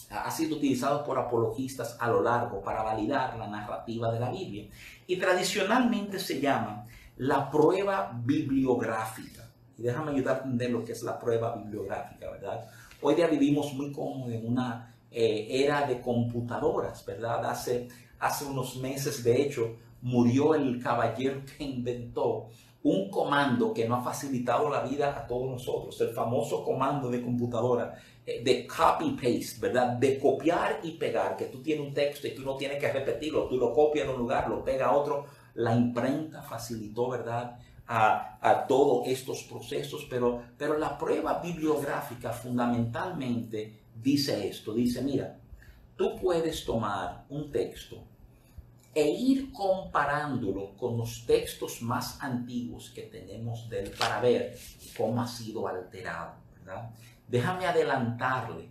ha 0.09 0.31
sido 0.31 0.59
utilizada 0.59 1.03
por 1.03 1.19
apologistas 1.19 1.97
a 1.99 2.09
lo 2.09 2.23
largo 2.23 2.63
para 2.63 2.85
validar 2.85 3.37
la 3.37 3.49
narrativa 3.49 4.13
de 4.13 4.21
la 4.21 4.31
Biblia. 4.31 4.69
Y 5.09 5.17
tradicionalmente 5.17 6.21
se 6.21 6.41
llama 6.41 6.87
la 7.21 7.51
prueba 7.51 8.19
bibliográfica. 8.25 9.51
Y 9.77 9.83
déjame 9.83 10.13
ayudar 10.13 10.37
a 10.37 10.39
entender 10.45 10.71
lo 10.71 10.83
que 10.83 10.93
es 10.93 11.03
la 11.03 11.19
prueba 11.19 11.55
bibliográfica, 11.55 12.31
¿verdad? 12.31 12.67
Hoy 13.03 13.15
día 13.15 13.27
vivimos 13.27 13.75
muy 13.75 13.93
cómodos 13.93 14.33
en 14.33 14.47
una 14.47 14.95
eh, 15.11 15.47
era 15.51 15.87
de 15.87 16.01
computadoras, 16.01 17.05
¿verdad? 17.05 17.45
Hace, 17.45 17.89
hace 18.19 18.47
unos 18.47 18.77
meses, 18.77 19.23
de 19.23 19.43
hecho, 19.43 19.77
murió 20.01 20.55
el 20.55 20.83
caballero 20.83 21.43
que 21.45 21.65
inventó 21.65 22.49
un 22.83 23.11
comando 23.11 23.75
que 23.75 23.87
no 23.87 23.97
ha 23.97 24.03
facilitado 24.03 24.71
la 24.71 24.81
vida 24.81 25.15
a 25.15 25.27
todos 25.27 25.51
nosotros, 25.51 26.01
el 26.01 26.15
famoso 26.15 26.65
comando 26.65 27.11
de 27.11 27.21
computadora 27.21 27.99
eh, 28.25 28.43
de 28.43 28.67
copy-paste, 28.67 29.61
¿verdad? 29.61 29.89
De 29.99 30.19
copiar 30.19 30.81
y 30.83 30.93
pegar, 30.93 31.37
que 31.37 31.47
tú 31.47 31.63
tienes 31.63 31.87
un 31.87 31.93
texto 31.93 32.27
y 32.27 32.35
tú 32.35 32.41
no 32.41 32.57
tienes 32.57 32.79
que 32.79 32.91
repetirlo, 32.91 33.47
tú 33.47 33.59
lo 33.59 33.75
copias 33.75 34.07
en 34.07 34.15
un 34.15 34.21
lugar, 34.21 34.49
lo 34.49 34.65
pega 34.65 34.87
a 34.87 34.97
otro. 34.97 35.27
La 35.55 35.75
imprenta 35.75 36.43
facilitó, 36.43 37.11
¿verdad? 37.11 37.59
A, 37.87 38.67
todos 38.69 39.09
estos 39.09 39.43
procesos, 39.45 40.07
pero, 40.09 40.43
pero 40.57 40.79
la 40.79 40.97
prueba 40.97 41.41
bibliográfica 41.41 42.31
fundamentalmente 42.33 43.81
dice 44.01 44.49
esto, 44.49 44.73
dice, 44.73 45.03
mira, 45.03 45.37
tú 45.97 46.15
puedes 46.17 46.65
tomar 46.65 47.25
un 47.29 47.51
texto 47.51 48.05
e 48.95 49.09
ir 49.09 49.53
comparándolo 49.53 50.77
con 50.77 50.97
los 50.97 51.25
textos 51.27 51.83
más 51.83 52.21
antiguos 52.23 52.91
que 52.91 53.03
tenemos 53.03 53.69
de 53.69 53.83
él 53.83 53.93
para 53.99 54.21
ver 54.21 54.57
cómo 54.97 55.23
ha 55.23 55.27
sido 55.27 55.67
alterado. 55.67 56.35
Déjame 57.29 57.67
adelantarle 57.67 58.69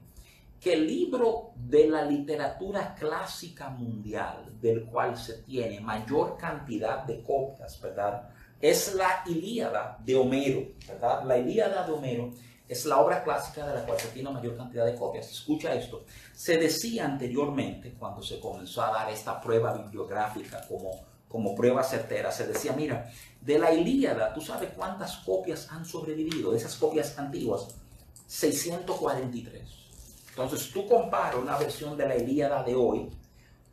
que 0.60 0.74
el 0.74 0.88
libro 0.88 1.52
de 1.56 1.88
la 1.88 2.04
literatura 2.04 2.96
clásica 2.96 3.70
mundial, 3.70 4.60
del 4.60 4.86
cual 4.86 5.18
se 5.18 5.44
tiene 5.44 5.80
mayor 5.80 6.38
cantidad 6.38 7.04
de 7.04 7.24
copias, 7.24 7.80
¿verdad? 7.82 8.30
es 8.62 8.94
la 8.96 9.24
Ilíada 9.26 9.98
de 10.04 10.16
Homero. 10.16 10.68
¿verdad? 10.88 11.24
La 11.24 11.38
Ilíada 11.38 11.86
de 11.86 11.94
Homero 11.94 12.34
es 12.68 12.86
la 12.86 13.00
obra 13.00 13.24
clásica 13.24 13.66
de 13.66 13.76
la 13.76 13.86
cual 13.86 14.00
se 14.00 14.10
tiene 14.10 14.30
mayor 14.30 14.56
cantidad 14.56 14.86
de 14.86 14.96
copias. 14.96 15.32
Escucha 15.32 15.74
esto. 15.74 16.06
Se 16.34 16.58
decía 16.58 17.06
anteriormente, 17.06 17.96
cuando 17.98 18.22
se 18.22 18.40
comenzó 18.40 18.84
a 18.84 18.92
dar 18.92 19.10
esta 19.10 19.40
prueba 19.42 19.74
bibliográfica 19.74 20.62
como, 20.68 20.92
como 21.28 21.56
prueba 21.56 21.84
certera, 21.84 22.32
se 22.32 22.48
decía, 22.48 22.74
mira, 22.74 23.10
de 23.42 23.58
la 23.58 23.74
Ilíada, 23.74 24.34
¿tú 24.34 24.42
sabes 24.42 24.72
cuántas 24.76 25.18
copias 25.18 25.72
han 25.72 25.86
sobrevivido? 25.86 26.52
De 26.52 26.58
esas 26.58 26.76
copias 26.76 27.18
antiguas, 27.18 27.76
643. 28.28 29.79
Entonces 30.42 30.72
tú 30.72 30.88
comparas 30.88 31.36
una 31.36 31.58
versión 31.58 31.98
de 31.98 32.08
la 32.08 32.16
Ilíada 32.16 32.64
de 32.64 32.74
hoy 32.74 33.10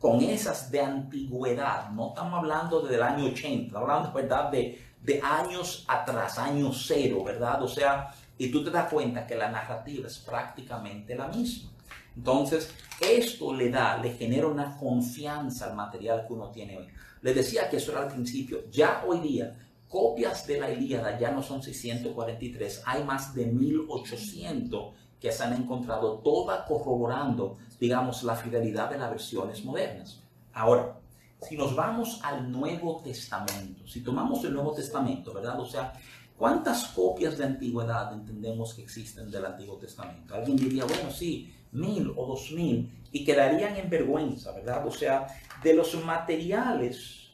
con 0.01 0.21
esas 0.21 0.69
de 0.69 0.81
antigüedad. 0.81 1.91
No 1.91 2.09
estamos 2.09 2.41
hablando 2.41 2.81
del 2.81 3.03
año 3.03 3.27
80, 3.27 3.67
estamos 3.67 3.89
hablando 3.89 4.12
¿verdad? 4.12 4.51
De, 4.51 4.77
de 5.01 5.21
años 5.23 5.85
atrás, 5.87 6.39
año 6.39 6.73
cero, 6.73 7.23
¿verdad? 7.25 7.62
O 7.62 7.69
sea, 7.69 8.12
y 8.37 8.51
tú 8.51 8.64
te 8.64 8.71
das 8.71 8.93
cuenta 8.93 9.25
que 9.25 9.37
la 9.37 9.49
narrativa 9.49 10.09
es 10.09 10.19
prácticamente 10.19 11.14
la 11.14 11.29
misma. 11.29 11.71
Entonces, 12.17 12.75
esto 13.01 13.55
le 13.55 13.71
da, 13.71 13.99
le 13.99 14.14
genera 14.14 14.49
una 14.49 14.77
confianza 14.77 15.67
al 15.67 15.77
material 15.77 16.27
que 16.27 16.33
uno 16.33 16.51
tiene 16.51 16.79
hoy. 16.79 16.89
Les 17.23 17.35
decía 17.35 17.71
que 17.71 17.77
eso 17.77 17.93
era 17.93 18.03
al 18.03 18.09
principio. 18.09 18.64
Ya 18.73 19.05
hoy 19.07 19.21
día, 19.21 19.57
copias 19.89 20.45
de 20.49 20.59
la 20.59 20.71
Ilíada 20.71 21.17
ya 21.17 21.31
no 21.31 21.45
son 21.45 21.62
643, 21.62 22.83
hay 22.87 23.05
más 23.05 23.35
de 23.35 23.47
1800 23.47 25.05
que 25.21 25.33
se 25.33 25.43
han 25.45 25.55
encontrado, 25.55 26.19
todas 26.19 26.67
corroborando, 26.67 27.57
digamos, 27.81 28.23
la 28.23 28.37
fidelidad 28.37 28.91
de 28.91 28.99
las 28.99 29.11
versiones 29.11 29.64
modernas. 29.64 30.23
Ahora, 30.53 30.99
si 31.41 31.57
nos 31.57 31.75
vamos 31.75 32.21
al 32.23 32.51
Nuevo 32.51 33.01
Testamento, 33.03 33.87
si 33.87 34.03
tomamos 34.03 34.45
el 34.45 34.55
Nuevo 34.55 34.73
Testamento, 34.73 35.33
¿verdad? 35.33 35.61
O 35.61 35.67
sea, 35.67 35.93
¿cuántas 36.37 36.85
copias 36.89 37.39
de 37.39 37.45
antigüedad 37.45 38.12
entendemos 38.12 38.75
que 38.75 38.83
existen 38.83 39.31
del 39.31 39.45
Antiguo 39.45 39.77
Testamento? 39.77 40.35
Alguien 40.35 40.57
diría, 40.57 40.85
bueno, 40.85 41.11
sí, 41.11 41.53
mil 41.73 42.12
o 42.17 42.27
dos 42.27 42.53
mil, 42.53 42.91
y 43.12 43.25
quedarían 43.25 43.77
en 43.77 43.91
vergüenza, 43.91 44.53
¿verdad? 44.53 44.87
O 44.87 44.91
sea, 44.91 45.27
de 45.62 45.75
los 45.75 45.95
materiales 46.05 47.31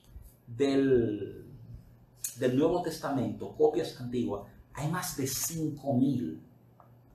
del, 0.46 1.46
del 2.36 2.58
Nuevo 2.58 2.82
Testamento, 2.82 3.54
copias 3.56 4.00
antiguas, 4.00 4.42
hay 4.74 4.88
más 4.88 5.16
de 5.16 5.26
cinco 5.26 5.92
mil, 5.94 6.40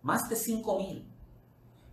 más 0.02 0.30
de 0.30 0.36
cinco 0.36 0.78
mil, 0.78 1.06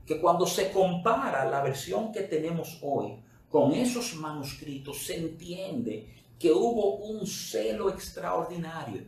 que 0.07 0.21
cuando 0.21 0.47
se 0.47 0.71
compara 0.71 1.45
la 1.45 1.63
versión 1.63 2.13
que 2.13 2.23
tenemos 2.23 2.79
hoy 2.83 3.23
con 3.49 3.73
esos 3.73 4.15
manuscritos, 4.17 5.05
se 5.05 5.17
entiende 5.17 6.13
que 6.39 6.53
hubo 6.53 6.97
un 6.97 7.27
celo 7.27 7.89
extraordinario. 7.89 9.03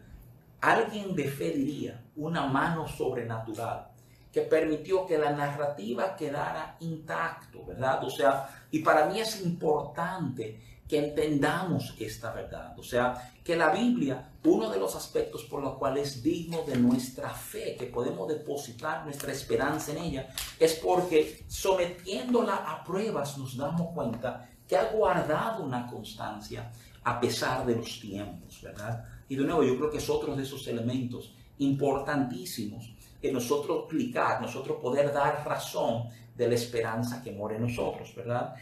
Alguien 0.61 1.14
de 1.14 1.28
fe 1.28 1.51
diría, 1.51 2.03
una 2.16 2.47
mano 2.47 2.88
sobrenatural 2.88 3.88
que 4.32 4.42
permitió 4.42 5.07
que 5.07 5.18
la 5.18 5.32
narrativa 5.32 6.14
quedara 6.14 6.76
intacto, 6.80 7.64
¿verdad? 7.64 8.05
O 8.05 8.11
sea, 8.11 8.66
y 8.70 8.80
para 8.80 9.07
mí 9.07 9.18
es 9.18 9.40
importante 9.42 10.76
que 10.89 10.99
entendamos 10.99 11.95
esta 11.99 12.32
verdad. 12.32 12.78
O 12.78 12.82
sea, 12.82 13.32
que 13.43 13.57
la 13.57 13.70
Biblia, 13.70 14.30
uno 14.45 14.70
de 14.70 14.78
los 14.78 14.95
aspectos 14.95 15.45
por 15.45 15.62
los 15.62 15.74
cuales 15.74 16.09
es 16.09 16.22
digno 16.22 16.62
de 16.62 16.76
nuestra 16.76 17.30
fe, 17.30 17.76
que 17.78 17.87
podemos 17.87 18.28
depositar 18.28 19.05
nuestra 19.05 19.32
esperanza 19.32 19.93
en 19.93 19.99
ella, 19.99 20.28
es 20.59 20.74
porque 20.74 21.45
sometiéndola 21.49 22.57
a 22.57 22.84
pruebas 22.84 23.37
nos 23.39 23.57
damos 23.57 23.93
cuenta 23.93 24.49
que 24.66 24.76
ha 24.76 24.91
guardado 24.91 25.64
una 25.64 25.87
constancia 25.87 26.72
a 27.05 27.20
pesar 27.20 27.64
de 27.66 27.76
los 27.76 28.01
tiempos, 28.01 28.61
¿verdad? 28.62 29.05
Y 29.28 29.37
de 29.37 29.45
nuevo, 29.45 29.62
yo 29.62 29.76
creo 29.76 29.91
que 29.91 29.99
es 29.99 30.11
otro 30.11 30.34
de 30.34 30.43
esos 30.43 30.66
elementos 30.66 31.34
importantísimos 31.59 32.93
que 33.20 33.32
nosotros 33.32 33.80
explicar, 33.80 34.41
nosotros 34.41 34.78
poder 34.80 35.12
dar 35.12 35.45
razón 35.45 36.09
de 36.37 36.49
la 36.49 36.55
esperanza 36.55 37.22
que 37.22 37.32
mora 37.32 37.57
en 37.57 37.62
nosotros, 37.62 38.14
¿verdad? 38.14 38.55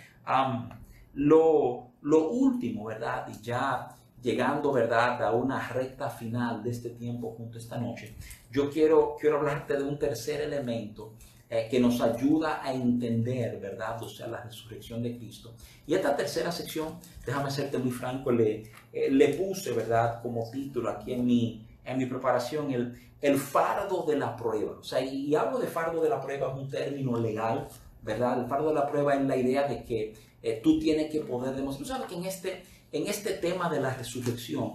Lo, 1.14 1.92
lo 2.02 2.30
último, 2.30 2.84
¿verdad? 2.84 3.26
Y 3.28 3.42
ya 3.42 3.88
llegando, 4.22 4.72
¿verdad?, 4.72 5.22
a 5.22 5.32
una 5.32 5.68
recta 5.68 6.08
final 6.08 6.62
de 6.62 6.70
este 6.70 6.90
tiempo 6.90 7.34
junto 7.36 7.58
esta 7.58 7.76
noche, 7.76 8.14
yo 8.50 8.70
quiero, 8.70 9.16
quiero 9.20 9.36
hablarte 9.36 9.76
de 9.76 9.82
un 9.82 9.98
tercer 9.98 10.40
elemento 10.40 11.12
eh, 11.50 11.68
que 11.70 11.78
nos 11.78 12.00
ayuda 12.00 12.60
a 12.64 12.72
entender, 12.72 13.60
¿verdad?, 13.60 14.02
o 14.02 14.08
sea, 14.08 14.26
la 14.26 14.42
resurrección 14.42 15.02
de 15.02 15.16
Cristo. 15.16 15.54
Y 15.86 15.94
esta 15.94 16.16
tercera 16.16 16.50
sección, 16.50 16.98
déjame 17.26 17.50
serte 17.50 17.76
muy 17.76 17.90
franco, 17.90 18.32
le, 18.32 18.72
eh, 18.92 19.10
le 19.10 19.34
puse, 19.34 19.72
¿verdad?, 19.72 20.22
como 20.22 20.50
título 20.50 20.88
aquí 20.88 21.12
en 21.12 21.26
mi, 21.26 21.66
en 21.84 21.98
mi 21.98 22.06
preparación, 22.06 22.70
el, 22.72 22.98
el 23.20 23.38
fardo 23.38 24.04
de 24.06 24.16
la 24.16 24.36
prueba. 24.36 24.72
O 24.80 24.84
sea, 24.84 25.00
y, 25.00 25.34
hablo 25.34 25.58
de 25.58 25.66
fardo 25.66 26.02
de 26.02 26.08
la 26.08 26.20
prueba 26.20 26.48
es 26.52 26.58
un 26.58 26.68
término 26.68 27.18
legal, 27.18 27.68
¿verdad? 28.02 28.40
El 28.40 28.46
fardo 28.46 28.68
de 28.68 28.74
la 28.74 28.86
prueba 28.86 29.14
es 29.14 29.22
la 29.22 29.36
idea 29.36 29.68
de 29.68 29.82
que 29.84 30.14
eh, 30.44 30.60
tú 30.62 30.78
tienes 30.78 31.10
que 31.10 31.20
poder 31.20 31.56
demostrar. 31.56 31.88
¿Sabes 31.88 32.06
que 32.06 32.16
en 32.16 32.24
este, 32.26 32.62
en 32.92 33.06
este 33.06 33.32
tema 33.32 33.70
de 33.70 33.80
la 33.80 33.94
resurrección, 33.94 34.74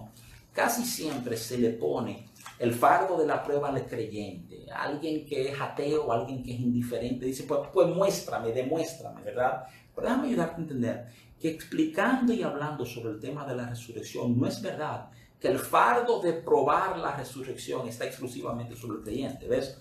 casi 0.52 0.84
siempre 0.84 1.36
se 1.36 1.58
le 1.58 1.70
pone 1.70 2.26
el 2.58 2.74
fardo 2.74 3.16
de 3.16 3.26
la 3.26 3.42
prueba 3.44 3.68
al 3.68 3.86
creyente, 3.86 4.66
alguien 4.74 5.24
que 5.24 5.48
es 5.48 5.60
ateo, 5.60 6.10
alguien 6.12 6.42
que 6.42 6.54
es 6.54 6.60
indiferente, 6.60 7.24
dice, 7.24 7.44
pues, 7.44 7.60
pues 7.72 7.88
muéstrame, 7.88 8.50
demuéstrame, 8.50 9.22
¿verdad? 9.22 9.64
Pero 9.94 10.08
déjame 10.08 10.28
ayudarte 10.28 10.56
a 10.56 10.58
entender 10.58 11.06
que 11.40 11.50
explicando 11.50 12.32
y 12.32 12.42
hablando 12.42 12.84
sobre 12.84 13.10
el 13.10 13.20
tema 13.20 13.46
de 13.46 13.54
la 13.54 13.68
resurrección 13.68 14.38
no 14.38 14.46
es 14.46 14.60
verdad 14.60 15.08
que 15.40 15.48
el 15.48 15.58
fardo 15.58 16.20
de 16.20 16.34
probar 16.34 16.98
la 16.98 17.16
resurrección 17.16 17.88
está 17.88 18.04
exclusivamente 18.04 18.74
sobre 18.76 18.98
el 18.98 19.04
creyente. 19.04 19.46
¿Ves? 19.48 19.78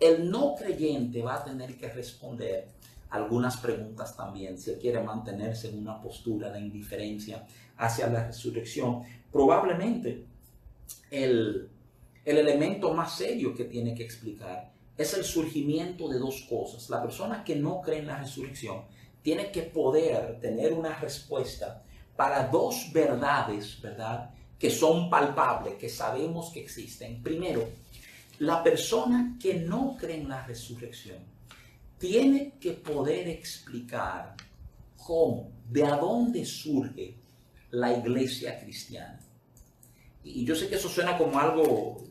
El 0.00 0.30
no 0.30 0.54
creyente 0.54 1.20
va 1.20 1.34
a 1.34 1.44
tener 1.44 1.76
que 1.76 1.88
responder 1.88 2.68
algunas 3.12 3.58
preguntas 3.58 4.16
también 4.16 4.58
si 4.58 4.70
él 4.70 4.78
quiere 4.78 5.02
mantenerse 5.02 5.68
en 5.68 5.78
una 5.78 6.00
postura 6.00 6.50
de 6.50 6.60
indiferencia 6.60 7.46
hacia 7.76 8.08
la 8.08 8.26
resurrección. 8.26 9.02
Probablemente 9.30 10.24
el, 11.10 11.68
el 12.24 12.38
elemento 12.38 12.94
más 12.94 13.16
serio 13.16 13.54
que 13.54 13.64
tiene 13.64 13.94
que 13.94 14.02
explicar 14.02 14.72
es 14.96 15.12
el 15.14 15.24
surgimiento 15.24 16.08
de 16.08 16.18
dos 16.18 16.46
cosas. 16.48 16.88
La 16.88 17.02
persona 17.02 17.44
que 17.44 17.54
no 17.54 17.82
cree 17.82 17.98
en 17.98 18.06
la 18.06 18.18
resurrección 18.18 18.84
tiene 19.20 19.52
que 19.52 19.62
poder 19.62 20.40
tener 20.40 20.72
una 20.72 20.98
respuesta 20.98 21.82
para 22.16 22.48
dos 22.48 22.90
verdades, 22.92 23.80
¿verdad? 23.80 24.30
que 24.58 24.70
son 24.70 25.10
palpables, 25.10 25.74
que 25.74 25.88
sabemos 25.88 26.50
que 26.50 26.60
existen. 26.60 27.22
Primero, 27.22 27.68
la 28.38 28.62
persona 28.62 29.36
que 29.40 29.54
no 29.54 29.96
cree 29.98 30.20
en 30.20 30.28
la 30.28 30.46
resurrección 30.46 31.31
tiene 32.02 32.54
que 32.58 32.72
poder 32.72 33.28
explicar 33.28 34.34
cómo, 34.96 35.52
de 35.70 35.82
dónde 35.82 36.44
surge 36.44 37.14
la 37.70 37.96
iglesia 37.96 38.58
cristiana. 38.58 39.20
Y 40.24 40.44
yo 40.44 40.56
sé 40.56 40.68
que 40.68 40.74
eso 40.74 40.88
suena 40.88 41.16
como 41.16 41.38
algo, 41.38 42.02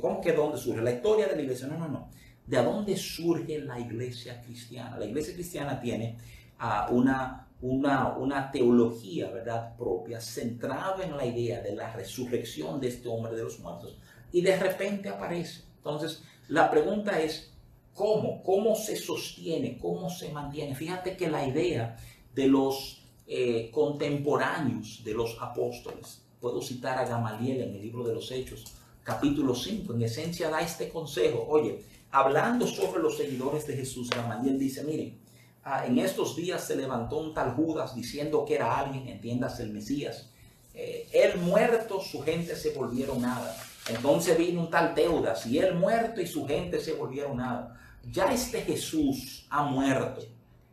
¿cómo 0.00 0.18
que 0.22 0.32
dónde 0.32 0.56
surge? 0.56 0.80
La 0.80 0.92
historia 0.92 1.26
de 1.26 1.36
la 1.36 1.42
iglesia. 1.42 1.66
No, 1.66 1.76
no, 1.76 1.88
no. 1.88 2.08
¿De 2.46 2.56
dónde 2.56 2.96
surge 2.96 3.58
la 3.58 3.78
iglesia 3.78 4.40
cristiana? 4.40 4.96
La 4.96 5.04
iglesia 5.04 5.34
cristiana 5.34 5.78
tiene 5.78 6.16
uh, 6.58 6.94
una 6.94 7.48
una, 7.60 8.16
una 8.16 8.50
teología, 8.50 9.30
¿verdad?, 9.30 9.76
propia, 9.76 10.20
centrada 10.20 11.04
en 11.04 11.16
la 11.16 11.24
idea 11.24 11.60
de 11.60 11.76
la 11.76 11.92
resurrección 11.92 12.80
de 12.80 12.88
este 12.88 13.08
hombre 13.08 13.36
de 13.36 13.44
los 13.44 13.60
muertos, 13.60 13.96
y 14.32 14.40
de 14.40 14.56
repente 14.58 15.08
aparece. 15.08 15.62
Entonces, 15.76 16.24
la 16.48 16.68
pregunta 16.70 17.20
es, 17.20 17.51
¿cómo? 17.94 18.42
¿Cómo 18.42 18.74
se 18.74 18.96
sostiene? 18.96 19.78
¿Cómo 19.78 20.10
se 20.10 20.30
mantiene? 20.30 20.74
Fíjate 20.74 21.16
que 21.16 21.30
la 21.30 21.46
idea 21.46 21.96
de 22.34 22.48
los 22.48 23.02
eh, 23.26 23.70
contemporáneos 23.72 25.02
de 25.04 25.14
los 25.14 25.36
apóstoles, 25.40 26.22
puedo 26.40 26.60
citar 26.60 26.98
a 26.98 27.06
Gamaliel 27.06 27.62
en 27.62 27.74
el 27.74 27.80
libro 27.82 28.04
de 28.04 28.14
los 28.14 28.30
Hechos, 28.30 28.64
capítulo 29.04 29.54
5, 29.54 29.94
en 29.94 30.02
esencia 30.02 30.50
da 30.50 30.60
este 30.60 30.88
consejo, 30.88 31.46
oye, 31.48 31.84
hablando 32.10 32.66
sobre 32.66 33.02
los 33.02 33.16
seguidores 33.16 33.66
de 33.66 33.76
Jesús, 33.76 34.10
Gamaliel 34.10 34.58
dice, 34.58 34.82
miren, 34.82 35.22
Ah, 35.64 35.86
en 35.86 35.98
estos 35.98 36.34
días 36.34 36.64
se 36.64 36.74
levantó 36.74 37.18
un 37.18 37.34
tal 37.34 37.54
Judas 37.54 37.94
diciendo 37.94 38.44
que 38.44 38.56
era 38.56 38.78
alguien, 38.78 39.08
entiendas 39.08 39.60
el 39.60 39.70
Mesías. 39.70 40.28
Eh, 40.74 41.08
él 41.12 41.38
muerto, 41.38 42.00
su 42.00 42.20
gente 42.22 42.56
se 42.56 42.70
volvieron 42.72 43.22
nada. 43.22 43.56
Entonces 43.88 44.36
vino 44.36 44.60
un 44.60 44.70
tal 44.70 44.94
Teudas 44.94 45.46
y 45.46 45.58
él 45.58 45.74
muerto 45.74 46.20
y 46.20 46.26
su 46.26 46.46
gente 46.46 46.80
se 46.80 46.94
volvieron 46.94 47.36
nada. 47.36 47.78
Ya 48.10 48.32
este 48.32 48.62
Jesús 48.62 49.46
ha 49.50 49.62
muerto. 49.64 50.22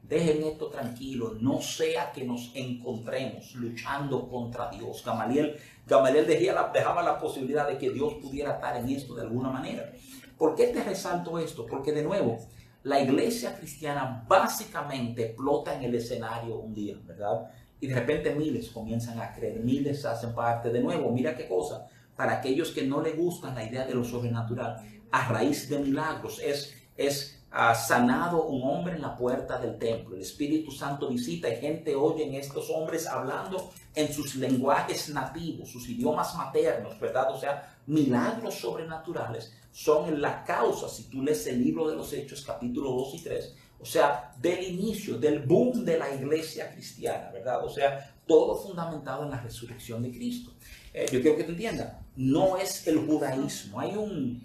Dejen 0.02 0.44
esto 0.44 0.70
tranquilo, 0.70 1.36
no 1.40 1.62
sea 1.62 2.12
que 2.12 2.24
nos 2.24 2.52
encontremos 2.56 3.54
luchando 3.54 4.28
contra 4.28 4.70
Dios. 4.72 5.04
Gamaliel, 5.06 5.56
Gamaliel 5.86 6.26
dejaba 6.26 7.04
la 7.04 7.20
posibilidad 7.20 7.68
de 7.68 7.78
que 7.78 7.92
Dios 7.92 8.16
pudiera 8.16 8.54
estar 8.54 8.76
en 8.78 8.90
esto 8.90 9.14
de 9.14 9.22
alguna 9.22 9.52
manera. 9.52 9.92
¿Por 10.36 10.56
qué 10.56 10.68
te 10.68 10.84
resalto 10.84 11.38
esto? 11.38 11.68
Porque 11.68 11.92
de 11.92 12.02
nuevo, 12.02 12.40
la 12.84 13.00
iglesia 13.00 13.56
cristiana 13.56 14.26
básicamente 14.28 15.28
explota 15.28 15.76
en 15.76 15.84
el 15.84 15.94
escenario 15.96 16.58
un 16.58 16.74
día, 16.74 16.96
¿verdad? 17.06 17.52
Y 17.80 17.88
de 17.88 17.96
repente 17.96 18.34
miles 18.34 18.70
comienzan 18.70 19.20
a 19.20 19.34
creer, 19.34 19.60
miles 19.60 20.06
hacen 20.06 20.34
parte 20.34 20.72
de 20.72 20.80
nuevo. 20.80 21.12
Mira 21.12 21.36
qué 21.36 21.48
cosa, 21.48 21.88
para 22.16 22.38
aquellos 22.38 22.72
que 22.72 22.84
no 22.84 23.02
les 23.02 23.16
gustan 23.16 23.54
la 23.54 23.64
idea 23.64 23.86
de 23.86 23.94
lo 23.94 24.04
sobrenatural, 24.04 24.78
a 25.12 25.28
raíz 25.28 25.70
de 25.70 25.80
milagros, 25.80 26.40
es, 26.40 26.76
es 27.00 27.40
sanado 27.74 28.44
un 28.44 28.62
hombre 28.64 28.96
en 28.96 29.02
la 29.02 29.16
puerta 29.16 29.58
del 29.58 29.80
templo. 29.80 30.16
El 30.16 30.22
Espíritu 30.22 30.72
Santo 30.72 31.10
visita 31.10 31.50
y 31.50 31.56
gente 31.56 31.96
oye 31.96 32.26
en 32.26 32.36
estos 32.36 32.70
hombres 32.70 33.08
hablando 33.08 33.72
en 33.96 34.14
sus 34.14 34.36
lenguajes 34.36 35.10
nativos, 35.10 35.70
sus 35.70 35.88
idiomas 35.90 36.36
maternos, 36.36 37.00
¿verdad? 37.00 37.32
O 37.32 37.40
sea, 37.40 37.78
milagros 37.88 38.56
sobrenaturales 38.56 39.54
son 39.72 40.22
la 40.22 40.44
causa, 40.44 40.90
si 40.90 41.04
tú 41.04 41.24
lees 41.24 41.48
el 41.48 41.64
libro 41.64 41.90
de 41.90 41.96
los 41.96 42.12
Hechos, 42.14 42.44
capítulo 42.46 42.92
2 42.92 43.16
y 43.16 43.24
3, 43.24 43.56
o 43.80 43.86
sea, 43.86 44.34
del 44.40 44.62
inicio, 44.62 45.18
del 45.18 45.40
boom 45.40 45.86
de 45.86 45.98
la 45.98 46.14
iglesia 46.14 46.72
cristiana, 46.72 47.32
¿verdad? 47.32 47.64
O 47.64 47.70
sea, 47.70 48.14
todo 48.28 48.58
fundamentado 48.58 49.24
en 49.24 49.32
la 49.32 49.40
resurrección 49.40 50.04
de 50.04 50.12
Cristo. 50.12 50.52
Eh, 50.94 51.08
yo 51.12 51.22
quiero 51.22 51.38
que 51.38 51.46
te 51.46 51.52
entiendas, 51.52 51.94
no 52.16 52.58
es 52.58 52.86
el 52.88 53.00
judaísmo, 53.06 53.80
hay 53.80 53.96
un, 53.96 54.44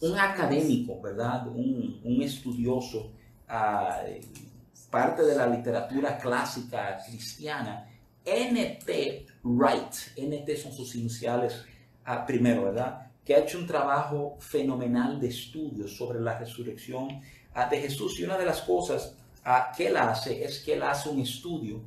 un 0.00 0.18
académico, 0.18 1.00
¿verdad? 1.00 1.46
Un, 1.48 2.20
estudioso, 2.22 3.12
ah, 3.48 4.02
parte 4.90 5.22
de 5.22 5.36
la 5.36 5.46
literatura 5.46 6.18
clásica 6.18 6.98
cristiana, 7.06 7.88
N.T. 8.24 9.26
Wright, 9.44 9.94
N.T. 10.16 10.56
son 10.56 10.72
sus 10.72 10.94
iniciales 10.94 11.64
ah, 12.04 12.24
primero, 12.26 12.64
¿verdad? 12.64 13.10
Que 13.24 13.34
ha 13.34 13.38
hecho 13.38 13.58
un 13.58 13.66
trabajo 13.66 14.36
fenomenal 14.40 15.20
de 15.20 15.28
estudio 15.28 15.86
sobre 15.86 16.20
la 16.20 16.38
resurrección 16.38 17.20
ah, 17.54 17.68
de 17.68 17.80
Jesús. 17.80 18.18
Y 18.18 18.24
una 18.24 18.36
de 18.36 18.46
las 18.46 18.62
cosas 18.62 19.16
que 19.76 19.86
él 19.86 19.96
hace 19.96 20.44
es 20.44 20.60
que 20.60 20.74
él 20.74 20.82
hace 20.82 21.08
un 21.08 21.20
estudio 21.20 21.82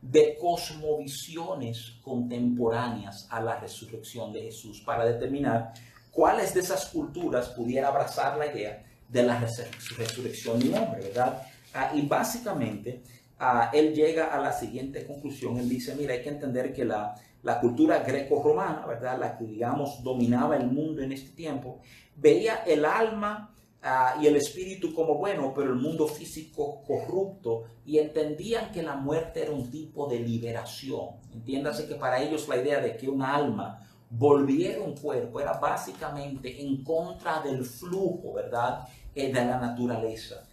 de 0.00 0.36
cosmovisiones 0.40 1.96
contemporáneas 2.02 3.26
a 3.30 3.40
la 3.40 3.58
resurrección 3.58 4.32
de 4.32 4.42
Jesús 4.42 4.80
para 4.80 5.04
determinar 5.04 5.72
cuáles 6.10 6.54
de 6.54 6.60
esas 6.60 6.86
culturas 6.86 7.48
pudiera 7.50 7.88
abrazar 7.88 8.36
la 8.36 8.46
idea 8.46 8.84
de 9.08 9.22
la 9.22 9.38
resurrección 9.38 10.58
de 10.58 10.68
un 10.68 10.74
hombre, 10.74 11.00
¿verdad? 11.02 11.42
Ah, 11.74 11.92
y 11.94 12.02
básicamente 12.02 13.02
ah, 13.38 13.70
él 13.72 13.94
llega 13.94 14.26
a 14.26 14.38
la 14.38 14.52
siguiente 14.52 15.06
conclusión, 15.06 15.56
él 15.58 15.68
dice, 15.68 15.94
mira, 15.94 16.14
hay 16.14 16.22
que 16.22 16.28
entender 16.28 16.72
que 16.72 16.84
la, 16.84 17.14
la 17.42 17.60
cultura 17.60 18.00
greco-romana, 18.00 18.84
¿verdad? 18.86 19.18
La 19.18 19.36
que, 19.36 19.44
digamos, 19.44 20.02
dominaba 20.02 20.56
el 20.56 20.66
mundo 20.66 21.02
en 21.02 21.12
este 21.12 21.30
tiempo, 21.30 21.80
veía 22.16 22.56
el 22.66 22.84
alma 22.84 23.54
ah, 23.82 24.16
y 24.20 24.26
el 24.26 24.36
espíritu 24.36 24.92
como 24.92 25.14
bueno, 25.14 25.52
pero 25.54 25.70
el 25.70 25.78
mundo 25.78 26.06
físico 26.06 26.82
corrupto, 26.86 27.64
y 27.86 27.98
entendían 27.98 28.70
que 28.72 28.82
la 28.82 28.96
muerte 28.96 29.42
era 29.42 29.52
un 29.52 29.70
tipo 29.70 30.06
de 30.06 30.20
liberación. 30.20 31.10
Entiéndase 31.32 31.86
que 31.86 31.94
para 31.94 32.20
ellos 32.20 32.48
la 32.48 32.56
idea 32.56 32.80
de 32.80 32.96
que 32.96 33.08
un 33.08 33.22
alma 33.22 33.88
volviera 34.10 34.82
un 34.82 34.94
cuerpo 34.94 35.40
era 35.40 35.54
básicamente 35.54 36.60
en 36.60 36.82
contra 36.82 37.40
del 37.40 37.64
flujo, 37.64 38.34
¿verdad?, 38.34 38.88
eh, 39.14 39.32
de 39.32 39.44
la 39.44 39.58
naturaleza. 39.58 40.44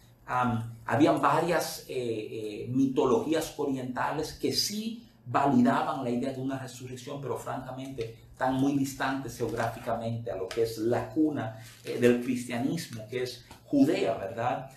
habían 0.86 1.22
varias 1.22 1.86
eh, 1.88 1.93
eh, 1.95 2.68
mitologías 2.70 3.53
orientales 3.58 4.34
que 4.34 4.51
sí 4.53 5.08
validaban 5.26 6.03
la 6.03 6.10
idea 6.10 6.34
de 6.34 6.41
una 6.41 6.58
resurrección, 6.58 7.22
pero 7.22 7.38
francamente 7.38 8.16
están 8.32 8.56
muy 8.56 8.74
distantes 8.74 9.38
geográficamente 9.38 10.32
a 10.32 10.36
lo 10.36 10.47
que 10.47 10.64
es 10.64 10.78
la 10.78 11.10
cuna 11.10 11.58
del 11.84 12.24
cristianismo, 12.24 13.03
que 13.10 13.24
es 13.24 13.45
Judea, 13.66 14.16
¿verdad? 14.16 14.70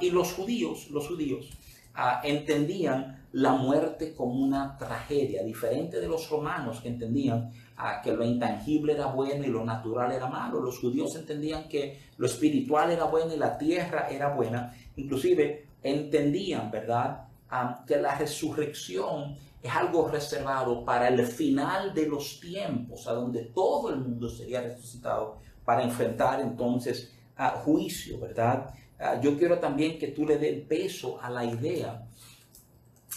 y 0.00 0.10
los 0.10 0.32
judíos, 0.32 0.88
los 0.90 1.08
judíos 1.08 1.50
ah, 1.94 2.20
entendían 2.24 3.22
la 3.32 3.52
muerte 3.52 4.14
como 4.14 4.34
una 4.34 4.76
tragedia, 4.76 5.42
diferente 5.42 6.00
de 6.00 6.08
los 6.08 6.28
romanos 6.28 6.80
que 6.80 6.88
entendían 6.88 7.50
que 8.02 8.12
lo 8.12 8.24
intangible 8.24 8.92
era 8.92 9.06
bueno 9.06 9.44
y 9.44 9.48
lo 9.48 9.64
natural 9.64 10.12
era 10.12 10.28
malo. 10.28 10.60
Los 10.60 10.78
judíos 10.78 11.14
entendían 11.16 11.68
que 11.68 11.98
lo 12.16 12.26
espiritual 12.26 12.90
era 12.90 13.04
bueno 13.04 13.34
y 13.34 13.38
la 13.38 13.58
tierra 13.58 14.08
era 14.10 14.28
buena. 14.34 14.74
Inclusive 14.96 15.66
entendían, 15.82 16.70
¿verdad?, 16.70 17.24
que 17.86 17.96
la 17.96 18.14
resurrección 18.16 19.36
es 19.62 19.70
algo 19.70 20.08
reservado 20.08 20.84
para 20.84 21.08
el 21.08 21.26
final 21.26 21.92
de 21.92 22.06
los 22.06 22.40
tiempos, 22.40 23.06
a 23.06 23.12
donde 23.12 23.44
todo 23.44 23.90
el 23.90 23.96
mundo 23.96 24.28
sería 24.28 24.62
resucitado 24.62 25.38
para 25.64 25.82
enfrentar 25.82 26.40
entonces 26.40 27.12
a 27.36 27.50
juicio, 27.50 28.18
¿verdad? 28.18 28.74
Ah, 28.98 29.20
yo 29.20 29.36
quiero 29.36 29.58
también 29.58 29.98
que 29.98 30.08
tú 30.08 30.24
le 30.26 30.38
des 30.38 30.64
peso 30.66 31.20
a 31.20 31.28
la 31.28 31.44
idea 31.44 32.06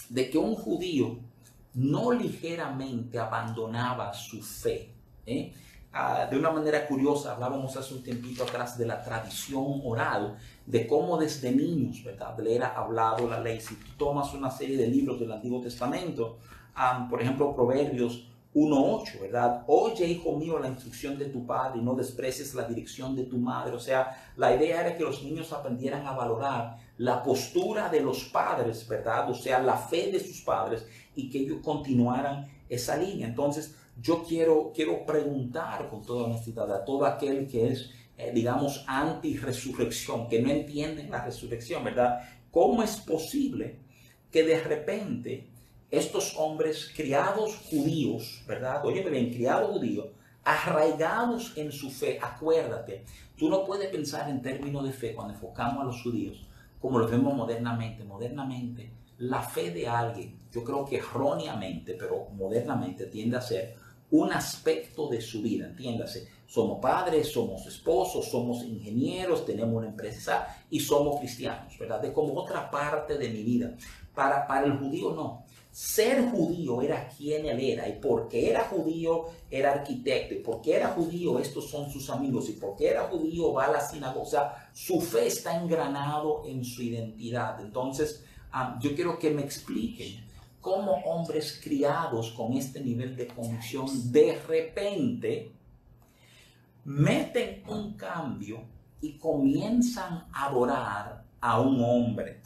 de 0.08 0.30
que 0.30 0.38
un 0.38 0.54
judío 0.54 1.18
no 1.76 2.10
ligeramente 2.10 3.18
abandonaba 3.18 4.12
su 4.12 4.42
fe. 4.42 4.92
¿eh? 5.26 5.52
Ah, 5.92 6.26
de 6.30 6.38
una 6.38 6.50
manera 6.50 6.86
curiosa, 6.86 7.32
hablábamos 7.32 7.76
hace 7.76 7.94
un 7.94 8.02
tiempito 8.02 8.44
atrás 8.44 8.76
de 8.76 8.86
la 8.86 9.02
tradición 9.02 9.80
oral, 9.84 10.36
de 10.64 10.86
cómo 10.86 11.16
desde 11.16 11.52
niños, 11.52 12.02
¿verdad? 12.02 12.38
Le 12.38 12.56
era 12.56 12.68
hablado 12.68 13.28
la 13.28 13.40
ley. 13.40 13.60
Si 13.60 13.74
tú 13.76 13.92
tomas 13.98 14.32
una 14.34 14.50
serie 14.50 14.76
de 14.76 14.88
libros 14.88 15.20
del 15.20 15.32
Antiguo 15.32 15.60
Testamento, 15.60 16.38
por 17.08 17.22
ejemplo, 17.22 17.54
Proverbios 17.54 18.28
1.8, 18.54 19.20
¿verdad? 19.20 19.64
Oye, 19.66 20.06
hijo 20.06 20.34
mío, 20.36 20.58
la 20.58 20.68
instrucción 20.68 21.18
de 21.18 21.26
tu 21.26 21.46
padre 21.46 21.78
y 21.78 21.82
no 21.82 21.94
desprecies 21.94 22.54
la 22.54 22.64
dirección 22.64 23.14
de 23.14 23.24
tu 23.24 23.36
madre. 23.36 23.74
O 23.74 23.78
sea, 23.78 24.32
la 24.36 24.54
idea 24.54 24.80
era 24.80 24.96
que 24.96 25.04
los 25.04 25.22
niños 25.22 25.52
aprendieran 25.52 26.06
a 26.06 26.12
valorar 26.12 26.78
la 26.96 27.22
postura 27.22 27.90
de 27.90 28.00
los 28.00 28.24
padres, 28.24 28.88
¿verdad? 28.88 29.28
O 29.30 29.34
sea, 29.34 29.58
la 29.58 29.76
fe 29.76 30.10
de 30.10 30.20
sus 30.20 30.40
padres 30.40 30.86
y 31.16 31.28
que 31.28 31.40
ellos 31.40 31.58
continuaran 31.62 32.46
esa 32.68 32.96
línea. 32.96 33.26
Entonces, 33.26 33.74
yo 34.00 34.22
quiero, 34.22 34.72
quiero 34.74 35.04
preguntar 35.04 35.88
con 35.88 36.02
toda 36.02 36.24
honestidad 36.24 36.72
a 36.72 36.84
todo 36.84 37.06
aquel 37.06 37.48
que 37.48 37.68
es, 37.68 37.90
eh, 38.16 38.30
digamos, 38.34 38.84
anti-resurrección, 38.86 40.28
que 40.28 40.40
no 40.40 40.50
entiende 40.50 41.08
la 41.08 41.24
resurrección, 41.24 41.82
¿verdad? 41.82 42.20
¿Cómo 42.50 42.82
es 42.82 42.98
posible 42.98 43.78
que 44.30 44.44
de 44.44 44.60
repente 44.62 45.48
estos 45.90 46.36
hombres 46.36 46.92
criados 46.94 47.56
judíos, 47.70 48.44
¿verdad? 48.46 48.84
Oye, 48.84 49.02
bien, 49.08 49.32
criados 49.32 49.70
judíos, 49.72 50.08
arraigados 50.44 51.56
en 51.56 51.72
su 51.72 51.90
fe, 51.90 52.18
acuérdate, 52.22 53.04
tú 53.36 53.48
no 53.48 53.64
puedes 53.64 53.88
pensar 53.88 54.28
en 54.30 54.42
términos 54.42 54.84
de 54.84 54.92
fe 54.92 55.14
cuando 55.14 55.34
enfocamos 55.34 55.82
a 55.82 55.86
los 55.86 56.02
judíos 56.02 56.46
como 56.80 56.98
lo 56.98 57.08
vemos 57.08 57.34
modernamente. 57.34 58.04
Modernamente, 58.04 58.90
la 59.18 59.42
fe 59.42 59.70
de 59.70 59.88
alguien, 59.88 60.35
yo 60.52 60.64
creo 60.64 60.84
que 60.84 60.96
erróneamente, 60.96 61.94
pero 61.94 62.28
modernamente 62.30 63.06
tiende 63.06 63.36
a 63.36 63.42
ser 63.42 63.76
un 64.10 64.32
aspecto 64.32 65.08
de 65.08 65.20
su 65.20 65.42
vida, 65.42 65.66
entiéndase. 65.66 66.28
Somos 66.46 66.78
padres, 66.80 67.32
somos 67.32 67.66
esposos, 67.66 68.26
somos 68.26 68.62
ingenieros, 68.62 69.44
tenemos 69.44 69.74
una 69.74 69.88
empresa 69.88 70.46
y 70.70 70.78
somos 70.78 71.18
cristianos, 71.18 71.76
¿verdad? 71.78 72.00
De 72.00 72.12
como 72.12 72.34
otra 72.34 72.70
parte 72.70 73.18
de 73.18 73.28
mi 73.28 73.42
vida. 73.42 73.74
Para, 74.14 74.46
para 74.46 74.66
el 74.66 74.78
judío 74.78 75.12
no. 75.12 75.44
Ser 75.70 76.30
judío 76.30 76.80
era 76.80 77.08
quien 77.08 77.44
él 77.44 77.60
era, 77.60 77.86
y 77.86 77.98
porque 78.00 78.48
era 78.48 78.64
judío 78.64 79.26
era 79.50 79.72
arquitecto, 79.72 80.34
y 80.34 80.38
porque 80.38 80.74
era 80.74 80.88
judío 80.88 81.38
estos 81.38 81.68
son 81.68 81.90
sus 81.90 82.08
amigos, 82.08 82.48
y 82.48 82.52
porque 82.52 82.88
era 82.88 83.08
judío 83.08 83.52
va 83.52 83.66
a 83.66 83.72
la 83.72 83.80
sinagoga. 83.80 84.22
O 84.22 84.30
sea, 84.30 84.70
su 84.72 85.00
fe 85.00 85.26
está 85.26 85.60
engranado 85.60 86.44
en 86.46 86.64
su 86.64 86.82
identidad. 86.82 87.60
Entonces, 87.60 88.24
yo 88.80 88.94
quiero 88.94 89.18
que 89.18 89.30
me 89.30 89.42
expliquen 89.42 90.25
cómo 90.66 90.94
hombres 91.04 91.60
criados 91.62 92.32
con 92.32 92.54
este 92.54 92.80
nivel 92.80 93.14
de 93.14 93.28
convicción 93.28 93.86
de 94.10 94.36
repente 94.48 95.52
meten 96.84 97.62
un 97.68 97.94
cambio 97.94 98.64
y 99.00 99.16
comienzan 99.16 100.24
a 100.32 100.46
adorar 100.46 101.22
a 101.40 101.60
un 101.60 101.80
hombre. 101.84 102.40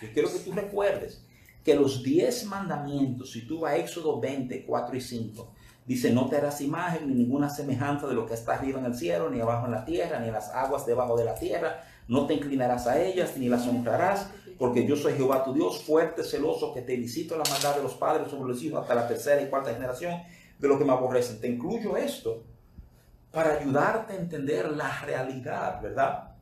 Yo 0.00 0.08
quiero 0.14 0.32
que 0.32 0.38
tú 0.38 0.52
recuerdes 0.52 1.22
que 1.62 1.74
los 1.74 2.02
diez 2.02 2.46
mandamientos, 2.46 3.32
si 3.32 3.46
tú 3.46 3.60
vas 3.60 3.74
a 3.74 3.76
Éxodo 3.76 4.18
20, 4.18 4.64
4 4.64 4.96
y 4.96 5.00
5, 5.02 5.52
dice, 5.84 6.10
no 6.10 6.30
te 6.30 6.38
harás 6.38 6.62
imagen 6.62 7.06
ni 7.06 7.12
ninguna 7.12 7.50
semejanza 7.50 8.06
de 8.06 8.14
lo 8.14 8.24
que 8.24 8.32
está 8.32 8.54
arriba 8.54 8.80
en 8.80 8.86
el 8.86 8.94
cielo, 8.94 9.28
ni 9.28 9.40
abajo 9.40 9.66
en 9.66 9.72
la 9.72 9.84
tierra, 9.84 10.20
ni 10.20 10.28
en 10.28 10.32
las 10.32 10.48
aguas 10.54 10.86
debajo 10.86 11.18
de 11.18 11.26
la 11.26 11.34
tierra, 11.34 11.84
no 12.08 12.26
te 12.26 12.32
inclinarás 12.32 12.86
a 12.86 12.98
ellas, 13.02 13.36
ni 13.36 13.50
las 13.50 13.66
honrarás, 13.66 14.30
porque 14.62 14.86
yo 14.86 14.94
soy 14.94 15.14
Jehová 15.14 15.42
tu 15.42 15.52
Dios, 15.52 15.82
fuerte, 15.82 16.22
celoso, 16.22 16.72
que 16.72 16.82
te 16.82 16.94
visito 16.94 17.36
la 17.36 17.42
maldad 17.50 17.74
de 17.74 17.82
los 17.82 17.94
padres 17.94 18.30
sobre 18.30 18.52
los 18.52 18.62
hijos 18.62 18.80
hasta 18.80 18.94
la 18.94 19.08
tercera 19.08 19.42
y 19.42 19.48
cuarta 19.48 19.74
generación 19.74 20.22
de 20.56 20.68
lo 20.68 20.78
que 20.78 20.84
me 20.84 20.92
aborrecen. 20.92 21.40
Te 21.40 21.48
incluyo 21.48 21.96
esto 21.96 22.44
para 23.32 23.58
ayudarte 23.58 24.12
a 24.12 24.16
entender 24.18 24.70
la 24.70 25.00
realidad, 25.00 25.82
¿verdad? 25.82 26.34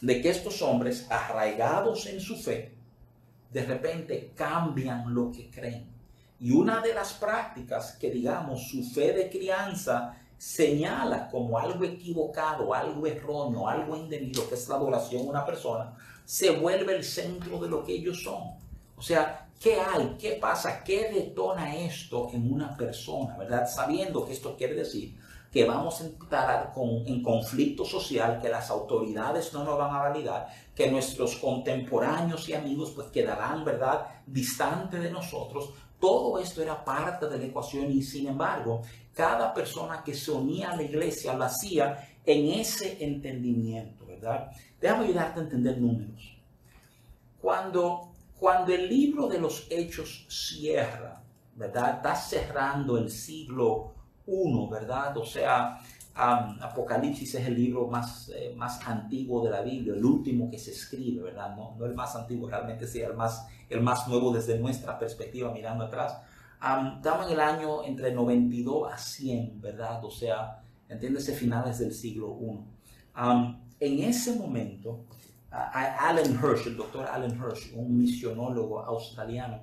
De 0.00 0.22
que 0.22 0.30
estos 0.30 0.62
hombres, 0.62 1.08
arraigados 1.10 2.06
en 2.06 2.20
su 2.20 2.36
fe, 2.36 2.76
de 3.50 3.64
repente 3.64 4.30
cambian 4.36 5.12
lo 5.12 5.32
que 5.32 5.50
creen. 5.50 5.90
Y 6.38 6.52
una 6.52 6.80
de 6.80 6.94
las 6.94 7.14
prácticas 7.14 7.96
que, 8.00 8.12
digamos, 8.12 8.68
su 8.68 8.84
fe 8.84 9.12
de 9.12 9.28
crianza 9.28 10.16
señala 10.38 11.28
como 11.28 11.58
algo 11.58 11.82
equivocado, 11.82 12.72
algo 12.72 13.04
erróneo, 13.04 13.68
algo 13.68 13.96
indebido, 13.96 14.48
que 14.48 14.54
es 14.54 14.68
la 14.68 14.76
adoración 14.76 15.26
a 15.26 15.30
una 15.30 15.44
persona, 15.44 15.96
se 16.28 16.50
vuelve 16.50 16.94
el 16.94 17.04
centro 17.04 17.58
de 17.58 17.70
lo 17.70 17.82
que 17.82 17.94
ellos 17.94 18.22
son. 18.22 18.42
O 18.98 19.00
sea, 19.00 19.48
¿qué 19.58 19.80
hay? 19.80 20.14
¿Qué 20.20 20.32
pasa? 20.32 20.84
¿Qué 20.84 21.10
detona 21.10 21.74
esto 21.74 22.28
en 22.34 22.52
una 22.52 22.76
persona? 22.76 23.34
¿Verdad? 23.38 23.66
Sabiendo 23.66 24.26
que 24.26 24.34
esto 24.34 24.54
quiere 24.54 24.74
decir 24.74 25.16
que 25.50 25.64
vamos 25.64 26.02
a 26.02 26.04
entrar 26.04 26.70
con, 26.74 27.06
en 27.06 27.22
conflicto 27.22 27.82
social, 27.82 28.40
que 28.42 28.50
las 28.50 28.68
autoridades 28.68 29.54
no 29.54 29.64
nos 29.64 29.78
van 29.78 29.94
a 29.94 30.02
validar, 30.02 30.48
que 30.74 30.90
nuestros 30.90 31.36
contemporáneos 31.36 32.46
y 32.46 32.52
amigos 32.52 32.92
pues 32.94 33.06
quedarán, 33.08 33.64
¿verdad?, 33.64 34.06
distantes 34.26 35.02
de 35.02 35.10
nosotros. 35.10 35.70
Todo 35.98 36.38
esto 36.38 36.60
era 36.60 36.84
parte 36.84 37.26
de 37.26 37.38
la 37.38 37.46
ecuación 37.46 37.90
y 37.90 38.02
sin 38.02 38.28
embargo, 38.28 38.82
cada 39.14 39.54
persona 39.54 40.02
que 40.04 40.12
se 40.12 40.30
unía 40.30 40.72
a 40.72 40.76
la 40.76 40.82
iglesia 40.82 41.32
lo 41.32 41.44
hacía 41.44 42.06
en 42.26 42.60
ese 42.60 43.02
entendimiento, 43.02 43.97
¿verdad? 44.20 44.50
Déjame 44.80 45.04
ayudarte 45.06 45.40
a 45.40 45.42
entender 45.44 45.78
números. 45.78 46.36
Cuando, 47.40 48.12
cuando 48.38 48.72
el 48.72 48.88
libro 48.88 49.28
de 49.28 49.38
los 49.38 49.66
hechos 49.70 50.26
cierra, 50.28 51.22
¿verdad? 51.54 51.96
Está 51.96 52.14
cerrando 52.14 52.98
el 52.98 53.10
siglo 53.10 53.94
I, 54.26 54.68
¿verdad? 54.70 55.16
O 55.16 55.24
sea, 55.24 55.78
Apocalipsis 56.14 57.36
es 57.36 57.46
el 57.46 57.54
libro 57.54 57.86
más, 57.86 58.30
eh, 58.34 58.52
más 58.56 58.86
antiguo 58.86 59.44
de 59.44 59.50
la 59.50 59.62
Biblia, 59.62 59.94
el 59.94 60.04
último 60.04 60.50
que 60.50 60.58
se 60.58 60.72
escribe, 60.72 61.22
¿verdad? 61.22 61.54
No, 61.56 61.76
no 61.78 61.86
el 61.86 61.94
más 61.94 62.16
antiguo, 62.16 62.48
realmente 62.48 62.86
sí, 62.86 63.00
el 63.00 63.14
más, 63.14 63.46
el 63.68 63.80
más 63.80 64.08
nuevo 64.08 64.32
desde 64.32 64.58
nuestra 64.58 64.98
perspectiva 64.98 65.52
mirando 65.52 65.84
atrás. 65.84 66.18
estamos 66.96 67.26
en 67.26 67.32
el 67.32 67.40
año 67.40 67.84
entre 67.84 68.12
92 68.12 68.92
a 68.92 68.98
100, 68.98 69.60
¿verdad? 69.60 70.04
O 70.04 70.10
sea, 70.10 70.60
entiéndese 70.88 71.34
finales 71.34 71.78
del 71.78 71.92
siglo 71.92 72.36
I. 72.40 73.67
en 73.80 74.02
ese 74.02 74.34
momento, 74.34 75.04
Alan 75.50 76.34
Hirsch, 76.34 76.66
el 76.66 76.76
doctor 76.76 77.06
Alan 77.06 77.36
Hirsch, 77.36 77.72
un 77.74 77.96
misionólogo 77.96 78.80
australiano, 78.80 79.62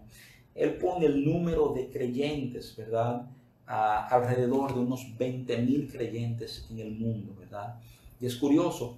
él 0.54 0.78
pone 0.78 1.06
el 1.06 1.24
número 1.24 1.74
de 1.74 1.90
creyentes, 1.90 2.76
¿verdad? 2.76 3.28
alrededor 3.68 4.74
de 4.74 4.80
unos 4.80 5.02
20.000 5.18 5.92
creyentes 5.92 6.68
en 6.70 6.80
el 6.80 6.92
mundo, 6.92 7.36
¿verdad? 7.40 7.80
Y 8.20 8.28
es 8.28 8.36
curioso 8.36 8.98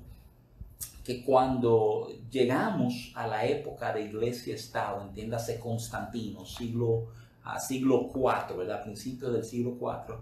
que 1.05 1.23
cuando 1.23 2.09
llegamos 2.29 3.13
a 3.15 3.27
la 3.27 3.45
época 3.45 3.93
de 3.93 4.03
iglesia-estado, 4.03 5.03
entiéndase 5.03 5.57
Constantino, 5.57 6.45
siglo, 6.45 7.07
a 7.43 7.59
siglo 7.59 8.09
IV, 8.13 8.57
¿verdad? 8.57 8.83
Principio 8.83 9.29
del 9.31 9.45
siglo 9.45 9.77
IV, 9.79 10.15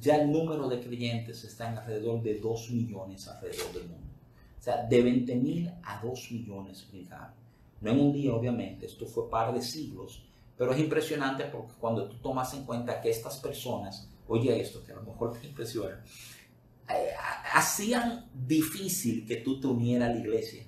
ya 0.00 0.16
el 0.16 0.30
número 0.30 0.68
de 0.68 0.80
creyentes 0.80 1.44
está 1.44 1.70
en 1.70 1.78
alrededor 1.78 2.22
de 2.22 2.38
2 2.38 2.70
millones 2.70 3.28
alrededor 3.28 3.72
del 3.72 3.88
mundo. 3.88 4.06
O 4.58 4.62
sea, 4.62 4.84
de 4.84 5.04
20.000 5.04 5.80
a 5.82 6.00
2 6.02 6.32
millones 6.32 6.86
brincaron. 6.90 7.34
No 7.80 7.90
en 7.90 8.00
un 8.00 8.12
día, 8.12 8.34
obviamente, 8.34 8.86
esto 8.86 9.06
fue 9.06 9.30
par 9.30 9.54
de 9.54 9.62
siglos, 9.62 10.24
pero 10.56 10.72
es 10.72 10.80
impresionante 10.80 11.44
porque 11.44 11.74
cuando 11.78 12.08
tú 12.08 12.16
tomas 12.16 12.52
en 12.54 12.64
cuenta 12.64 13.00
que 13.00 13.10
estas 13.10 13.38
personas, 13.38 14.08
oye 14.26 14.60
esto, 14.60 14.84
que 14.84 14.92
a 14.92 14.96
lo 14.96 15.02
mejor 15.02 15.38
te 15.38 15.46
impresiona, 15.46 16.02
eh, 16.88 17.10
hacían 17.52 18.28
difícil 18.34 19.24
que 19.26 19.36
tú 19.36 19.60
te 19.60 19.68
unieras 19.68 20.10
a 20.10 20.12
la 20.14 20.18
iglesia. 20.18 20.64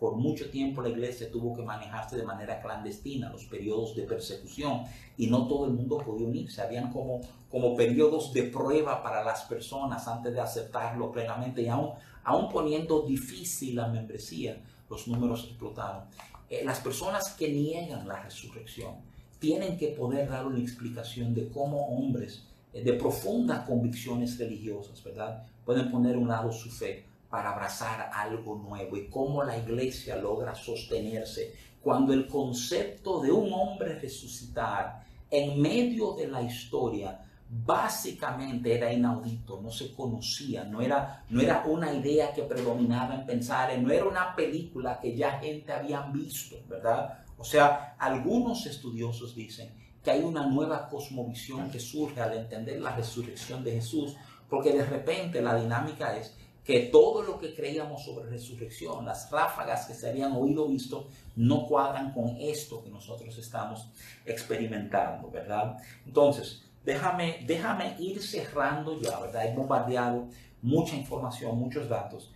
Por 0.00 0.16
mucho 0.16 0.50
tiempo 0.50 0.80
la 0.80 0.88
iglesia 0.88 1.30
tuvo 1.30 1.54
que 1.54 1.62
manejarse 1.62 2.16
de 2.16 2.22
manera 2.22 2.62
clandestina, 2.62 3.28
los 3.28 3.44
periodos 3.44 3.94
de 3.94 4.04
persecución, 4.04 4.84
y 5.18 5.26
no 5.26 5.46
todo 5.46 5.66
el 5.66 5.72
mundo 5.72 5.98
podía 5.98 6.26
unirse. 6.26 6.62
Habían 6.62 6.90
como, 6.90 7.20
como 7.50 7.76
periodos 7.76 8.32
de 8.32 8.44
prueba 8.44 9.02
para 9.02 9.22
las 9.22 9.42
personas 9.42 10.08
antes 10.08 10.32
de 10.32 10.40
aceptarlo 10.40 11.12
plenamente, 11.12 11.60
y 11.60 11.68
aún, 11.68 11.90
aún 12.24 12.48
poniendo 12.48 13.02
difícil 13.02 13.76
la 13.76 13.88
membresía, 13.88 14.64
los 14.88 15.06
números 15.06 15.44
explotaron. 15.44 16.04
Eh, 16.48 16.62
las 16.64 16.80
personas 16.80 17.34
que 17.34 17.50
niegan 17.50 18.08
la 18.08 18.22
resurrección, 18.22 18.94
tienen 19.38 19.76
que 19.76 19.88
poder 19.88 20.30
dar 20.30 20.46
una 20.46 20.60
explicación 20.60 21.34
de 21.34 21.50
cómo 21.50 21.88
hombres 21.88 22.46
eh, 22.72 22.82
de 22.82 22.94
profundas 22.94 23.66
convicciones 23.66 24.38
religiosas, 24.38 25.04
¿verdad? 25.04 25.44
Pueden 25.66 25.90
poner 25.90 26.14
a 26.14 26.18
un 26.18 26.28
lado 26.28 26.50
su 26.50 26.70
fe 26.70 27.09
para 27.30 27.52
abrazar 27.52 28.10
algo 28.12 28.56
nuevo 28.56 28.96
y 28.96 29.08
cómo 29.08 29.44
la 29.44 29.56
iglesia 29.56 30.16
logra 30.16 30.54
sostenerse 30.54 31.54
cuando 31.80 32.12
el 32.12 32.26
concepto 32.26 33.20
de 33.20 33.30
un 33.30 33.52
hombre 33.52 33.98
resucitar 33.98 35.04
en 35.30 35.60
medio 35.60 36.14
de 36.14 36.26
la 36.26 36.42
historia 36.42 37.24
básicamente 37.48 38.74
era 38.74 38.92
inaudito, 38.92 39.60
no 39.60 39.70
se 39.70 39.92
conocía, 39.92 40.64
no 40.64 40.80
era, 40.80 41.24
no 41.30 41.40
era 41.40 41.64
una 41.66 41.92
idea 41.92 42.32
que 42.32 42.42
predominaba 42.42 43.14
en 43.14 43.26
pensar, 43.26 43.76
no 43.78 43.90
era 43.90 44.04
una 44.04 44.36
película 44.36 45.00
que 45.00 45.16
ya 45.16 45.38
gente 45.40 45.72
había 45.72 46.02
visto, 46.02 46.56
¿verdad? 46.68 47.24
O 47.36 47.44
sea, 47.44 47.96
algunos 47.98 48.66
estudiosos 48.66 49.34
dicen 49.34 49.72
que 50.02 50.12
hay 50.12 50.22
una 50.22 50.46
nueva 50.46 50.88
cosmovisión 50.88 51.70
que 51.70 51.80
surge 51.80 52.20
al 52.20 52.34
entender 52.34 52.80
la 52.80 52.94
resurrección 52.94 53.64
de 53.64 53.72
Jesús, 53.72 54.14
porque 54.48 54.72
de 54.72 54.84
repente 54.84 55.42
la 55.42 55.56
dinámica 55.56 56.16
es 56.16 56.36
que 56.64 56.80
todo 56.92 57.22
lo 57.22 57.38
que 57.38 57.54
creíamos 57.54 58.04
sobre 58.04 58.28
resurrección, 58.28 59.04
las 59.04 59.30
ráfagas 59.30 59.86
que 59.86 59.94
se 59.94 60.08
habían 60.08 60.32
oído 60.32 60.68
visto, 60.68 61.08
no 61.36 61.66
cuadran 61.66 62.12
con 62.12 62.36
esto 62.38 62.82
que 62.82 62.90
nosotros 62.90 63.36
estamos 63.38 63.88
experimentando, 64.26 65.30
¿verdad? 65.30 65.76
Entonces, 66.06 66.62
déjame, 66.84 67.44
déjame 67.46 67.96
ir 67.98 68.22
cerrando 68.22 69.00
ya, 69.00 69.18
¿verdad? 69.18 69.46
He 69.46 69.54
bombardeado 69.54 70.28
mucha 70.62 70.94
información, 70.94 71.58
muchos 71.58 71.88
datos, 71.88 72.32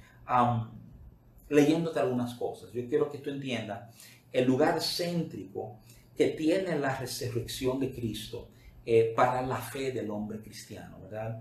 leyéndote 1.48 2.00
algunas 2.00 2.34
cosas. 2.34 2.72
Yo 2.72 2.88
quiero 2.88 3.10
que 3.10 3.18
tú 3.18 3.30
entiendas 3.30 3.94
el 4.32 4.46
lugar 4.46 4.80
céntrico 4.80 5.76
que 6.16 6.28
tiene 6.28 6.78
la 6.78 6.96
resurrección 6.96 7.78
de 7.78 7.92
Cristo 7.92 8.48
eh, 8.86 9.12
para 9.14 9.42
la 9.42 9.56
fe 9.56 9.92
del 9.92 10.10
hombre 10.10 10.40
cristiano, 10.40 10.98
¿verdad? 11.02 11.40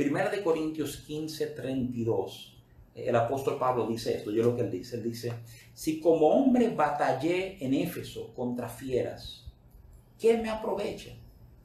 Primera 0.00 0.30
de 0.30 0.42
Corintios 0.42 0.96
15, 1.06 1.48
32, 1.48 2.56
el 2.94 3.14
apóstol 3.14 3.58
Pablo 3.58 3.86
dice 3.86 4.16
esto, 4.16 4.30
yo 4.30 4.42
lo 4.44 4.56
que 4.56 4.62
él 4.62 4.70
dice, 4.70 4.96
él 4.96 5.02
dice, 5.02 5.30
si 5.74 6.00
como 6.00 6.28
hombre 6.28 6.70
batallé 6.70 7.62
en 7.62 7.74
Éfeso 7.74 8.32
contra 8.32 8.66
fieras, 8.66 9.44
¿qué 10.18 10.38
me 10.38 10.48
aprovecha? 10.48 11.10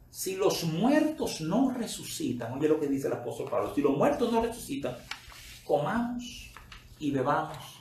Si 0.10 0.36
los 0.36 0.66
muertos 0.66 1.40
no 1.40 1.70
resucitan, 1.70 2.52
oye 2.52 2.68
lo 2.68 2.78
que 2.78 2.88
dice 2.88 3.08
el 3.08 3.14
apóstol 3.14 3.48
Pablo, 3.50 3.74
si 3.74 3.80
los 3.80 3.96
muertos 3.96 4.30
no 4.30 4.42
resucitan, 4.42 4.98
comamos 5.64 6.52
y 7.00 7.12
bebamos, 7.12 7.80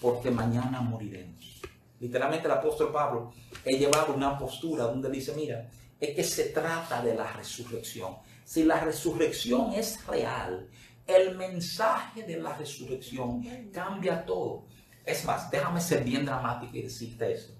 porque 0.00 0.32
mañana 0.32 0.80
moriremos. 0.80 1.62
Literalmente 2.00 2.46
el 2.46 2.52
apóstol 2.52 2.90
Pablo, 2.90 3.32
él 3.64 3.78
llevaba 3.78 4.12
una 4.12 4.36
postura 4.36 4.86
donde 4.86 5.08
dice, 5.08 5.34
mira, 5.36 5.70
es 6.00 6.16
que 6.16 6.24
se 6.24 6.46
trata 6.46 7.00
de 7.00 7.14
la 7.14 7.32
resurrección. 7.32 8.16
Si 8.48 8.64
la 8.64 8.80
resurrección 8.80 9.74
es 9.74 10.06
real, 10.06 10.70
el 11.06 11.36
mensaje 11.36 12.22
de 12.22 12.38
la 12.38 12.56
resurrección 12.56 13.42
cambia 13.70 14.24
todo. 14.24 14.64
Es 15.04 15.22
más, 15.26 15.50
déjame 15.50 15.82
ser 15.82 16.02
bien 16.02 16.24
dramático 16.24 16.74
y 16.74 16.80
decirte 16.80 17.30
esto. 17.30 17.52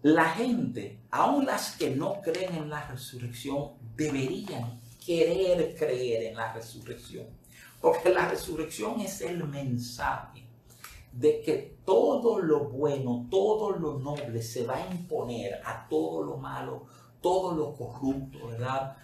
La 0.00 0.30
gente, 0.30 1.00
aun 1.10 1.44
las 1.44 1.76
que 1.76 1.90
no 1.90 2.22
creen 2.22 2.54
en 2.54 2.70
la 2.70 2.88
resurrección, 2.88 3.72
deberían 3.94 4.80
querer 5.04 5.76
creer 5.76 6.28
en 6.28 6.36
la 6.36 6.50
resurrección. 6.54 7.26
Porque 7.78 8.08
la 8.08 8.26
resurrección 8.26 8.98
es 9.00 9.20
el 9.20 9.44
mensaje 9.44 10.48
de 11.12 11.42
que 11.42 11.76
todo 11.84 12.38
lo 12.38 12.70
bueno, 12.70 13.26
todo 13.30 13.72
lo 13.72 13.98
noble 13.98 14.40
se 14.40 14.64
va 14.64 14.76
a 14.76 14.90
imponer 14.94 15.60
a 15.62 15.86
todo 15.90 16.22
lo 16.22 16.38
malo, 16.38 16.86
todo 17.20 17.54
lo 17.54 17.74
corrupto, 17.74 18.46
¿verdad? 18.46 18.96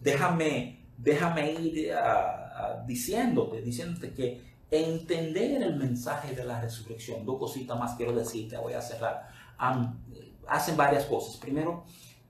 Déjame, 0.00 0.86
déjame 0.96 1.52
ir 1.52 1.92
ah, 1.92 2.52
ah, 2.54 2.84
diciéndote, 2.86 3.62
diciéndote 3.62 4.12
que 4.12 4.52
entender 4.70 5.62
el 5.62 5.76
mensaje 5.76 6.34
de 6.34 6.44
la 6.44 6.60
resurrección, 6.60 7.24
dos 7.26 7.38
cositas 7.38 7.78
más 7.78 7.94
quiero 7.94 8.12
decirte, 8.12 8.56
voy 8.56 8.72
a 8.72 8.80
cerrar, 8.80 9.28
hacen 10.48 10.76
varias 10.76 11.04
cosas. 11.04 11.36
Primero, 11.36 11.84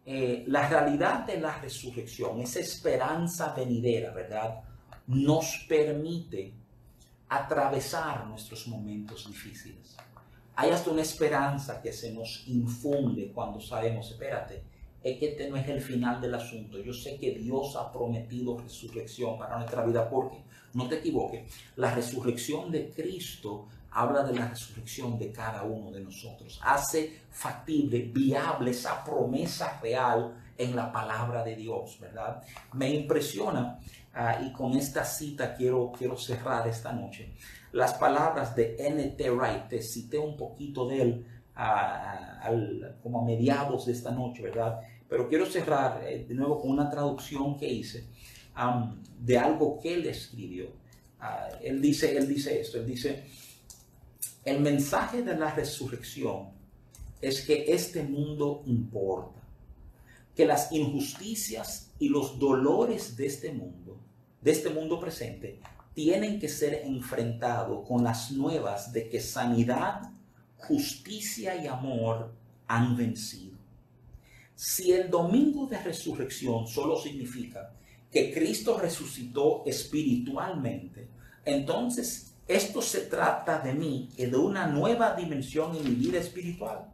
eh, 0.04 0.44
la 0.48 0.68
realidad 0.68 1.24
de 1.24 1.40
la 1.40 1.58
resurrección, 1.60 2.40
esa 2.40 2.58
esperanza 2.58 3.54
venidera, 3.54 4.12
¿verdad? 4.12 4.60
Nos 5.06 5.64
permite 5.68 6.52
atravesar 7.28 8.26
nuestros 8.26 8.66
momentos 8.66 9.26
difíciles. 9.28 9.96
Hay 10.56 10.70
hasta 10.70 10.90
una 10.90 11.02
esperanza 11.02 11.80
que 11.80 11.92
se 11.92 12.12
nos 12.12 12.44
infunde 12.48 13.30
cuando 13.32 13.60
sabemos, 13.60 14.10
espérate, 14.10 14.64
es 15.02 15.18
que 15.18 15.30
este 15.30 15.48
no 15.48 15.56
es 15.56 15.68
el 15.68 15.80
final 15.80 16.20
del 16.20 16.34
asunto. 16.34 16.78
Yo 16.78 16.92
sé 16.92 17.16
que 17.18 17.32
Dios 17.32 17.76
ha 17.76 17.90
prometido 17.92 18.58
resurrección 18.58 19.38
para 19.38 19.58
nuestra 19.58 19.84
vida, 19.84 20.08
porque, 20.08 20.38
no 20.74 20.88
te 20.88 20.96
equivoques, 20.96 21.42
la 21.76 21.94
resurrección 21.94 22.70
de 22.70 22.90
Cristo 22.90 23.66
habla 23.90 24.22
de 24.22 24.34
la 24.34 24.48
resurrección 24.48 25.18
de 25.18 25.30
cada 25.30 25.64
uno 25.64 25.90
de 25.90 26.00
nosotros. 26.00 26.58
Hace 26.62 27.20
factible, 27.30 28.00
viable 28.00 28.70
esa 28.70 29.04
promesa 29.04 29.78
real 29.82 30.34
en 30.56 30.74
la 30.74 30.90
palabra 30.90 31.44
de 31.44 31.56
Dios, 31.56 31.98
¿verdad? 32.00 32.42
Me 32.72 32.94
impresiona 32.94 33.78
Ah, 34.14 34.38
y 34.42 34.52
con 34.52 34.76
esta 34.76 35.04
cita 35.04 35.54
quiero, 35.54 35.90
quiero 35.96 36.18
cerrar 36.18 36.68
esta 36.68 36.92
noche. 36.92 37.32
Las 37.72 37.94
palabras 37.94 38.54
de 38.54 38.76
N.T. 38.78 39.30
Wright, 39.30 39.68
te 39.68 39.80
cité 39.80 40.18
un 40.18 40.36
poquito 40.36 40.86
de 40.86 41.00
él 41.00 41.26
ah, 41.54 42.50
como 43.02 43.20
a 43.20 43.24
mediados 43.24 43.86
de 43.86 43.92
esta 43.92 44.10
noche, 44.10 44.42
¿verdad? 44.42 44.80
pero 45.12 45.28
quiero 45.28 45.44
cerrar 45.44 46.02
eh, 46.08 46.24
de 46.26 46.34
nuevo 46.34 46.58
con 46.58 46.70
una 46.70 46.88
traducción 46.88 47.58
que 47.58 47.68
hice 47.68 48.06
de 49.18 49.36
algo 49.36 49.78
que 49.78 49.92
él 49.92 50.06
escribió. 50.06 50.72
Ah, 51.20 51.50
él, 51.62 51.82
dice, 51.82 52.16
él 52.16 52.26
dice 52.26 52.58
esto, 52.58 52.78
él 52.78 52.86
dice, 52.86 53.26
el 54.42 54.60
mensaje 54.60 55.22
de 55.22 55.36
la 55.36 55.54
resurrección 55.54 56.48
es 57.20 57.42
que 57.42 57.74
este 57.74 58.02
mundo 58.04 58.62
importa, 58.64 59.38
que 60.34 60.46
las 60.46 60.72
injusticias 60.72 61.90
y 61.98 62.08
los 62.08 62.38
dolores 62.38 63.14
de 63.14 63.26
este 63.26 63.52
mundo, 63.52 64.00
de 64.40 64.50
este 64.50 64.70
mundo 64.70 64.98
presente, 64.98 65.60
tienen 65.92 66.40
que 66.40 66.48
ser 66.48 66.86
enfrentados 66.86 67.86
con 67.86 68.02
las 68.02 68.30
nuevas 68.30 68.94
de 68.94 69.10
que 69.10 69.20
sanidad, 69.20 70.10
justicia 70.62 71.56
y 71.62 71.66
amor 71.66 72.32
han 72.66 72.96
vencido. 72.96 73.58
Si 74.54 74.92
el 74.92 75.10
domingo 75.10 75.66
de 75.66 75.82
resurrección 75.82 76.66
solo 76.66 76.96
significa 76.96 77.72
que 78.10 78.32
Cristo 78.32 78.78
resucitó 78.78 79.64
espiritualmente, 79.66 81.08
entonces 81.44 82.34
esto 82.46 82.82
se 82.82 83.00
trata 83.02 83.58
de 83.58 83.74
mí 83.74 84.08
y 84.16 84.26
de 84.26 84.36
una 84.36 84.66
nueva 84.66 85.14
dimensión 85.14 85.76
en 85.76 85.84
mi 85.84 85.94
vida 85.94 86.18
espiritual. 86.18 86.92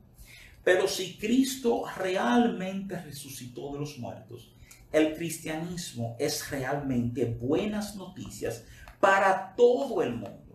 Pero 0.65 0.87
si 0.87 1.17
Cristo 1.17 1.85
realmente 1.97 3.01
resucitó 3.01 3.73
de 3.73 3.81
los 3.81 3.99
muertos, 3.99 4.53
el 4.93 5.15
cristianismo 5.15 6.17
es 6.19 6.51
realmente 6.51 7.25
buenas 7.27 7.97
noticias 7.97 8.65
para 9.01 9.55
todo 9.55 10.03
el 10.03 10.15
mundo. 10.15 10.48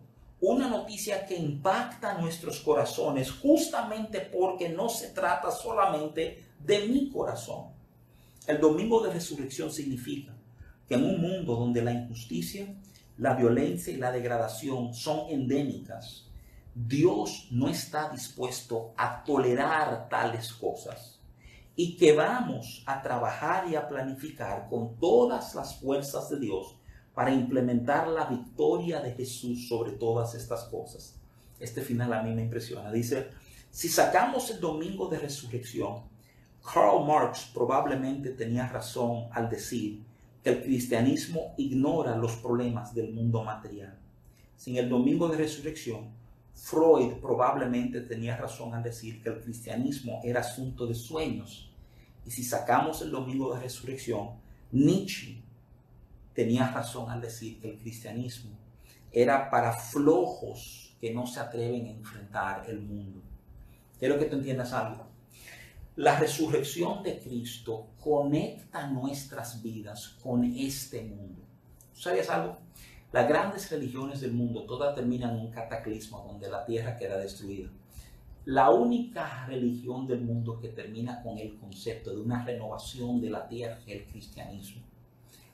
Una 0.45 0.67
noticia 0.67 1.25
que 1.25 1.37
impacta 1.37 2.17
nuestros 2.17 2.59
corazones 2.59 3.31
justamente 3.31 4.19
porque 4.19 4.67
no 4.67 4.89
se 4.89 5.11
trata 5.11 5.49
solamente 5.49 6.43
de 6.59 6.85
mi 6.85 7.09
corazón. 7.09 7.67
El 8.45 8.59
domingo 8.59 9.01
de 9.01 9.13
resurrección 9.13 9.71
significa 9.71 10.33
que 10.85 10.95
en 10.95 11.05
un 11.05 11.21
mundo 11.21 11.55
donde 11.55 11.81
la 11.81 11.93
injusticia, 11.93 12.67
la 13.17 13.35
violencia 13.35 13.93
y 13.93 13.95
la 13.95 14.11
degradación 14.11 14.93
son 14.93 15.29
endémicas, 15.29 16.27
Dios 16.75 17.47
no 17.49 17.69
está 17.69 18.09
dispuesto 18.09 18.93
a 18.97 19.23
tolerar 19.23 20.09
tales 20.09 20.51
cosas 20.51 21.21
y 21.77 21.95
que 21.95 22.11
vamos 22.11 22.83
a 22.85 23.01
trabajar 23.01 23.69
y 23.69 23.75
a 23.75 23.87
planificar 23.87 24.67
con 24.69 24.97
todas 24.99 25.55
las 25.55 25.79
fuerzas 25.79 26.29
de 26.31 26.41
Dios 26.41 26.75
para 27.13 27.31
implementar 27.31 28.07
la 28.07 28.25
victoria 28.25 28.99
de 28.99 29.13
Jesús 29.13 29.67
sobre 29.67 29.91
todas 29.91 30.33
estas 30.35 30.63
cosas. 30.65 31.15
Este 31.59 31.81
final 31.81 32.11
a 32.13 32.23
mí 32.23 32.33
me 32.33 32.43
impresiona. 32.43 32.91
Dice, 32.91 33.29
si 33.69 33.87
sacamos 33.87 34.49
el 34.51 34.59
domingo 34.59 35.07
de 35.07 35.19
resurrección, 35.19 36.01
Karl 36.63 37.05
Marx 37.05 37.51
probablemente 37.53 38.31
tenía 38.31 38.67
razón 38.67 39.27
al 39.31 39.49
decir 39.49 40.01
que 40.43 40.49
el 40.49 40.63
cristianismo 40.63 41.53
ignora 41.57 42.15
los 42.17 42.35
problemas 42.37 42.93
del 42.93 43.13
mundo 43.13 43.43
material. 43.43 43.97
Sin 44.57 44.77
el 44.77 44.89
domingo 44.89 45.27
de 45.27 45.37
resurrección, 45.37 46.11
Freud 46.55 47.13
probablemente 47.21 48.01
tenía 48.01 48.37
razón 48.37 48.73
al 48.73 48.83
decir 48.83 49.21
que 49.21 49.29
el 49.29 49.41
cristianismo 49.41 50.21
era 50.23 50.41
asunto 50.41 50.85
de 50.85 50.95
sueños. 50.95 51.69
Y 52.25 52.31
si 52.31 52.43
sacamos 52.43 53.01
el 53.01 53.11
domingo 53.11 53.53
de 53.53 53.61
resurrección, 53.61 54.31
Nietzsche 54.71 55.41
tenía 56.33 56.69
razón 56.69 57.09
al 57.09 57.21
decir 57.21 57.59
que 57.59 57.69
el 57.69 57.79
cristianismo 57.79 58.57
era 59.11 59.49
para 59.49 59.73
flojos 59.73 60.95
que 60.99 61.13
no 61.13 61.27
se 61.27 61.39
atreven 61.39 61.85
a 61.85 61.91
enfrentar 61.91 62.69
el 62.69 62.81
mundo. 62.81 63.21
Quiero 63.99 64.17
que 64.17 64.25
tú 64.25 64.37
entiendas 64.37 64.73
algo. 64.73 65.07
La 65.95 66.17
resurrección 66.17 67.03
de 67.03 67.19
Cristo 67.19 67.89
conecta 67.99 68.87
nuestras 68.87 69.61
vidas 69.61 70.17
con 70.23 70.43
este 70.43 71.03
mundo. 71.03 71.43
¿Sabías 71.93 72.29
algo? 72.29 72.57
Las 73.11 73.29
grandes 73.29 73.69
religiones 73.69 74.21
del 74.21 74.33
mundo 74.33 74.65
todas 74.65 74.95
terminan 74.95 75.35
en 75.35 75.41
un 75.41 75.51
cataclismo 75.51 76.25
donde 76.27 76.49
la 76.49 76.65
tierra 76.65 76.97
queda 76.97 77.19
destruida. 77.19 77.69
La 78.45 78.71
única 78.71 79.45
religión 79.45 80.07
del 80.07 80.21
mundo 80.21 80.59
que 80.59 80.69
termina 80.69 81.21
con 81.21 81.37
el 81.37 81.55
concepto 81.59 82.09
de 82.09 82.19
una 82.19 82.43
renovación 82.43 83.21
de 83.21 83.29
la 83.29 83.47
tierra 83.47 83.77
es 83.85 83.87
el 83.87 84.07
cristianismo. 84.07 84.81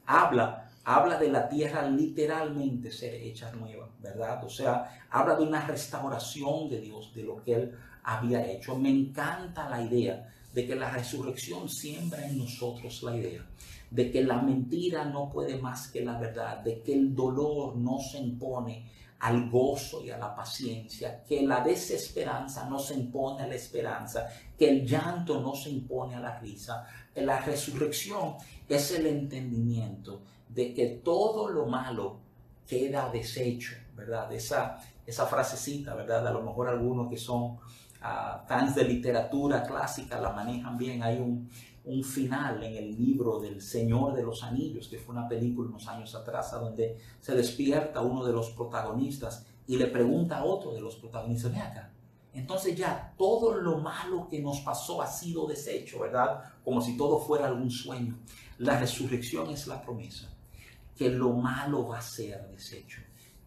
Habla, 0.06 0.69
habla 0.96 1.20
de 1.20 1.30
la 1.30 1.48
tierra 1.48 1.88
literalmente 1.88 2.92
ser 2.92 3.14
hecha 3.14 3.52
nueva, 3.52 3.90
¿verdad? 4.00 4.44
O 4.44 4.50
sea, 4.50 5.06
habla 5.12 5.36
de 5.36 5.44
una 5.44 5.68
restauración 5.68 6.68
de 6.68 6.82
Dios, 6.82 7.14
de 7.14 7.24
lo 7.24 7.44
que 7.44 7.54
Él 7.54 7.76
había 8.04 8.44
hecho. 8.52 8.76
Me 8.76 8.90
encanta 8.90 9.70
la 9.70 9.84
idea 9.84 10.28
de 10.52 10.66
que 10.66 10.76
la 10.76 10.90
resurrección 10.90 11.70
siembra 11.70 12.26
en 12.26 12.40
nosotros 12.40 13.04
la 13.04 13.16
idea 13.16 13.46
de 13.92 14.12
que 14.12 14.24
la 14.24 14.42
mentira 14.42 15.06
no 15.06 15.30
puede 15.30 15.58
más 15.58 15.88
que 15.90 16.02
la 16.02 16.20
verdad, 16.20 16.60
de 16.60 16.82
que 16.82 16.94
el 16.94 17.16
dolor 17.16 17.76
no 17.76 18.00
se 18.00 18.20
impone 18.20 18.86
al 19.20 19.50
gozo 19.50 20.04
y 20.04 20.12
a 20.12 20.18
la 20.18 20.34
paciencia, 20.34 21.24
que 21.24 21.42
la 21.42 21.62
desesperanza 21.62 22.70
no 22.70 22.80
se 22.80 22.94
impone 22.94 23.44
a 23.44 23.48
la 23.48 23.56
esperanza, 23.56 24.28
que 24.58 24.70
el 24.70 24.88
llanto 24.88 25.42
no 25.42 25.56
se 25.56 25.70
impone 25.70 26.16
a 26.16 26.20
la 26.20 26.40
risa. 26.40 26.86
La 27.16 27.42
resurrección 27.42 28.36
es 28.68 28.92
el 28.92 29.08
entendimiento 29.08 30.22
de 30.50 30.74
que 30.74 30.88
todo 31.04 31.48
lo 31.48 31.66
malo 31.66 32.18
queda 32.68 33.10
deshecho, 33.10 33.76
¿verdad? 33.96 34.32
Esa, 34.34 34.78
esa 35.06 35.26
frasecita, 35.26 35.96
¿verdad? 35.96 36.28
A 36.28 36.32
lo 36.32 36.42
mejor 36.42 36.68
algunos 36.68 37.10
que 37.10 37.18
son 37.18 37.44
uh, 37.44 38.48
fans 38.48 38.76
de 38.76 38.84
literatura 38.84 39.64
clásica 39.64 40.20
la 40.20 40.32
manejan 40.32 40.78
bien. 40.78 41.02
Hay 41.02 41.20
un, 41.20 41.50
un 41.86 42.04
final 42.04 42.64
en 42.64 42.76
el 42.76 42.96
libro 42.96 43.40
del 43.40 43.62
Señor 43.62 44.14
de 44.14 44.24
los 44.24 44.44
Anillos, 44.44 44.88
que 44.88 44.98
fue 44.98 45.16
una 45.16 45.28
película 45.28 45.70
unos 45.70 45.88
años 45.88 46.14
atrás, 46.14 46.52
donde 46.52 46.98
se 47.20 47.36
despierta 47.36 48.02
uno 48.02 48.26
de 48.26 48.34
los 48.34 48.50
protagonistas 48.52 49.46
y 49.66 49.78
le 49.78 49.88
pregunta 49.88 50.40
a 50.40 50.46
otro 50.46 50.74
de 50.74 50.82
los 50.82 50.96
protagonistas, 50.96 51.52
ve 51.52 51.60
acá, 51.60 51.92
entonces 52.34 52.76
ya 52.76 53.14
todo 53.18 53.56
lo 53.56 53.80
malo 53.80 54.28
que 54.30 54.40
nos 54.40 54.60
pasó 54.62 55.02
ha 55.02 55.08
sido 55.08 55.48
deshecho, 55.48 56.00
¿verdad? 56.00 56.44
Como 56.64 56.82
si 56.82 56.96
todo 56.96 57.20
fuera 57.20 57.48
algún 57.48 57.72
sueño. 57.72 58.18
La 58.60 58.80
resurrección 58.80 59.50
es 59.50 59.68
la 59.68 59.82
promesa, 59.82 60.30
que 61.00 61.10
lo 61.10 61.32
malo 61.32 61.88
va 61.88 62.00
a 62.00 62.02
ser 62.02 62.48
deshecho 62.50 63.02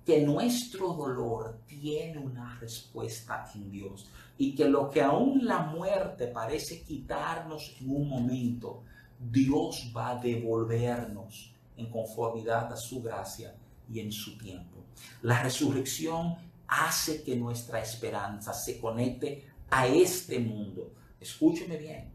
que 0.04 0.20
nuestro 0.22 0.92
dolor 0.94 1.60
tiene 1.66 2.18
una 2.18 2.58
respuesta 2.58 3.48
en 3.54 3.70
Dios 3.70 4.08
y 4.36 4.54
que 4.54 4.68
lo 4.68 4.90
que 4.90 5.00
aún 5.02 5.44
la 5.46 5.60
muerte 5.60 6.26
parece 6.26 6.82
quitarnos 6.82 7.76
en 7.80 7.90
un 7.90 8.08
momento, 8.08 8.82
Dios 9.18 9.92
va 9.96 10.10
a 10.10 10.16
devolvernos 10.16 11.54
en 11.76 11.88
conformidad 11.90 12.72
a 12.72 12.76
su 12.76 13.00
gracia 13.00 13.54
y 13.88 14.00
en 14.00 14.10
su 14.10 14.36
tiempo. 14.36 14.84
La 15.22 15.42
resurrección 15.42 16.34
hace 16.66 17.22
que 17.22 17.36
nuestra 17.36 17.80
esperanza 17.80 18.52
se 18.52 18.80
conecte 18.80 19.46
a 19.70 19.86
este 19.86 20.40
mundo. 20.40 20.92
Escúcheme 21.20 21.76
bien. 21.76 22.11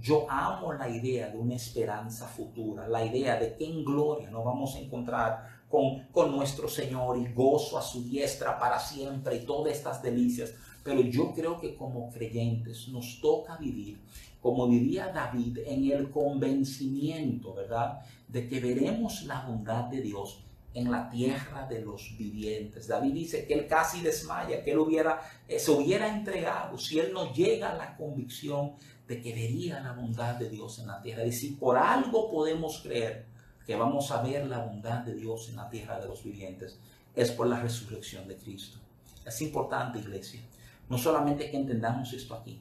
Yo 0.00 0.26
amo 0.30 0.72
la 0.72 0.88
idea 0.88 1.28
de 1.28 1.36
una 1.36 1.54
esperanza 1.54 2.26
futura, 2.26 2.88
la 2.88 3.04
idea 3.04 3.38
de 3.38 3.54
que 3.54 3.66
en 3.66 3.84
gloria 3.84 4.30
nos 4.30 4.42
vamos 4.42 4.74
a 4.74 4.78
encontrar 4.78 5.62
con, 5.68 6.32
nuestro 6.32 6.68
Señor 6.68 7.18
y 7.18 7.32
gozo 7.32 7.78
a 7.78 7.82
su 7.82 8.02
diestra 8.02 8.58
para 8.58 8.78
siempre 8.78 9.36
y 9.36 9.46
todas 9.46 9.74
estas 9.74 10.02
delicias. 10.02 10.54
Pero 10.82 11.00
yo 11.02 11.32
creo 11.34 11.60
que 11.60 11.76
como 11.76 12.10
creyentes 12.10 12.88
nos 12.88 13.20
toca 13.20 13.56
vivir, 13.56 14.00
como 14.40 14.66
diría 14.66 15.08
David, 15.08 15.58
en 15.66 15.90
el 15.90 16.10
convencimiento, 16.10 17.54
¿verdad? 17.54 18.00
De 18.28 18.48
que 18.48 18.60
veremos 18.60 19.22
la 19.24 19.46
bondad 19.46 19.84
de 19.84 20.00
Dios 20.00 20.42
en 20.74 20.90
la 20.90 21.10
tierra 21.10 21.66
de 21.66 21.80
los 21.82 22.16
vivientes. 22.16 22.88
David 22.88 23.12
dice 23.12 23.46
que 23.46 23.54
él 23.54 23.66
casi 23.66 24.00
desmaya, 24.00 24.64
que 24.64 24.72
él 24.72 24.78
hubiera, 24.78 25.20
eh, 25.46 25.58
se 25.58 25.70
hubiera 25.70 26.08
entregado 26.08 26.78
si 26.78 26.98
él 26.98 27.12
no 27.12 27.32
llega 27.32 27.70
a 27.70 27.76
la 27.76 27.96
convicción 27.96 28.72
de 29.12 29.20
que 29.20 29.34
vería 29.34 29.80
la 29.80 29.92
bondad 29.92 30.36
de 30.36 30.48
Dios 30.48 30.78
en 30.78 30.86
la 30.86 31.02
tierra. 31.02 31.26
Y 31.26 31.32
si 31.32 31.50
por 31.50 31.76
algo 31.76 32.30
podemos 32.30 32.80
creer 32.82 33.26
que 33.66 33.76
vamos 33.76 34.10
a 34.10 34.22
ver 34.22 34.46
la 34.46 34.60
bondad 34.60 35.00
de 35.00 35.14
Dios 35.14 35.50
en 35.50 35.56
la 35.56 35.68
tierra 35.68 36.00
de 36.00 36.08
los 36.08 36.24
vivientes 36.24 36.78
es 37.14 37.30
por 37.30 37.46
la 37.46 37.60
resurrección 37.60 38.26
de 38.26 38.36
Cristo. 38.36 38.78
Es 39.26 39.42
importante, 39.42 39.98
iglesia, 39.98 40.40
no 40.88 40.96
solamente 40.96 41.50
que 41.50 41.58
entendamos 41.58 42.10
esto 42.14 42.34
aquí, 42.34 42.58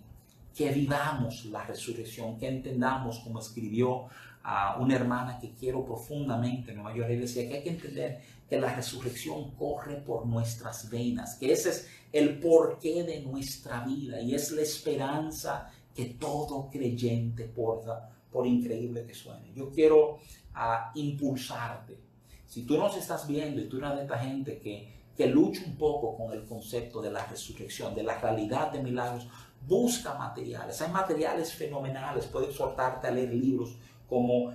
que 0.54 0.70
vivamos 0.72 1.46
la 1.46 1.64
resurrección, 1.64 2.38
que 2.38 2.50
entendamos, 2.50 3.20
como 3.20 3.40
escribió 3.40 4.08
a 4.44 4.76
una 4.78 4.96
hermana 4.96 5.40
que 5.40 5.54
quiero 5.54 5.86
profundamente 5.86 6.72
en 6.72 6.78
Nueva 6.78 6.98
York, 6.98 7.12
decía 7.12 7.48
que 7.48 7.56
hay 7.56 7.64
que 7.64 7.70
entender 7.70 8.22
que 8.50 8.60
la 8.60 8.76
resurrección 8.76 9.52
corre 9.52 9.96
por 9.96 10.26
nuestras 10.26 10.90
venas, 10.90 11.36
que 11.36 11.54
ese 11.54 11.70
es 11.70 11.88
el 12.12 12.40
porqué 12.40 13.04
de 13.04 13.22
nuestra 13.22 13.86
vida 13.86 14.20
y 14.20 14.36
es 14.36 14.52
la 14.52 14.62
esperanza 14.62 15.72
que 15.94 16.06
todo 16.06 16.70
creyente 16.70 17.46
porta, 17.46 18.10
por 18.32 18.48
increíble 18.48 19.06
que 19.06 19.14
suene. 19.14 19.52
Yo 19.54 19.72
quiero 19.72 20.20
a 20.54 20.92
impulsarte. 20.96 21.98
Si 22.46 22.64
tú 22.66 22.78
nos 22.78 22.96
estás 22.98 23.28
viendo 23.28 23.62
y 23.62 23.68
tú 23.68 23.78
eres 23.78 23.96
de 23.96 24.02
esta 24.04 24.20
gente 24.20 24.60
que, 24.60 24.94
que 25.16 25.28
lucha 25.28 25.64
un 25.66 25.78
poco 25.78 26.16
con 26.18 26.34
el 26.34 26.46
concepto 26.46 27.02
de 27.02 27.12
la 27.12 27.26
resurrección, 27.26 27.94
de 27.96 28.04
la 28.04 28.20
realidad 28.20 28.72
de 28.72 28.84
milagros, 28.84 29.28
Busca 29.68 30.16
materiales. 30.16 30.82
Hay 30.82 30.92
materiales 30.92 31.54
fenomenales. 31.54 32.26
Puedes 32.26 32.56
soltarte 32.56 33.08
a 33.08 33.12
leer 33.12 33.34
libros 33.34 33.76
como 34.10 34.52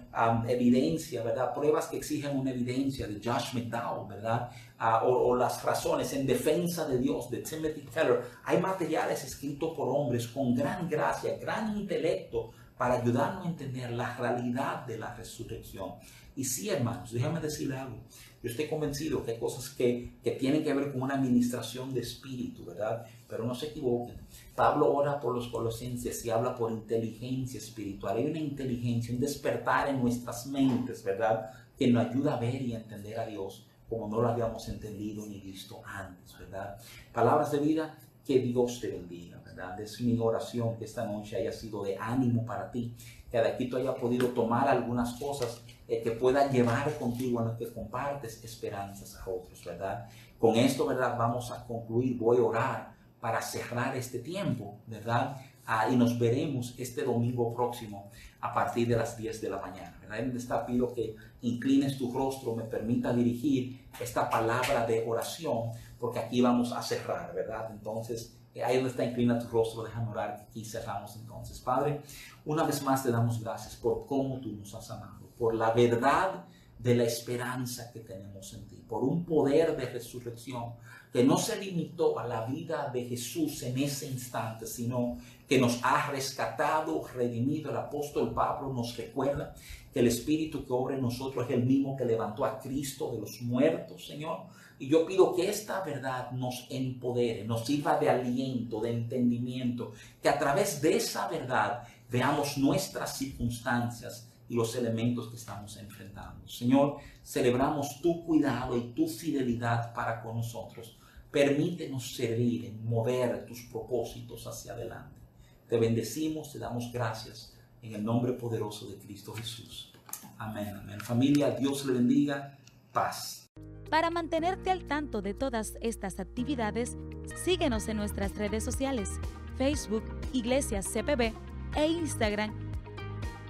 evidencia, 0.49 1.22
¿verdad? 1.22 1.55
Pruebas 1.55 1.87
que 1.87 1.97
exigen 1.97 2.37
una 2.37 2.51
evidencia 2.51 3.07
de 3.07 3.14
Josh 3.14 3.55
McDowell, 3.55 4.09
¿verdad? 4.09 4.51
Ah, 4.79 5.05
o, 5.05 5.35
las 5.35 5.62
razones 5.62 6.12
en 6.12 6.27
defensa 6.27 6.87
de 6.87 6.99
Dios 6.99 7.31
de 7.31 7.39
Timothy 7.39 7.81
Keller. 7.83 8.20
Hay 8.45 8.61
materiales 8.61 9.24
escritos 9.24 9.74
por 9.74 9.89
hombres 9.89 10.29
con 10.29 10.55
gran 10.55 10.87
gracia, 10.87 11.39
gran 11.39 11.74
intelecto 11.79 12.51
para 12.77 13.01
ayudarnos 13.01 13.47
a 13.47 13.49
entender 13.49 13.91
la 13.93 14.14
realidad 14.18 14.85
de 14.85 14.99
la 14.99 15.14
resurrección. 15.14 15.93
Y 16.37 16.45
sí, 16.45 16.68
hermanos, 16.68 17.11
déjame 17.11 17.41
decirle 17.41 17.79
algo. 17.79 17.97
Yo 18.43 18.51
estoy 18.51 18.68
convencido 18.68 19.24
que 19.24 19.31
hay 19.31 19.39
cosas 19.39 19.70
que, 19.70 20.18
que 20.22 20.33
tienen 20.33 20.62
que 20.62 20.74
ver 20.74 20.93
con 20.93 21.01
una 21.01 21.14
administración 21.14 21.95
de 21.95 22.01
espíritu, 22.03 22.66
¿verdad? 22.66 23.07
Pero 23.27 23.47
no 23.47 23.55
se 23.55 23.68
equivoquen. 23.68 24.16
Pablo 24.55 24.93
ora 24.93 25.18
por 25.18 25.35
los 25.35 25.49
colosenses 25.49 26.22
y 26.27 26.29
habla 26.29 26.55
por 26.55 26.70
inteligencia 26.70 27.59
espiritual. 27.59 28.18
Hay 28.18 28.27
una 28.27 28.41
inteligencia, 28.41 29.14
un 29.14 29.20
despertar 29.20 29.89
en 29.89 30.03
nuestras 30.03 30.47
mentes, 30.49 31.03
¿verdad? 31.03 31.51
Que 31.79 31.89
nos 31.89 32.05
ayuda 32.05 32.35
a 32.35 32.41
ver 32.41 32.61
y 32.61 32.74
entender 32.74 33.18
a 33.18 33.24
Dios 33.24 33.66
como 33.89 34.09
no 34.09 34.20
lo 34.20 34.28
habíamos 34.28 34.68
entendido 34.68 35.24
ni 35.26 35.41
visto 35.41 35.80
antes, 35.84 36.39
¿verdad? 36.39 36.76
Palabras 37.12 37.53
de 37.53 37.59
vida, 37.59 37.97
que 38.26 38.41
Dios 38.41 38.80
te 38.80 38.89
bendiga, 38.89 39.41
¿verdad? 39.45 39.78
Es 39.80 40.01
mi 40.01 40.18
oración 40.18 40.76
que 40.76 40.84
esta 40.84 41.05
noche 41.05 41.37
haya 41.37 41.53
sido 41.53 41.84
de 41.84 41.97
ánimo 41.97 42.45
para 42.45 42.70
ti, 42.72 42.93
que 43.30 43.39
de 43.39 43.49
aquí 43.49 43.68
tú 43.68 43.76
hayas 43.76 43.95
podido 43.95 44.28
tomar 44.28 44.68
algunas 44.68 45.14
cosas 45.14 45.62
eh, 45.87 46.03
que 46.03 46.11
puedan 46.11 46.51
llevar 46.51 46.93
contigo 46.99 47.39
a 47.39 47.45
lo 47.45 47.57
que 47.57 47.72
compartes 47.72 48.43
esperanzas 48.43 49.16
a 49.16 49.30
otros, 49.30 49.64
¿verdad? 49.64 50.09
Con 50.41 50.57
esto, 50.57 50.87
¿verdad? 50.87 51.16
Vamos 51.16 51.53
a 51.53 51.64
concluir, 51.64 52.18
voy 52.18 52.39
a 52.39 52.43
orar 52.43 52.97
para 53.20 53.41
cerrar 53.41 53.97
este 53.97 54.18
tiempo, 54.18 54.78
¿verdad? 54.87 55.37
Ah, 55.64 55.89
y 55.91 55.97
nos 55.97 56.18
veremos 56.18 56.74
este 56.78 57.03
domingo 57.03 57.55
próximo 57.55 58.11
a 58.47 58.53
partir 58.53 58.88
de 58.88 58.97
las 58.97 59.16
10 59.16 59.40
de 59.40 59.51
la 59.51 59.59
mañana. 59.59 59.97
¿verdad? 60.01 60.18
Donde 60.20 60.38
está, 60.38 60.64
pido 60.64 60.92
que 60.92 61.16
inclines 61.42 61.99
tu 61.99 62.12
rostro, 62.12 62.55
me 62.55 62.64
permita 62.64 63.12
dirigir 63.12 63.88
esta 64.01 64.28
palabra 64.28 64.86
de 64.86 65.05
oración, 65.07 65.70
porque 65.99 66.18
aquí 66.18 66.40
vamos 66.40 66.72
a 66.72 66.82
cerrar, 66.82 67.34
¿verdad? 67.34 67.68
Entonces, 67.70 68.36
eh, 68.55 68.62
ahí 68.62 68.76
donde 68.76 68.90
está, 68.90 69.05
inclina 69.05 69.38
tu 69.38 69.49
rostro, 69.49 69.82
déjame 69.82 70.11
orar, 70.11 70.36
que 70.36 70.42
aquí 70.42 70.64
cerramos 70.64 71.16
entonces. 71.16 71.59
Padre, 71.61 72.03
una 72.44 72.64
vez 72.64 72.82
más 72.82 73.03
te 73.03 73.11
damos 73.11 73.42
gracias 73.42 73.76
por 73.76 74.07
cómo 74.07 74.40
tú 74.40 74.53
nos 74.53 74.74
has 74.74 74.90
amado, 74.90 75.28
por 75.38 75.55
la 75.55 75.72
verdad 75.72 76.44
de 76.79 76.95
la 76.95 77.05
esperanza 77.05 77.91
que 77.93 78.01
tenemos 78.01 78.53
en 78.53 78.66
ti, 78.66 78.83
por 78.87 79.03
un 79.03 79.24
poder 79.24 79.77
de 79.77 79.87
resurrección 79.87 80.74
que 81.12 81.24
no 81.24 81.39
se 81.39 81.59
limitó 81.59 82.18
a 82.18 82.27
la 82.27 82.45
vida 82.45 82.91
de 82.93 83.05
Jesús 83.05 83.62
en 83.62 83.79
ese 83.79 84.07
instante, 84.07 84.66
sino 84.66 85.16
que 85.49 85.59
nos 85.59 85.81
ha 85.83 86.11
rescatado, 86.11 87.03
redimido. 87.14 87.70
El 87.70 87.79
apóstol 87.79 88.35
Pablo 88.35 88.72
nos 88.72 88.97
recuerda 88.97 89.55
que 89.93 90.01
el 90.01 90.09
Espíritu 90.09 90.66
que 90.66 90.72
obra 90.74 90.97
en 90.97 91.03
nosotros 91.03 91.47
es 91.47 91.55
el 91.55 91.64
mismo 91.64 91.97
que 91.97 92.05
levantó 92.05 92.45
a 92.45 92.59
Cristo 92.59 93.12
de 93.12 93.20
los 93.20 93.41
muertos, 93.41 94.07
Señor. 94.07 94.41
Y 94.79 94.89
yo 94.89 95.07
pido 95.07 95.35
que 95.35 95.49
esta 95.49 95.81
verdad 95.81 96.33
nos 96.33 96.66
empodere, 96.68 97.45
nos 97.45 97.64
sirva 97.64 97.99
de 97.99 98.11
aliento, 98.11 98.81
de 98.83 98.91
entendimiento, 98.91 99.93
que 100.22 100.29
a 100.29 100.39
través 100.39 100.83
de 100.83 100.97
esa 100.97 101.29
verdad 101.29 101.83
veamos 102.11 102.59
nuestras 102.59 103.16
circunstancias 103.16 104.26
los 104.49 104.74
elementos 104.76 105.28
que 105.28 105.36
estamos 105.36 105.76
enfrentando. 105.76 106.47
Señor, 106.49 106.99
celebramos 107.24 108.01
tu 108.01 108.24
cuidado 108.24 108.76
y 108.76 108.92
tu 108.92 109.09
fidelidad 109.09 109.92
para 109.92 110.22
con 110.22 110.36
nosotros. 110.36 110.97
Permítenos 111.30 112.14
servir 112.14 112.66
en 112.66 112.84
mover 112.84 113.44
tus 113.47 113.62
propósitos 113.62 114.47
hacia 114.47 114.72
adelante. 114.72 115.20
Te 115.68 115.78
bendecimos, 115.78 116.53
te 116.53 116.59
damos 116.59 116.90
gracias 116.92 117.55
en 117.82 117.94
el 117.94 118.05
nombre 118.05 118.32
poderoso 118.32 118.86
de 118.88 118.97
Cristo 118.97 119.32
Jesús. 119.32 119.92
Amén, 120.38 120.76
amén. 120.76 121.01
Familia, 121.01 121.51
Dios 121.51 121.84
le 121.86 121.94
bendiga. 121.94 122.57
Paz. 122.92 123.49
Para 123.90 124.11
mantenerte 124.11 124.70
al 124.70 124.84
tanto 124.84 125.22
de 125.22 125.34
todas 125.34 125.74
estas 125.80 126.18
actividades, 126.18 126.97
síguenos 127.44 127.88
en 127.88 127.99
nuestras 127.99 128.34
redes 128.36 128.64
sociales, 128.64 129.11
Facebook, 129.59 130.05
Iglesias 130.32 130.86
CPB 130.92 131.32
e 131.76 131.86
Instagram 131.86 132.66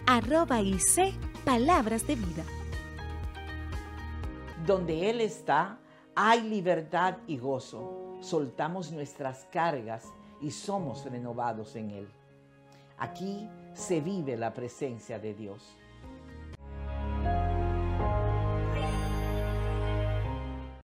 arroba 0.06 0.60
y 0.60 0.78
C, 0.78 1.12
palabras 1.44 2.06
de 2.06 2.14
vida. 2.14 2.44
Donde 4.64 5.10
Él 5.10 5.20
está, 5.20 5.78
hay 6.14 6.42
libertad 6.42 7.18
y 7.26 7.36
gozo. 7.36 8.16
Soltamos 8.20 8.92
nuestras 8.92 9.46
cargas 9.52 10.04
y 10.40 10.50
somos 10.50 11.04
renovados 11.04 11.76
en 11.76 11.90
Él. 11.90 12.08
Aquí 12.98 13.48
se 13.74 14.00
vive 14.00 14.36
la 14.36 14.54
presencia 14.54 15.18
de 15.18 15.34
Dios. 15.34 15.76